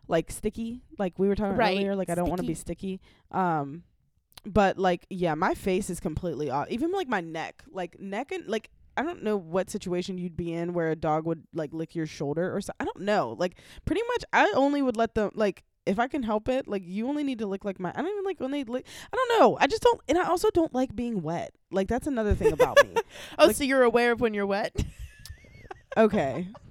like 0.10 0.30
sticky, 0.32 0.82
like 0.98 1.18
we 1.18 1.30
were 1.30 1.36
talking 1.36 1.56
Right, 1.56 1.78
earlier, 1.78 1.96
like 1.96 2.10
I 2.10 2.16
don't 2.16 2.28
want 2.28 2.42
to 2.42 2.48
be 2.48 2.56
sticky. 2.56 3.00
Um, 3.32 3.84
but 4.46 4.78
like, 4.78 5.06
yeah, 5.10 5.36
my 5.36 5.54
face 5.54 5.90
is 5.90 6.00
completely 6.02 6.50
off. 6.50 6.68
Even 6.70 6.92
like 6.92 7.08
my 7.08 7.22
neck, 7.22 7.64
like 7.72 8.00
neck 8.00 8.32
and 8.34 8.46
like, 8.48 8.70
I 8.98 9.04
don't 9.04 9.24
know 9.24 9.38
what 9.38 9.70
situation 9.70 10.18
you'd 10.18 10.36
be 10.36 10.52
in 10.52 10.74
where 10.74 10.90
a 10.92 10.96
dog 10.96 11.26
would 11.26 11.44
like 11.54 11.72
lick 11.74 11.96
your 11.96 12.06
shoulder 12.06 12.54
or 12.54 12.60
so. 12.60 12.74
I 12.80 12.86
don't 12.86 13.02
know. 13.02 13.36
Like 13.40 13.56
pretty 13.86 14.02
much 14.10 14.24
I 14.34 14.52
only 14.56 14.82
would 14.82 14.98
let 14.98 15.16
them 15.16 15.32
like 15.36 15.64
if 15.86 16.00
I 16.00 16.08
can 16.08 16.24
help 16.24 16.50
it, 16.50 16.68
like 16.68 16.84
you 16.86 17.08
only 17.08 17.24
need 17.24 17.40
to 17.40 17.48
lick 17.48 17.64
like 17.64 17.80
my 17.80 17.92
I 17.96 18.02
don't 18.02 18.12
even 18.12 18.24
like 18.26 18.40
when 18.40 18.52
they 18.52 18.64
lick 18.66 18.86
I 19.14 19.16
don't 19.16 19.40
know. 19.40 19.58
I 19.60 19.68
just 19.68 19.82
don't 19.84 20.02
and 20.10 20.18
I 20.18 20.26
also 20.28 20.50
don't 20.52 20.74
like 20.74 20.96
being 20.96 21.22
wet. 21.22 21.52
Like 21.72 21.88
that's 21.88 22.08
another 22.08 22.34
thing 22.36 22.52
about 22.52 22.78
me. 22.84 22.94
Oh, 23.40 23.48
Like- 23.48 23.56
so 23.56 23.64
you're 23.64 23.84
aware 23.84 24.12
of 24.12 24.20
when 24.22 24.34
you're 24.34 24.48
wet? 24.48 24.76
Okay. 25.98 26.48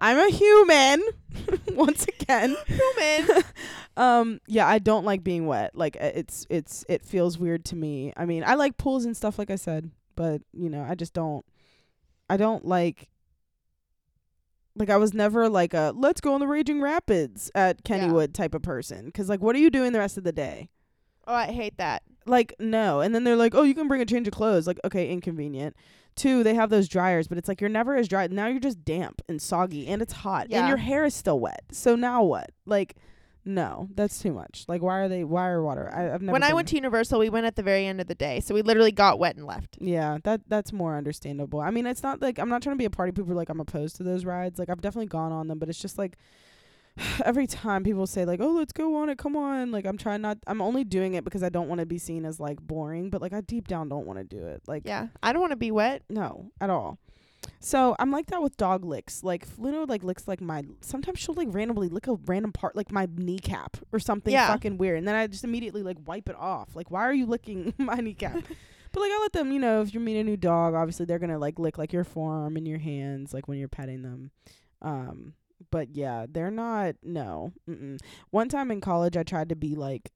I'm 0.00 0.18
a 0.18 0.30
human. 0.30 1.02
Once 1.74 2.04
again. 2.04 2.56
Human. 2.66 3.42
um 3.96 4.40
yeah, 4.46 4.66
I 4.66 4.78
don't 4.78 5.04
like 5.04 5.24
being 5.24 5.46
wet. 5.46 5.74
Like 5.74 5.96
uh, 5.96 6.10
it's 6.14 6.46
it's 6.48 6.84
it 6.88 7.04
feels 7.04 7.38
weird 7.38 7.64
to 7.66 7.76
me. 7.76 8.12
I 8.16 8.24
mean, 8.24 8.44
I 8.46 8.54
like 8.54 8.76
pools 8.76 9.04
and 9.04 9.16
stuff 9.16 9.38
like 9.38 9.50
I 9.50 9.56
said, 9.56 9.90
but 10.16 10.42
you 10.52 10.70
know, 10.70 10.84
I 10.88 10.94
just 10.94 11.12
don't 11.12 11.44
I 12.30 12.36
don't 12.36 12.64
like 12.64 13.08
like 14.74 14.90
I 14.90 14.96
was 14.96 15.12
never 15.12 15.48
like 15.48 15.74
a 15.74 15.92
let's 15.96 16.20
go 16.20 16.34
on 16.34 16.40
the 16.40 16.46
raging 16.46 16.80
rapids 16.80 17.50
at 17.54 17.82
Kennywood 17.84 18.32
type 18.32 18.54
of 18.54 18.62
person 18.62 19.10
cuz 19.10 19.28
like 19.28 19.40
what 19.40 19.56
are 19.56 19.60
you 19.60 19.70
doing 19.70 19.92
the 19.92 19.98
rest 19.98 20.18
of 20.18 20.24
the 20.24 20.32
day? 20.32 20.68
Oh, 21.26 21.34
I 21.34 21.46
hate 21.46 21.76
that. 21.76 22.02
Like 22.24 22.54
no. 22.58 23.00
And 23.00 23.14
then 23.14 23.24
they're 23.24 23.36
like, 23.36 23.54
"Oh, 23.54 23.62
you 23.62 23.74
can 23.74 23.88
bring 23.88 24.00
a 24.00 24.06
change 24.06 24.26
of 24.26 24.34
clothes." 24.34 24.66
Like, 24.66 24.80
okay, 24.84 25.10
inconvenient. 25.10 25.76
Two, 26.18 26.42
they 26.42 26.54
have 26.54 26.68
those 26.68 26.88
dryers, 26.88 27.28
but 27.28 27.38
it's 27.38 27.48
like 27.48 27.60
you're 27.60 27.70
never 27.70 27.96
as 27.96 28.08
dry. 28.08 28.26
Now 28.26 28.48
you're 28.48 28.60
just 28.60 28.84
damp 28.84 29.22
and 29.28 29.40
soggy 29.40 29.86
and 29.86 30.02
it's 30.02 30.12
hot 30.12 30.48
and 30.50 30.68
your 30.68 30.76
hair 30.76 31.04
is 31.04 31.14
still 31.14 31.38
wet. 31.38 31.62
So 31.70 31.96
now 31.96 32.22
what? 32.22 32.50
Like 32.66 32.96
no, 33.44 33.88
that's 33.94 34.20
too 34.20 34.32
much. 34.32 34.64
Like 34.68 34.82
why 34.82 34.98
are 34.98 35.08
they 35.08 35.24
why 35.24 35.48
are 35.48 35.62
water? 35.62 35.90
I, 35.94 36.12
I've 36.12 36.20
never 36.20 36.32
when 36.32 36.42
I 36.42 36.52
went 36.52 36.68
to 36.68 36.74
Universal, 36.74 37.18
we 37.18 37.30
went 37.30 37.46
at 37.46 37.56
the 37.56 37.62
very 37.62 37.86
end 37.86 38.00
of 38.00 38.06
the 38.06 38.14
day, 38.14 38.40
so 38.40 38.54
we 38.54 38.60
literally 38.60 38.92
got 38.92 39.18
wet 39.18 39.36
and 39.36 39.46
left. 39.46 39.78
Yeah, 39.80 40.18
that 40.24 40.42
that's 40.48 40.72
more 40.72 40.96
understandable. 40.96 41.60
I 41.60 41.70
mean, 41.70 41.86
it's 41.86 42.02
not 42.02 42.20
like 42.20 42.38
I'm 42.38 42.50
not 42.50 42.62
trying 42.62 42.74
to 42.74 42.78
be 42.78 42.84
a 42.84 42.90
party 42.90 43.12
pooper. 43.12 43.34
Like 43.34 43.48
I'm 43.48 43.60
opposed 43.60 43.96
to 43.96 44.02
those 44.02 44.26
rides. 44.26 44.58
Like 44.58 44.68
I've 44.68 44.82
definitely 44.82 45.06
gone 45.06 45.32
on 45.32 45.48
them, 45.48 45.58
but 45.58 45.68
it's 45.70 45.80
just 45.80 45.96
like 45.98 46.18
every 47.24 47.46
time 47.46 47.84
people 47.84 48.06
say 48.06 48.24
like, 48.24 48.40
"Oh, 48.40 48.52
let's 48.52 48.72
go 48.72 48.96
on 48.96 49.08
it, 49.08 49.18
come 49.18 49.36
on." 49.36 49.70
Like 49.70 49.86
I'm 49.86 49.96
trying 49.98 50.20
not. 50.22 50.38
I'm 50.46 50.60
only 50.60 50.84
doing 50.84 51.14
it 51.14 51.24
because 51.24 51.42
I 51.42 51.48
don't 51.48 51.68
want 51.68 51.80
to 51.80 51.86
be 51.86 51.98
seen 51.98 52.24
as 52.24 52.38
like 52.40 52.60
boring. 52.60 53.10
But 53.10 53.22
like 53.22 53.32
I 53.32 53.40
deep 53.40 53.68
down 53.68 53.88
don't 53.88 54.06
want 54.06 54.18
to 54.18 54.24
do 54.24 54.46
it. 54.46 54.62
Like 54.66 54.82
Yeah, 54.86 55.08
I 55.22 55.32
don't 55.32 55.40
want 55.40 55.52
to 55.52 55.56
be 55.56 55.70
wet. 55.70 56.02
no, 56.08 56.50
at 56.60 56.70
all. 56.70 56.98
So 57.60 57.94
I'm 57.98 58.10
like 58.10 58.26
that 58.26 58.42
with 58.42 58.56
dog 58.56 58.84
licks. 58.84 59.22
Like 59.22 59.46
Luna 59.58 59.84
like 59.84 60.02
licks 60.02 60.26
like 60.28 60.40
my. 60.40 60.64
Sometimes 60.80 61.18
she'll 61.18 61.34
like 61.34 61.48
randomly 61.50 61.88
lick 61.88 62.06
a 62.08 62.14
random 62.26 62.52
part, 62.52 62.74
like 62.76 62.90
my 62.92 63.08
kneecap 63.16 63.76
or 63.92 63.98
something 64.00 64.32
Yeah. 64.32 64.48
fucking 64.48 64.76
weird, 64.78 64.98
and 64.98 65.06
then 65.08 65.14
I 65.14 65.26
just 65.28 65.44
immediately 65.44 65.82
like 65.82 65.96
wipe 66.06 66.28
it 66.28 66.36
off. 66.36 66.74
Like, 66.74 66.90
why 66.90 67.02
are 67.02 67.12
you 67.14 67.26
licking 67.26 67.74
my 67.78 67.94
kneecap? 67.96 68.34
but 68.92 69.00
like 69.00 69.12
I 69.12 69.18
let 69.22 69.32
them, 69.32 69.52
you 69.52 69.60
know, 69.60 69.82
if 69.82 69.94
you 69.94 70.00
meet 70.00 70.18
a 70.18 70.24
new 70.24 70.36
dog, 70.36 70.74
obviously 70.74 71.06
they're 71.06 71.18
gonna 71.20 71.38
like 71.38 71.58
lick 71.58 71.78
like 71.78 71.92
your 71.92 72.04
forearm 72.04 72.56
and 72.56 72.66
your 72.66 72.78
hands, 72.78 73.32
like 73.32 73.46
when 73.48 73.58
you're 73.58 73.68
petting 73.68 74.02
them. 74.02 74.30
Um, 74.82 75.34
but 75.70 75.94
yeah, 75.94 76.26
they're 76.30 76.50
not. 76.50 76.96
No. 77.02 77.52
Mm-mm. 77.68 77.98
One 78.30 78.48
time 78.48 78.70
in 78.70 78.80
college, 78.80 79.16
I 79.16 79.22
tried 79.22 79.48
to 79.50 79.56
be 79.56 79.74
like 79.74 80.10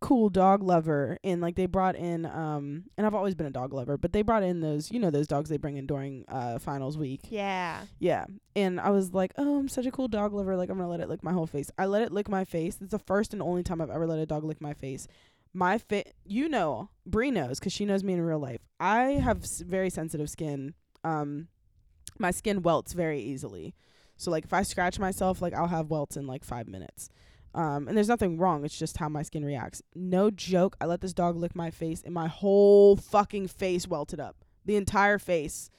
cool 0.00 0.28
dog 0.28 0.62
lover 0.62 1.16
and 1.24 1.40
like 1.40 1.54
they 1.56 1.64
brought 1.64 1.96
in 1.96 2.26
um 2.26 2.84
and 2.98 3.06
I've 3.06 3.14
always 3.14 3.34
been 3.34 3.46
a 3.46 3.50
dog 3.50 3.72
lover 3.72 3.96
but 3.96 4.12
they 4.12 4.20
brought 4.20 4.42
in 4.42 4.60
those 4.60 4.90
you 4.92 5.00
know 5.00 5.10
those 5.10 5.26
dogs 5.26 5.48
they 5.48 5.56
bring 5.56 5.78
in 5.78 5.86
during 5.86 6.26
uh 6.28 6.58
finals 6.58 6.98
week 6.98 7.22
Yeah. 7.30 7.80
yeah 7.98 8.26
and 8.54 8.78
I 8.78 8.90
was 8.90 9.14
like 9.14 9.32
oh 9.38 9.58
I'm 9.58 9.68
such 9.68 9.86
a 9.86 9.90
cool 9.90 10.06
dog 10.06 10.34
lover 10.34 10.54
like 10.54 10.68
I'm 10.68 10.76
gonna 10.76 10.90
let 10.90 11.00
it 11.00 11.08
lick 11.08 11.24
my 11.24 11.32
whole 11.32 11.46
face 11.46 11.70
I 11.78 11.86
let 11.86 12.02
it 12.02 12.12
lick 12.12 12.28
my 12.28 12.44
face 12.44 12.76
it's 12.78 12.90
the 12.90 12.98
first 12.98 13.32
and 13.32 13.40
only 13.40 13.62
time 13.62 13.80
I've 13.80 13.88
ever 13.90 14.06
let 14.06 14.18
a 14.18 14.26
dog 14.26 14.44
lick 14.44 14.60
my 14.60 14.74
face 14.74 15.08
my 15.54 15.78
fit 15.78 16.14
you 16.26 16.46
know 16.50 16.90
Bree 17.06 17.30
knows 17.30 17.58
because 17.58 17.72
she 17.72 17.86
knows 17.86 18.04
me 18.04 18.12
in 18.12 18.20
real 18.20 18.38
life 18.38 18.60
I 18.78 19.12
have 19.12 19.44
s- 19.44 19.60
very 19.66 19.88
sensitive 19.88 20.28
skin 20.28 20.74
um 21.04 21.48
my 22.18 22.32
skin 22.32 22.60
welts 22.60 22.92
very 22.92 23.22
easily 23.22 23.74
so 24.16 24.30
like 24.30 24.44
if 24.44 24.52
I 24.52 24.62
scratch 24.62 24.98
myself 24.98 25.42
like 25.42 25.54
I'll 25.54 25.68
have 25.68 25.90
welts 25.90 26.16
in 26.16 26.26
like 26.26 26.44
five 26.44 26.68
minutes 26.68 27.08
um, 27.56 27.88
and 27.88 27.96
there's 27.96 28.06
nothing 28.08 28.36
wrong. 28.36 28.64
It's 28.66 28.78
just 28.78 28.98
how 28.98 29.08
my 29.08 29.22
skin 29.22 29.42
reacts. 29.42 29.82
No 29.94 30.30
joke. 30.30 30.76
I 30.78 30.84
let 30.84 31.00
this 31.00 31.14
dog 31.14 31.36
lick 31.36 31.56
my 31.56 31.70
face, 31.70 32.02
and 32.04 32.12
my 32.12 32.28
whole 32.28 32.96
fucking 32.96 33.48
face 33.48 33.88
welted 33.88 34.20
up. 34.20 34.36
The 34.66 34.76
entire 34.76 35.18
face. 35.18 35.70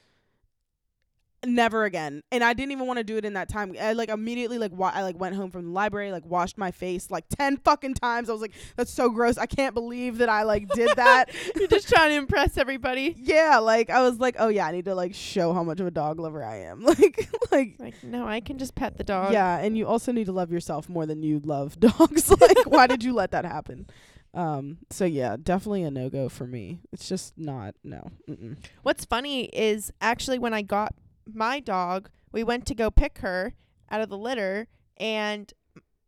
Never 1.45 1.85
again. 1.85 2.23
And 2.31 2.43
I 2.43 2.53
didn't 2.53 2.71
even 2.71 2.88
want 2.88 2.97
to 2.97 3.03
do 3.03 3.15
it 3.15 3.23
in 3.23 3.33
that 3.33 3.47
time. 3.47 3.75
I 3.79 3.93
like 3.93 4.09
immediately 4.09 4.57
like 4.57 4.71
wa- 4.71 4.91
I 4.93 5.03
like 5.03 5.19
went 5.19 5.35
home 5.35 5.51
from 5.51 5.65
the 5.65 5.71
library, 5.71 6.11
like 6.11 6.25
washed 6.25 6.57
my 6.57 6.71
face 6.71 7.11
like 7.11 7.25
ten 7.29 7.57
fucking 7.57 7.93
times. 7.93 8.27
I 8.29 8.33
was 8.33 8.41
like, 8.41 8.53
that's 8.75 8.91
so 8.91 9.09
gross. 9.11 9.38
I 9.38 9.45
can't 9.45 9.75
believe 9.75 10.17
that 10.17 10.29
I 10.29 10.43
like 10.43 10.67
did 10.69 10.89
that. 10.95 11.25
You're 11.55 11.67
just 11.67 11.89
trying 11.89 12.09
to 12.09 12.15
impress 12.15 12.57
everybody. 12.57 13.15
yeah, 13.19 13.59
like 13.59 13.91
I 13.91 14.01
was 14.01 14.17
like, 14.19 14.35
oh 14.39 14.47
yeah, 14.47 14.65
I 14.65 14.71
need 14.71 14.85
to 14.85 14.95
like 14.95 15.13
show 15.13 15.53
how 15.53 15.63
much 15.63 15.79
of 15.79 15.85
a 15.85 15.91
dog 15.91 16.19
lover 16.19 16.43
I 16.43 16.61
am. 16.61 16.81
Like 16.88 17.29
like 17.51 17.75
Like, 17.79 18.03
no, 18.03 18.27
I 18.27 18.39
can 18.39 18.57
just 18.57 18.73
pet 18.73 18.97
the 18.97 19.03
dog. 19.03 19.31
yeah, 19.31 19.59
and 19.59 19.77
you 19.77 19.85
also 19.85 20.11
need 20.11 20.25
to 20.25 20.31
love 20.31 20.51
yourself 20.51 20.89
more 20.89 21.05
than 21.05 21.21
you 21.21 21.39
love 21.43 21.79
dogs. 21.79 22.29
like, 22.41 22.65
why 22.65 22.88
did 22.88 23.03
you 23.03 23.13
let 23.13 23.29
that 23.31 23.45
happen? 23.45 23.88
Um. 24.33 24.79
So 24.89 25.05
yeah, 25.05 25.38
definitely 25.41 25.83
a 25.83 25.91
no 25.91 26.09
go 26.09 26.29
for 26.29 26.47
me. 26.47 26.79
It's 26.91 27.07
just 27.07 27.38
not 27.38 27.75
no. 27.83 28.09
Mm-mm. 28.27 28.57
What's 28.81 29.05
funny 29.05 29.45
is 29.45 29.91
actually 30.01 30.39
when 30.39 30.53
I 30.55 30.63
got 30.63 30.93
my 31.34 31.59
dog, 31.59 32.09
we 32.32 32.43
went 32.43 32.65
to 32.67 32.75
go 32.75 32.91
pick 32.91 33.19
her 33.19 33.53
out 33.89 34.01
of 34.01 34.09
the 34.09 34.17
litter, 34.17 34.67
and 34.97 35.53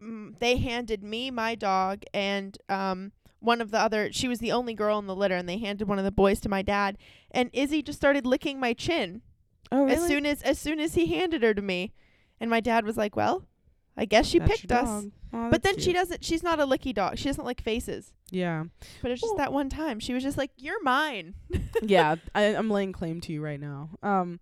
mm, 0.01 0.37
they 0.39 0.57
handed 0.57 1.03
me 1.03 1.31
my 1.31 1.55
dog 1.55 2.03
and 2.13 2.57
um 2.69 3.11
one 3.39 3.61
of 3.61 3.71
the 3.71 3.79
other. 3.79 4.11
She 4.11 4.27
was 4.27 4.39
the 4.39 4.51
only 4.51 4.73
girl 4.73 4.99
in 4.99 5.07
the 5.07 5.15
litter, 5.15 5.35
and 5.35 5.47
they 5.47 5.57
handed 5.57 5.87
one 5.87 5.97
of 5.97 6.05
the 6.05 6.11
boys 6.11 6.39
to 6.41 6.49
my 6.49 6.61
dad. 6.61 6.97
And 7.31 7.49
Izzy 7.53 7.81
just 7.81 7.97
started 7.99 8.25
licking 8.25 8.59
my 8.59 8.73
chin 8.73 9.21
Oh 9.71 9.87
as 9.87 10.05
soon 10.05 10.25
as 10.25 10.41
as 10.41 10.59
soon 10.59 10.79
as 10.79 10.95
he 10.95 11.07
handed 11.07 11.43
her 11.43 11.53
to 11.53 11.61
me, 11.61 11.93
and 12.39 12.49
my 12.49 12.59
dad 12.59 12.85
was 12.85 12.97
like, 12.97 13.15
"Well, 13.15 13.45
I 13.95 14.05
guess 14.05 14.25
she 14.25 14.39
That's 14.39 14.61
picked 14.61 14.71
us." 14.71 15.05
Oh, 15.31 15.49
But 15.51 15.61
then 15.61 15.77
she 15.77 15.93
doesn't. 15.93 16.23
She's 16.23 16.41
not 16.41 16.59
a 16.59 16.65
licky 16.65 16.93
dog. 16.93 17.17
She 17.17 17.25
doesn't 17.25 17.45
like 17.45 17.61
faces. 17.61 18.13
Yeah. 18.31 18.65
But 19.01 19.11
it's 19.11 19.21
just 19.21 19.37
that 19.37 19.53
one 19.53 19.69
time. 19.69 19.99
She 19.99 20.13
was 20.13 20.23
just 20.23 20.37
like, 20.37 20.51
"You're 20.57 20.81
mine." 20.83 21.35
yeah. 21.81 22.15
I, 22.33 22.55
I'm 22.55 22.69
laying 22.69 22.93
claim 22.93 23.21
to 23.21 23.33
you 23.33 23.41
right 23.41 23.59
now. 23.59 23.91
Um. 24.01 24.39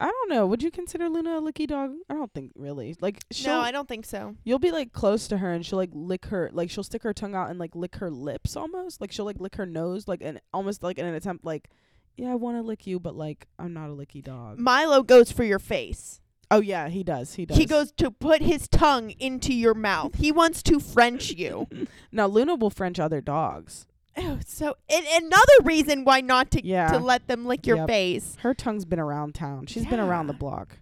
I 0.00 0.06
don't 0.06 0.30
know. 0.30 0.46
Would 0.46 0.62
you 0.62 0.70
consider 0.70 1.08
Luna 1.10 1.38
a 1.38 1.42
licky 1.42 1.66
dog? 1.66 1.92
I 2.08 2.14
don't 2.14 2.32
think 2.32 2.52
really. 2.56 2.96
Like 3.00 3.22
she'll, 3.30 3.52
No, 3.52 3.60
I 3.60 3.70
don't 3.70 3.86
think 3.86 4.06
so. 4.06 4.34
you'll 4.44 4.58
be 4.58 4.70
like 4.70 4.92
close 4.92 5.28
to 5.28 5.36
her 5.38 5.52
and 5.52 5.64
she'll 5.64 5.78
like 5.78 5.90
lick 5.92 6.26
her, 6.26 6.48
like 6.54 6.70
she'll 6.70 6.82
stick 6.84 7.02
her 7.02 7.12
tongue 7.12 7.34
out 7.34 7.50
and 7.50 7.58
like 7.58 7.76
lick 7.76 7.96
her 7.96 8.10
lips 8.10 8.56
almost. 8.56 9.00
Like 9.00 9.12
she'll 9.12 9.26
like 9.26 9.38
lick 9.40 9.56
her 9.56 9.66
nose, 9.66 10.08
like 10.08 10.22
and 10.22 10.40
almost 10.54 10.82
like 10.82 10.98
in 10.98 11.04
an 11.04 11.14
attempt, 11.14 11.44
like, 11.44 11.68
yeah, 12.16 12.32
I 12.32 12.34
want 12.34 12.56
to 12.56 12.62
lick 12.62 12.86
you, 12.86 12.98
but 12.98 13.14
like 13.14 13.46
I'm 13.58 13.74
not 13.74 13.90
a 13.90 13.92
licky 13.92 14.24
dog. 14.24 14.58
Milo 14.58 15.02
goes 15.02 15.30
for 15.30 15.44
your 15.44 15.58
face. 15.58 16.20
Oh 16.50 16.60
yeah, 16.60 16.88
he 16.88 17.04
does. 17.04 17.34
He 17.34 17.44
does. 17.46 17.58
He 17.58 17.66
goes 17.66 17.92
to 17.92 18.10
put 18.10 18.40
his 18.42 18.68
tongue 18.68 19.10
into 19.20 19.52
your 19.54 19.74
mouth. 19.74 20.16
He 20.16 20.32
wants 20.32 20.62
to 20.64 20.80
French 20.80 21.30
you. 21.30 21.68
Now 22.12 22.26
Luna 22.26 22.56
will 22.56 22.70
French 22.70 22.98
other 22.98 23.20
dogs. 23.20 23.86
Oh, 24.20 24.38
so 24.46 24.76
and 24.92 25.06
another 25.24 25.52
reason 25.64 26.04
why 26.04 26.20
not 26.20 26.50
to 26.52 26.64
Yeah. 26.66 26.88
to 26.92 26.98
let 26.98 27.26
them 27.28 27.46
lick 27.46 27.66
your 27.66 27.78
Yep. 27.78 27.88
face. 27.88 28.36
Her 28.40 28.54
tongue's 28.54 28.84
been 28.84 28.98
around 29.00 29.34
town. 29.34 29.66
She's 29.66 29.86
been 29.86 30.00
around 30.00 30.26
the 30.26 30.32
block. 30.34 30.78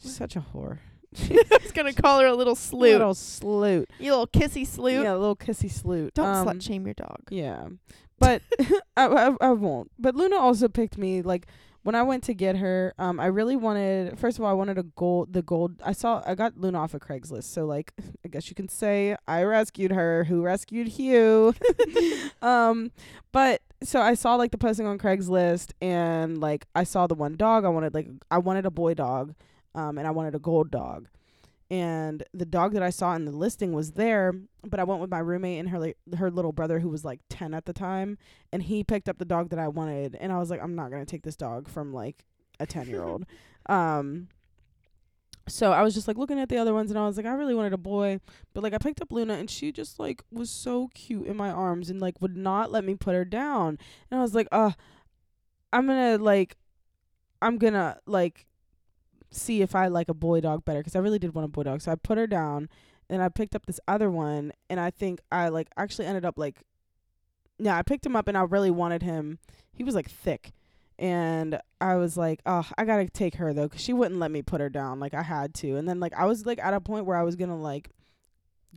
She's 0.00 0.16
such 0.16 0.36
a 0.36 0.44
whore. 0.54 0.78
I 1.30 1.58
was 1.62 1.72
gonna 1.72 1.92
call 1.94 2.20
her 2.20 2.26
a 2.26 2.34
little 2.34 2.54
sloot. 2.54 2.92
Little 2.92 3.14
sloot. 3.14 3.88
you 3.98 4.10
little 4.10 4.26
kissy 4.26 4.66
sloot. 4.66 5.02
Yeah, 5.04 5.14
a 5.14 5.16
little 5.16 5.36
kissy 5.36 5.70
sloot. 5.70 6.14
Don't 6.14 6.26
um, 6.26 6.46
slut 6.46 6.62
shame 6.62 6.84
your 6.86 6.94
dog. 6.94 7.20
Yeah, 7.30 7.68
but 8.18 8.42
I, 8.96 9.06
I 9.06 9.36
I 9.40 9.50
won't. 9.52 9.90
But 9.98 10.14
Luna 10.14 10.36
also 10.36 10.68
picked 10.68 10.98
me. 10.98 11.22
Like 11.22 11.46
when 11.88 11.94
I 11.94 12.02
went 12.02 12.22
to 12.24 12.34
get 12.34 12.56
her, 12.56 12.92
um, 12.98 13.18
I 13.18 13.28
really 13.28 13.56
wanted. 13.56 14.18
First 14.18 14.38
of 14.38 14.44
all, 14.44 14.50
I 14.50 14.52
wanted 14.52 14.76
a 14.76 14.82
gold. 14.82 15.32
The 15.32 15.40
gold. 15.40 15.80
I 15.82 15.92
saw. 15.92 16.22
I 16.26 16.34
got 16.34 16.58
Luna 16.58 16.80
off 16.80 16.92
of 16.92 17.00
Craigslist. 17.00 17.44
So 17.44 17.64
like, 17.64 17.94
I 18.26 18.28
guess 18.28 18.50
you 18.50 18.54
can 18.54 18.68
say 18.68 19.16
I 19.26 19.42
rescued 19.44 19.92
her. 19.92 20.24
Who 20.24 20.42
rescued 20.42 20.88
Hugh? 20.88 21.54
um, 22.42 22.92
but 23.32 23.62
so 23.82 24.02
I 24.02 24.12
saw 24.12 24.34
like 24.34 24.50
the 24.50 24.58
posting 24.58 24.86
on 24.86 24.98
Craigslist, 24.98 25.70
and 25.80 26.36
like 26.42 26.66
I 26.74 26.84
saw 26.84 27.06
the 27.06 27.14
one 27.14 27.36
dog. 27.36 27.64
I 27.64 27.70
wanted 27.70 27.94
like 27.94 28.08
I 28.30 28.36
wanted 28.36 28.66
a 28.66 28.70
boy 28.70 28.92
dog, 28.92 29.34
um, 29.74 29.96
and 29.96 30.06
I 30.06 30.10
wanted 30.10 30.34
a 30.34 30.38
gold 30.38 30.70
dog. 30.70 31.08
And 31.70 32.22
the 32.32 32.46
dog 32.46 32.72
that 32.72 32.82
I 32.82 32.88
saw 32.88 33.14
in 33.14 33.26
the 33.26 33.32
listing 33.32 33.72
was 33.72 33.92
there, 33.92 34.32
but 34.64 34.80
I 34.80 34.84
went 34.84 35.02
with 35.02 35.10
my 35.10 35.18
roommate 35.18 35.60
and 35.60 35.68
her 35.68 35.78
like 35.78 35.98
her 36.16 36.30
little 36.30 36.52
brother 36.52 36.80
who 36.80 36.88
was 36.88 37.04
like 37.04 37.20
10 37.28 37.52
at 37.52 37.66
the 37.66 37.74
time, 37.74 38.16
and 38.52 38.62
he 38.62 38.82
picked 38.82 39.08
up 39.08 39.18
the 39.18 39.26
dog 39.26 39.50
that 39.50 39.58
I 39.58 39.68
wanted, 39.68 40.16
and 40.18 40.32
I 40.32 40.38
was 40.38 40.50
like 40.50 40.62
I'm 40.62 40.74
not 40.74 40.90
going 40.90 41.04
to 41.04 41.10
take 41.10 41.24
this 41.24 41.36
dog 41.36 41.68
from 41.68 41.92
like 41.92 42.24
a 42.58 42.66
10-year-old. 42.66 43.26
um 43.66 44.28
so 45.46 45.72
I 45.72 45.82
was 45.82 45.94
just 45.94 46.08
like 46.08 46.18
looking 46.18 46.38
at 46.38 46.48
the 46.48 46.58
other 46.58 46.74
ones 46.74 46.90
and 46.90 46.98
I 46.98 47.06
was 47.06 47.16
like 47.16 47.26
I 47.26 47.32
really 47.32 47.54
wanted 47.54 47.72
a 47.72 47.78
boy, 47.78 48.20
but 48.54 48.62
like 48.62 48.74
I 48.74 48.78
picked 48.78 49.00
up 49.00 49.12
Luna 49.12 49.34
and 49.34 49.50
she 49.50 49.72
just 49.72 49.98
like 49.98 50.22
was 50.30 50.50
so 50.50 50.88
cute 50.94 51.26
in 51.26 51.36
my 51.36 51.50
arms 51.50 51.90
and 51.90 52.00
like 52.00 52.20
would 52.20 52.36
not 52.36 52.70
let 52.70 52.84
me 52.84 52.94
put 52.94 53.14
her 53.14 53.24
down. 53.24 53.78
And 54.10 54.18
I 54.18 54.22
was 54.22 54.34
like, 54.34 54.48
"Uh, 54.52 54.72
I'm 55.72 55.86
going 55.86 56.18
to 56.18 56.22
like 56.22 56.56
I'm 57.40 57.58
going 57.58 57.74
to 57.74 57.98
like 58.06 58.46
see 59.30 59.62
if 59.62 59.74
I 59.74 59.88
like 59.88 60.08
a 60.08 60.14
boy 60.14 60.40
dog 60.40 60.64
better 60.64 60.82
cuz 60.82 60.96
I 60.96 61.00
really 61.00 61.18
did 61.18 61.34
want 61.34 61.44
a 61.44 61.48
boy 61.48 61.64
dog." 61.64 61.80
So 61.80 61.92
I 61.92 61.96
put 61.96 62.18
her 62.18 62.26
down 62.26 62.68
and 63.08 63.22
I 63.22 63.28
picked 63.28 63.54
up 63.54 63.66
this 63.66 63.80
other 63.88 64.10
one 64.10 64.52
and 64.68 64.78
I 64.80 64.90
think 64.90 65.20
I 65.32 65.48
like 65.48 65.68
actually 65.76 66.06
ended 66.06 66.24
up 66.24 66.38
like 66.38 66.62
yeah, 67.58 67.76
I 67.76 67.82
picked 67.82 68.06
him 68.06 68.16
up 68.16 68.28
and 68.28 68.38
I 68.38 68.42
really 68.42 68.70
wanted 68.70 69.02
him. 69.02 69.38
He 69.72 69.82
was 69.82 69.94
like 69.94 70.08
thick. 70.08 70.52
And 71.00 71.60
I 71.80 71.96
was 71.96 72.16
like, 72.16 72.40
oh, 72.46 72.68
I 72.76 72.84
got 72.84 72.96
to 72.96 73.08
take 73.08 73.36
her 73.36 73.52
though 73.52 73.68
cuz 73.68 73.80
she 73.80 73.92
wouldn't 73.92 74.20
let 74.20 74.30
me 74.30 74.42
put 74.42 74.60
her 74.60 74.68
down 74.68 75.00
like 75.00 75.14
I 75.14 75.22
had 75.22 75.54
to. 75.54 75.76
And 75.76 75.88
then 75.88 76.00
like 76.00 76.14
I 76.14 76.26
was 76.26 76.46
like 76.46 76.58
at 76.58 76.74
a 76.74 76.80
point 76.80 77.06
where 77.06 77.16
I 77.16 77.22
was 77.22 77.36
to 77.36 77.46
like 77.54 77.90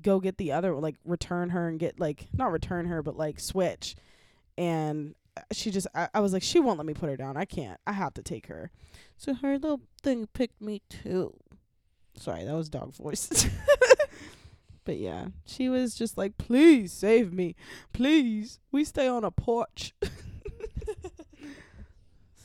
go 0.01 0.19
get 0.19 0.37
the 0.37 0.51
other 0.51 0.73
like 0.75 0.95
return 1.03 1.49
her 1.49 1.67
and 1.67 1.79
get 1.79 1.99
like 1.99 2.27
not 2.33 2.51
return 2.51 2.85
her 2.87 3.01
but 3.01 3.17
like 3.17 3.39
switch. 3.39 3.95
And 4.57 5.15
she 5.51 5.71
just 5.71 5.87
I, 5.95 6.09
I 6.13 6.19
was 6.19 6.33
like 6.33 6.43
she 6.43 6.59
won't 6.59 6.77
let 6.77 6.85
me 6.85 6.93
put 6.93 7.09
her 7.09 7.17
down. 7.17 7.37
I 7.37 7.45
can't. 7.45 7.79
I 7.87 7.93
have 7.93 8.13
to 8.15 8.23
take 8.23 8.47
her. 8.47 8.71
So 9.17 9.33
her 9.33 9.57
little 9.57 9.81
thing 10.01 10.27
picked 10.33 10.61
me 10.61 10.81
too. 10.89 11.33
Sorry, 12.17 12.43
that 12.43 12.53
was 12.55 12.69
dog 12.69 12.93
voice. 12.95 13.47
but 14.83 14.97
yeah, 14.97 15.27
she 15.45 15.69
was 15.69 15.95
just 15.95 16.17
like, 16.17 16.37
"Please 16.37 16.91
save 16.91 17.31
me, 17.31 17.55
please. 17.93 18.59
We 18.71 18.83
stay 18.83 19.07
on 19.07 19.23
a 19.23 19.31
porch." 19.31 19.93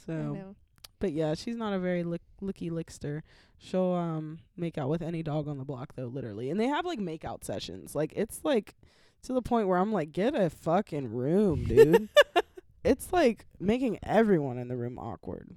So, 0.06 0.54
but 0.98 1.12
yeah, 1.12 1.34
she's 1.34 1.56
not 1.56 1.72
a 1.72 1.78
very 1.78 2.04
lick, 2.04 2.22
licky 2.40 2.70
lickster. 2.70 3.22
She'll 3.58 3.92
um 3.92 4.38
make 4.56 4.78
out 4.78 4.88
with 4.88 5.02
any 5.02 5.22
dog 5.22 5.48
on 5.48 5.58
the 5.58 5.64
block 5.64 5.94
though, 5.96 6.06
literally. 6.06 6.50
And 6.50 6.60
they 6.60 6.66
have 6.66 6.86
like 6.86 6.98
make 6.98 7.24
out 7.24 7.44
sessions. 7.44 7.94
Like 7.94 8.12
it's 8.14 8.40
like 8.44 8.76
to 9.24 9.32
the 9.32 9.42
point 9.42 9.68
where 9.68 9.78
I'm 9.78 9.92
like, 9.92 10.12
get 10.12 10.34
a 10.34 10.48
fucking 10.50 11.12
room, 11.12 11.64
dude. 11.64 12.08
it's 12.86 13.12
like 13.12 13.46
making 13.60 13.98
everyone 14.02 14.58
in 14.58 14.68
the 14.68 14.76
room 14.76 14.98
awkward. 14.98 15.50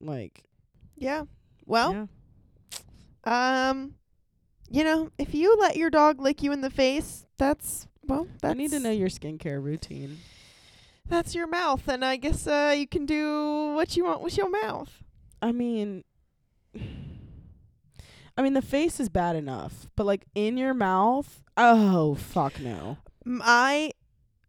Like, 0.00 0.44
Yeah. 0.96 1.24
Well, 1.66 2.08
yeah. 3.24 3.70
um, 3.70 3.94
you 4.70 4.84
know, 4.84 5.10
if 5.18 5.34
you 5.34 5.56
let 5.56 5.76
your 5.76 5.90
dog 5.90 6.20
lick 6.20 6.42
you 6.42 6.52
in 6.52 6.60
the 6.60 6.70
face, 6.70 7.26
that's 7.38 7.86
well, 8.06 8.26
that's 8.42 8.50
I 8.50 8.54
need 8.54 8.70
to 8.72 8.80
know 8.80 8.90
your 8.90 9.08
skincare 9.08 9.62
routine. 9.62 10.18
that's 11.08 11.34
your 11.34 11.46
mouth, 11.46 11.88
and 11.88 12.04
I 12.04 12.16
guess 12.16 12.46
uh, 12.46 12.74
you 12.76 12.86
can 12.86 13.06
do 13.06 13.72
what 13.74 13.96
you 13.96 14.04
want 14.04 14.20
with 14.20 14.36
your 14.36 14.50
mouth. 14.50 15.02
I 15.40 15.52
mean, 15.52 16.04
I 18.36 18.42
mean 18.42 18.54
the 18.54 18.62
face 18.62 19.00
is 19.00 19.08
bad 19.08 19.36
enough, 19.36 19.86
but 19.96 20.04
like 20.06 20.26
in 20.34 20.56
your 20.58 20.74
mouth, 20.74 21.42
oh 21.56 22.14
fuck 22.14 22.60
no. 22.60 22.98
My 23.24 23.90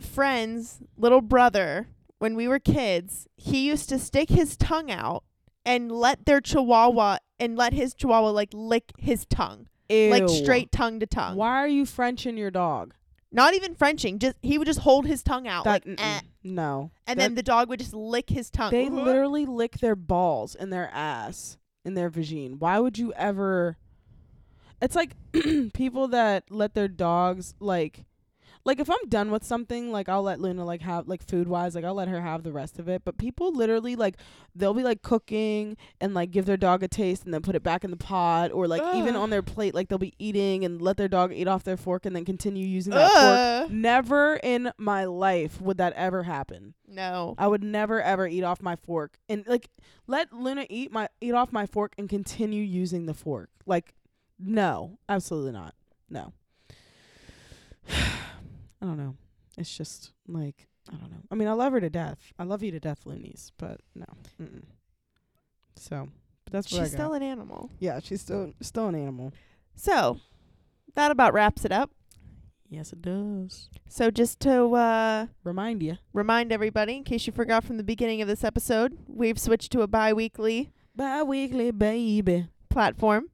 friend's 0.01 0.79
little 0.97 1.21
brother, 1.21 1.87
when 2.25 2.35
we 2.35 2.47
were 2.47 2.57
kids, 2.57 3.27
he 3.37 3.67
used 3.67 3.87
to 3.87 3.99
stick 3.99 4.29
his 4.29 4.57
tongue 4.57 4.89
out 4.89 5.23
and 5.63 5.91
let 5.91 6.25
their 6.25 6.41
chihuahua 6.41 7.19
and 7.39 7.55
let 7.55 7.71
his 7.71 7.93
chihuahua 7.93 8.31
like 8.31 8.49
lick 8.51 8.91
his 8.97 9.27
tongue, 9.27 9.67
like 9.91 10.27
straight 10.27 10.71
tongue 10.71 10.99
to 10.99 11.05
tongue. 11.05 11.35
Why 11.35 11.49
are 11.49 11.67
you 11.67 11.85
Frenching 11.85 12.35
your 12.35 12.49
dog? 12.49 12.95
Not 13.31 13.53
even 13.53 13.75
Frenching, 13.75 14.17
just 14.17 14.37
he 14.41 14.57
would 14.57 14.65
just 14.65 14.79
hold 14.79 15.05
his 15.05 15.21
tongue 15.21 15.47
out 15.47 15.65
That 15.65 15.85
like, 15.85 16.01
eh, 16.01 16.21
no. 16.43 16.89
and 17.05 17.19
then 17.19 17.35
the 17.35 17.43
dog 17.43 17.69
would 17.69 17.77
just 17.79 17.93
lick 17.93 18.31
his 18.31 18.49
tongue. 18.49 18.71
they 18.71 18.89
literally 18.89 19.45
lick 19.45 19.77
their 19.77 19.95
balls 19.95 20.55
and 20.55 20.73
their 20.73 20.89
ass 20.91 21.59
in 21.83 21.93
their 21.93 22.09
vagine. 22.09 22.57
Why 22.57 22.79
would 22.79 22.97
you 22.97 23.13
ever? 23.13 23.77
It's 24.81 24.95
like 24.95 25.11
people 25.75 26.07
that 26.07 26.45
let 26.49 26.73
their 26.73 26.87
dogs 26.87 27.53
like. 27.59 28.05
Like 28.65 28.79
if 28.79 28.89
I'm 28.89 29.07
done 29.09 29.29
with 29.29 29.43
something, 29.43 29.91
like 29.91 30.09
I'll 30.09 30.23
let 30.23 30.41
Luna 30.41 30.65
like 30.65 30.81
have 30.81 31.07
like 31.07 31.21
food 31.21 31.47
wise, 31.47 31.75
like 31.75 31.85
I'll 31.85 31.93
let 31.93 32.07
her 32.07 32.19
have 32.19 32.41
the 32.41 32.51
rest 32.51 32.79
of 32.79 32.89
it. 32.89 33.03
But 33.05 33.19
people 33.19 33.53
literally 33.53 33.95
like 33.95 34.17
they'll 34.55 34.73
be 34.73 34.81
like 34.81 35.03
cooking 35.03 35.77
and 36.01 36.15
like 36.15 36.31
give 36.31 36.47
their 36.47 36.57
dog 36.57 36.81
a 36.81 36.87
taste 36.87 37.25
and 37.25 37.33
then 37.33 37.43
put 37.43 37.55
it 37.55 37.61
back 37.61 37.83
in 37.83 37.91
the 37.91 37.97
pot 37.97 38.51
or 38.51 38.67
like 38.67 38.81
even 38.95 39.15
on 39.15 39.29
their 39.29 39.43
plate, 39.43 39.75
like 39.75 39.87
they'll 39.87 39.99
be 39.99 40.15
eating 40.17 40.65
and 40.65 40.81
let 40.81 40.97
their 40.97 41.07
dog 41.07 41.31
eat 41.31 41.47
off 41.47 41.63
their 41.63 41.77
fork 41.77 42.07
and 42.07 42.15
then 42.15 42.25
continue 42.25 42.65
using 42.65 42.91
that 42.93 43.11
fork. 43.61 43.71
Never 43.71 44.37
in 44.37 44.71
my 44.79 45.05
life 45.05 45.61
would 45.61 45.77
that 45.77 45.93
ever 45.93 46.23
happen. 46.23 46.73
No. 46.87 47.35
I 47.37 47.47
would 47.47 47.63
never 47.63 48.01
ever 48.01 48.27
eat 48.27 48.43
off 48.43 48.63
my 48.63 48.75
fork 48.75 49.19
and 49.29 49.45
like 49.45 49.69
let 50.07 50.33
Luna 50.33 50.65
eat 50.71 50.91
my 50.91 51.07
eat 51.21 51.33
off 51.33 51.53
my 51.53 51.67
fork 51.67 51.93
and 51.99 52.09
continue 52.09 52.63
using 52.63 53.05
the 53.05 53.13
fork. 53.13 53.51
Like 53.67 53.93
no, 54.39 54.97
absolutely 55.07 55.51
not. 55.51 55.75
No. 56.09 56.33
I 58.85 58.89
don't 58.89 58.97
know. 58.97 59.15
It's 59.57 59.75
just 59.75 60.11
like 60.27 60.67
I 60.87 60.95
don't 60.95 61.09
know. 61.09 61.23
I 61.31 61.35
mean, 61.35 61.47
I 61.47 61.53
love 61.53 61.73
her 61.73 61.81
to 61.81 61.89
death. 61.89 62.19
I 62.37 62.43
love 62.43 62.61
you 62.61 62.69
to 62.71 62.79
death, 62.79 63.05
Loonies, 63.05 63.51
but 63.57 63.81
no. 63.95 64.05
Mm-mm. 64.41 64.63
So, 65.75 66.09
but 66.45 66.53
that's 66.53 66.71
what 66.71 66.79
She's 66.83 66.93
I 66.93 66.97
got. 66.97 67.03
still 67.03 67.13
an 67.13 67.23
animal. 67.23 67.71
yeah, 67.79 67.99
she's 67.99 68.21
still 68.21 68.53
still 68.61 68.87
an 68.87 68.95
animal. 68.95 69.33
So 69.75 70.19
that 70.93 71.11
about 71.11 71.33
wraps 71.33 71.65
it 71.65 71.71
up. 71.71 71.91
Yes, 72.69 72.91
it 72.93 73.01
does. 73.01 73.69
So 73.87 74.09
just 74.11 74.39
to 74.41 74.73
uh, 74.75 75.27
Remind 75.43 75.81
you. 75.83 75.97
remind 76.13 76.51
everybody, 76.51 76.97
in 76.97 77.03
case 77.03 77.25
you 77.27 77.33
forgot 77.33 77.63
from 77.63 77.77
the 77.77 77.83
beginning 77.83 78.21
of 78.21 78.27
this 78.27 78.43
episode, 78.43 78.97
we've 79.07 79.39
switched 79.39 79.71
to 79.73 79.81
a 79.81 79.87
bi-weekly 79.87 80.71
Bi-weekly, 80.95 81.71
baby. 81.71 82.47
platform. 82.69 83.29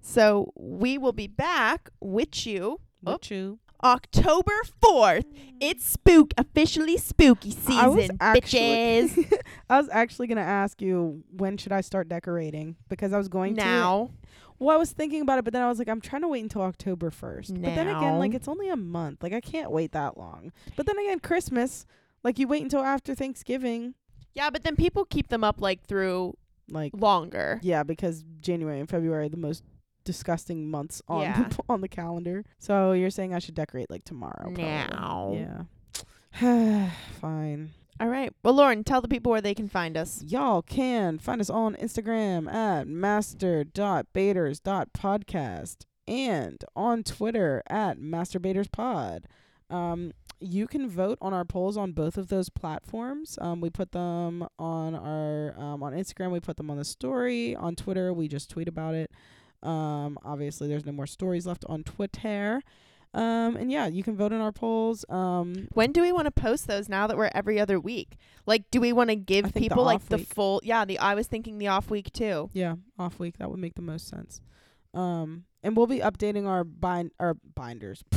So 0.00 0.52
we 0.56 0.98
will 0.98 1.12
be 1.12 1.26
back 1.26 1.90
with 2.00 2.46
you 2.46 2.80
Oh. 3.06 3.12
What 3.12 3.30
you? 3.30 3.58
October 3.82 4.52
4th. 4.82 5.24
It's 5.60 5.84
spook 5.86 6.32
officially 6.38 6.96
spooky 6.96 7.54
I 7.68 7.86
was 7.88 8.00
season, 8.02 8.16
actually- 8.20 8.60
bitches. 8.60 9.32
I 9.70 9.78
was 9.78 9.88
actually 9.90 10.26
gonna 10.26 10.40
ask 10.40 10.80
you 10.80 11.22
when 11.36 11.56
should 11.56 11.72
I 11.72 11.80
start 11.82 12.08
decorating 12.08 12.76
because 12.88 13.12
I 13.12 13.18
was 13.18 13.28
going 13.28 13.56
to. 13.56 13.64
now. 13.64 14.10
Well, 14.58 14.74
I 14.74 14.78
was 14.78 14.92
thinking 14.92 15.22
about 15.22 15.38
it, 15.38 15.44
but 15.44 15.54
then 15.54 15.62
I 15.62 15.68
was 15.68 15.78
like, 15.78 15.88
I'm 15.88 16.02
trying 16.02 16.20
to 16.22 16.28
wait 16.28 16.42
until 16.42 16.60
October 16.62 17.10
first. 17.10 17.54
But 17.54 17.74
then 17.74 17.88
again, 17.88 18.18
like 18.18 18.34
it's 18.34 18.46
only 18.48 18.68
a 18.68 18.76
month. 18.76 19.22
Like 19.22 19.32
I 19.32 19.40
can't 19.40 19.70
wait 19.70 19.92
that 19.92 20.18
long. 20.18 20.52
But 20.76 20.84
then 20.86 20.98
again, 20.98 21.18
Christmas, 21.20 21.86
like 22.22 22.38
you 22.38 22.46
wait 22.46 22.62
until 22.62 22.82
after 22.82 23.14
Thanksgiving. 23.14 23.94
Yeah, 24.34 24.50
but 24.50 24.62
then 24.62 24.76
people 24.76 25.04
keep 25.06 25.28
them 25.28 25.42
up 25.44 25.60
like 25.62 25.82
through 25.86 26.36
Like 26.70 26.92
longer. 26.94 27.58
yeah, 27.62 27.82
because 27.84 28.22
January 28.40 28.80
and 28.80 28.88
February 28.88 29.26
are 29.26 29.28
the 29.30 29.36
most 29.38 29.64
disgusting 30.04 30.70
months 30.70 31.00
on 31.08 31.22
Yeah. 31.22 31.48
the, 31.48 31.58
on 31.68 31.80
the 31.80 31.88
calendar. 31.88 32.44
So 32.58 32.92
you're 32.92 33.10
saying 33.10 33.34
I 33.34 33.38
should 33.38 33.54
decorate 33.54 33.90
like 33.90 34.04
tomorrow? 34.04 34.52
probably. 34.54 34.64
Now. 34.64 35.66
Yeah. 36.40 36.90
Fine. 37.20 37.70
All 38.00 38.08
right. 38.08 38.32
Well, 38.42 38.54
Lauren, 38.54 38.82
tell 38.82 39.02
the 39.02 39.08
people 39.08 39.30
where 39.30 39.42
they 39.42 39.54
can 39.54 39.68
find 39.68 39.96
us. 39.96 40.22
Y'all 40.26 40.62
can 40.62 41.18
find 41.18 41.40
us 41.40 41.50
on 41.50 41.76
Instagram 41.76 42.50
at 42.52 42.88
master.baters.podcast 42.88 45.76
and 46.08 46.64
on 46.74 47.02
Twitter 47.02 47.62
at 47.68 47.98
masterbaterspod. 47.98 49.24
Um, 49.68 50.12
you 50.40 50.66
can 50.66 50.88
vote 50.88 51.18
on 51.20 51.34
our 51.34 51.44
polls 51.44 51.76
on 51.76 51.92
both 51.92 52.16
of 52.16 52.28
those 52.28 52.48
platforms. 52.48 53.38
Um, 53.40 53.60
we 53.60 53.68
put 53.68 53.92
them 53.92 54.48
on 54.58 54.94
our 54.94 55.54
um, 55.58 55.82
on 55.82 55.92
Instagram. 55.92 56.30
We 56.32 56.40
put 56.40 56.56
them 56.56 56.70
on 56.70 56.78
the 56.78 56.84
story. 56.84 57.54
On 57.54 57.76
Twitter, 57.76 58.14
we 58.14 58.28
just 58.28 58.48
tweet 58.48 58.66
about 58.66 58.94
it. 58.94 59.10
Um, 59.62 60.18
obviously, 60.24 60.68
there's 60.68 60.86
no 60.86 60.92
more 60.92 61.06
stories 61.06 61.46
left 61.46 61.64
on 61.68 61.84
Twitter. 61.84 62.62
Um, 63.12 63.56
and 63.56 63.72
yeah, 63.72 63.86
you 63.88 64.02
can 64.02 64.16
vote 64.16 64.32
in 64.32 64.40
our 64.40 64.52
polls. 64.52 65.04
Um, 65.08 65.68
When 65.72 65.90
do 65.92 66.00
we 66.00 66.12
want 66.12 66.26
to 66.26 66.30
post 66.30 66.68
those 66.68 66.88
now 66.88 67.06
that 67.08 67.16
we're 67.16 67.30
every 67.34 67.58
other 67.58 67.80
week? 67.80 68.16
Like, 68.46 68.70
do 68.70 68.80
we 68.80 68.92
want 68.92 69.10
to 69.10 69.16
give 69.16 69.46
think 69.46 69.54
the 69.54 69.60
people 69.60 69.82
like 69.82 70.06
the 70.06 70.18
week. 70.18 70.32
full? 70.32 70.60
Yeah, 70.62 70.84
the 70.84 70.98
I 70.98 71.14
was 71.14 71.26
thinking 71.26 71.58
the 71.58 71.68
off 71.68 71.90
week 71.90 72.12
too. 72.12 72.50
Yeah, 72.52 72.76
off 72.98 73.18
week 73.18 73.38
that 73.38 73.50
would 73.50 73.58
make 73.58 73.74
the 73.74 73.82
most 73.82 74.08
sense. 74.08 74.40
Um, 74.94 75.44
and 75.62 75.76
we'll 75.76 75.86
be 75.86 75.98
updating 75.98 76.46
our 76.46 76.62
bind 76.62 77.10
our 77.18 77.34
binders. 77.34 78.04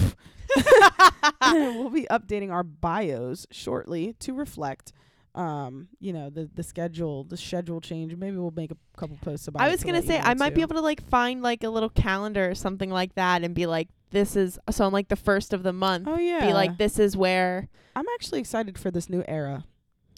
we'll 1.41 1.89
be 1.89 2.05
updating 2.11 2.51
our 2.51 2.63
bios 2.63 3.47
shortly 3.51 4.13
to 4.19 4.33
reflect, 4.33 4.93
um, 5.35 5.87
you 5.99 6.13
know, 6.13 6.29
the 6.29 6.49
the 6.53 6.63
schedule, 6.63 7.23
the 7.23 7.37
schedule 7.37 7.81
change. 7.81 8.15
Maybe 8.15 8.37
we'll 8.37 8.51
make 8.55 8.71
a 8.71 8.77
couple 8.97 9.17
posts 9.21 9.47
about. 9.47 9.63
I 9.63 9.69
was 9.69 9.83
gonna 9.83 10.03
say 10.03 10.19
I 10.19 10.33
might 10.35 10.53
be 10.53 10.61
able 10.61 10.75
to 10.75 10.81
like 10.81 11.01
find 11.09 11.41
like 11.41 11.63
a 11.63 11.69
little 11.69 11.89
calendar 11.89 12.49
or 12.51 12.55
something 12.55 12.89
like 12.89 13.15
that 13.15 13.43
and 13.43 13.55
be 13.55 13.65
like, 13.65 13.89
this 14.11 14.35
is 14.35 14.59
so 14.69 14.85
on 14.85 14.93
like 14.93 15.07
the 15.07 15.15
first 15.15 15.53
of 15.53 15.63
the 15.63 15.73
month. 15.73 16.07
Oh 16.07 16.17
yeah, 16.19 16.45
Be 16.45 16.53
like, 16.53 16.77
this 16.77 16.99
is 16.99 17.17
where. 17.17 17.67
I'm 17.95 18.05
actually 18.15 18.39
excited 18.39 18.77
for 18.77 18.91
this 18.91 19.09
new 19.09 19.23
era. 19.27 19.65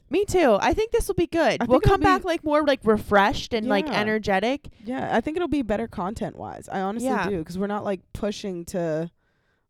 Me 0.10 0.24
too. 0.24 0.58
I 0.62 0.74
think 0.74 0.92
this 0.92 1.08
will 1.08 1.16
be 1.16 1.28
good. 1.28 1.62
I 1.62 1.66
We'll 1.66 1.80
come 1.80 2.00
back 2.00 2.24
like 2.24 2.44
more 2.44 2.64
like 2.64 2.80
refreshed 2.84 3.54
and 3.54 3.68
like 3.68 3.90
energetic. 3.90 4.70
Yeah, 4.84 5.10
I 5.16 5.20
think 5.20 5.36
it'll 5.36 5.48
be 5.48 5.64
better 5.64 5.88
content 5.88 6.36
wise. 6.36 6.70
I 6.72 6.82
honestly 6.82 7.10
Yeah. 7.10 7.28
do 7.30 7.40
because 7.40 7.58
we're 7.58 7.68
not 7.68 7.84
like 7.84 8.02
pushing 8.14 8.66
to 8.66 9.10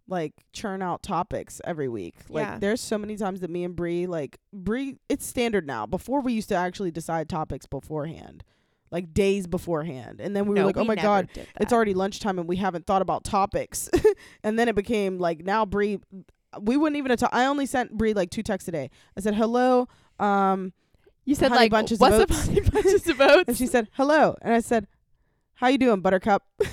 like 0.08 0.34
churn 0.54 0.82
out 0.82 1.02
topics 1.04 1.62
every 1.66 1.88
week. 1.88 2.16
Like 2.30 2.46
Yeah. 2.46 2.58
there's 2.60 2.82
so 2.82 2.98
many 2.98 3.16
times 3.16 3.40
that 3.42 3.50
me 3.50 3.64
and 3.64 3.76
Bree 3.76 4.06
like 4.08 4.40
Bree 4.54 4.98
it's 5.10 5.26
standard 5.26 5.66
now. 5.66 5.86
Before 5.86 6.22
we 6.22 6.34
used 6.34 6.50
to 6.50 6.56
actually 6.56 6.92
decide 6.92 7.30
topics 7.30 7.66
beforehand. 7.66 8.44
Like 8.92 9.14
days 9.14 9.48
beforehand. 9.48 10.22
And 10.22 10.36
then 10.36 10.46
we 10.46 10.54
no, 10.56 10.62
were 10.62 10.68
like, 10.68 10.78
"Oh 10.78 10.84
my 10.86 10.96
god, 10.96 11.28
it's 11.60 11.74
already 11.74 11.94
lunchtime 11.94 12.38
and 12.40 12.48
we 12.48 12.56
haven't 12.58 12.86
thought 12.86 13.02
about 13.02 13.24
topics." 13.24 13.90
and 14.44 14.58
then 14.60 14.70
it 14.70 14.76
became 14.76 15.18
like 15.18 15.44
now 15.44 15.66
Bree 15.66 16.00
we 16.62 16.78
wouldn't 16.78 16.98
even 16.98 17.10
have 17.10 17.20
ta- 17.20 17.30
I 17.34 17.46
only 17.46 17.66
sent 17.66 17.92
Bree 17.98 18.14
like 18.14 18.30
two 18.30 18.44
texts 18.44 18.68
a 18.68 18.72
day. 18.72 18.90
I 19.18 19.22
said, 19.22 19.36
"Hello, 19.36 19.88
um 20.20 20.72
You 21.26 21.36
said 21.36 21.52
like 21.52 21.72
Bunches 21.72 21.98
of 21.98 22.02
what's 22.02 22.20
up, 22.20 22.30
honey 22.32 22.62
bunches 22.62 23.08
of 23.08 23.20
oats? 23.20 23.44
and 23.48 23.58
she 23.58 23.68
said, 23.68 23.90
"Hello." 23.94 24.36
And 24.42 24.54
I 24.54 24.60
said, 24.62 24.88
"How 25.56 25.68
you 25.68 25.80
doing, 25.80 26.00
Buttercup?" 26.02 26.44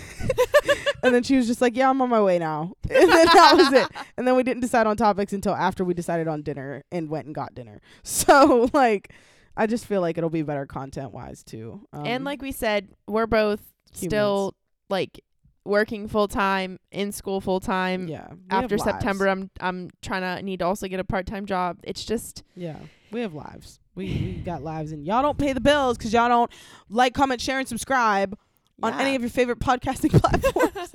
and 1.03 1.14
then 1.14 1.22
she 1.22 1.36
was 1.36 1.46
just 1.46 1.61
like, 1.61 1.76
"Yeah, 1.76 1.90
I'm 1.90 2.00
on 2.03 2.09
my 2.09 2.20
way 2.20 2.38
now." 2.38 2.74
And 2.90 3.11
then 3.11 3.26
that 3.26 3.55
was 3.57 3.72
it. 3.72 3.88
And 4.16 4.26
then 4.26 4.36
we 4.36 4.42
didn't 4.42 4.61
decide 4.61 4.86
on 4.86 4.96
topics 4.96 5.32
until 5.32 5.55
after 5.55 5.84
we 5.84 5.94
decided 5.94 6.28
on 6.28 6.42
dinner 6.42 6.84
and 6.92 7.09
went 7.09 7.26
and 7.26 7.34
got 7.34 7.55
dinner. 7.55 7.80
So 8.05 8.68
like, 8.72 9.12
I 9.57 9.66
just 9.66 9.86
feel 9.86 10.00
like 10.00 10.18
it'll 10.18 10.30
be 10.30 10.42
better 10.42 10.66
content 10.66 11.12
wise 11.12 11.42
too. 11.42 11.86
Um, 11.92 12.07
and 12.07 12.24
like 12.24 12.42
we 12.42 12.53
said, 12.53 12.88
we're 13.07 13.26
both 13.26 13.61
still 13.92 14.55
like 14.88 15.20
working 15.64 16.09
full 16.09 16.28
time 16.28 16.78
in 16.90 17.12
school 17.12 17.40
full 17.40 17.61
time. 17.61 18.09
yeah, 18.09 18.28
After. 18.50 18.78
September, 18.78 19.28
I'm 19.28 19.50
I'm 19.61 19.90
trying 20.03 20.22
to 20.22 20.42
need 20.42 20.59
to 20.61 20.66
also 20.66 20.88
get 20.88 21.00
a 21.00 21.05
part 21.05 21.26
time 21.26 21.46
job. 21.46 21.78
It's 21.82 22.05
just 22.05 22.42
yeah, 22.57 22.78
we 23.11 23.20
have 23.20 23.34
lives. 23.34 23.80
We 23.94 24.07
we 24.07 24.32
got 24.44 24.62
lives, 24.62 24.92
and 24.92 25.07
y'all 25.07 25.22
don't 25.22 25.38
pay 25.38 25.53
the 25.53 25.61
bills 25.61 25.98
because 25.98 26.12
y'all 26.12 26.28
don't 26.28 26.50
like, 26.88 27.14
comment, 27.14 27.40
share, 27.40 27.59
and 27.59 27.68
subscribe. 27.68 28.36
On 28.83 28.95
any 29.01 29.14
of 29.14 29.22
your 29.22 29.30
favorite 29.30 29.59
podcasting 29.61 30.11
platforms. 30.20 30.93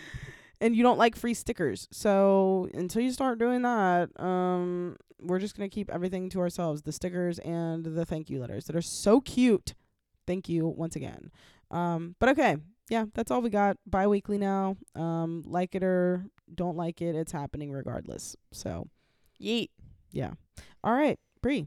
and 0.60 0.76
you 0.76 0.82
don't 0.82 0.98
like 0.98 1.16
free 1.16 1.34
stickers. 1.34 1.88
So 1.90 2.68
until 2.74 3.02
you 3.02 3.12
start 3.12 3.38
doing 3.38 3.62
that, 3.62 4.10
um, 4.20 4.96
we're 5.22 5.38
just 5.38 5.56
gonna 5.56 5.68
keep 5.68 5.90
everything 5.90 6.28
to 6.30 6.40
ourselves: 6.40 6.82
the 6.82 6.92
stickers 6.92 7.38
and 7.40 7.84
the 7.84 8.04
thank 8.04 8.30
you 8.30 8.40
letters 8.40 8.64
that 8.66 8.76
are 8.76 8.82
so 8.82 9.20
cute. 9.20 9.74
Thank 10.26 10.48
you 10.48 10.66
once 10.66 10.96
again. 10.96 11.30
Um, 11.70 12.14
but 12.18 12.30
okay, 12.30 12.56
yeah, 12.88 13.06
that's 13.14 13.30
all 13.30 13.40
we 13.40 13.50
got. 13.50 13.76
Bi-weekly 13.86 14.38
now. 14.38 14.76
Um, 14.94 15.42
like 15.46 15.74
it 15.74 15.82
or 15.82 16.26
don't 16.54 16.76
like 16.76 17.00
it, 17.00 17.14
it's 17.14 17.32
happening 17.32 17.70
regardless. 17.72 18.36
So 18.52 18.88
Yeet. 19.40 19.68
yeah. 20.12 20.32
All 20.82 20.92
right, 20.92 21.18
Bree, 21.42 21.66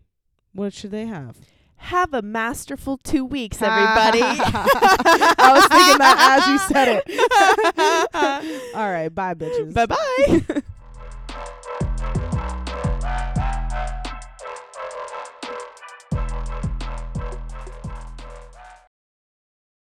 what 0.53 0.73
should 0.73 0.91
they 0.91 1.05
have? 1.05 1.37
Have 1.83 2.13
a 2.13 2.21
masterful 2.21 2.97
two 2.97 3.25
weeks, 3.25 3.61
everybody. 3.61 4.21
I 4.23 5.51
was 5.53 5.67
thinking 5.67 5.97
that 5.97 6.39
as 6.39 6.47
you 6.47 6.57
said 6.59 7.03
it. 7.05 8.73
All 8.73 8.89
right, 8.89 9.13
bye, 9.13 9.33
bitches. 9.33 9.73
Bye 9.73 9.87
bye. 9.87 10.61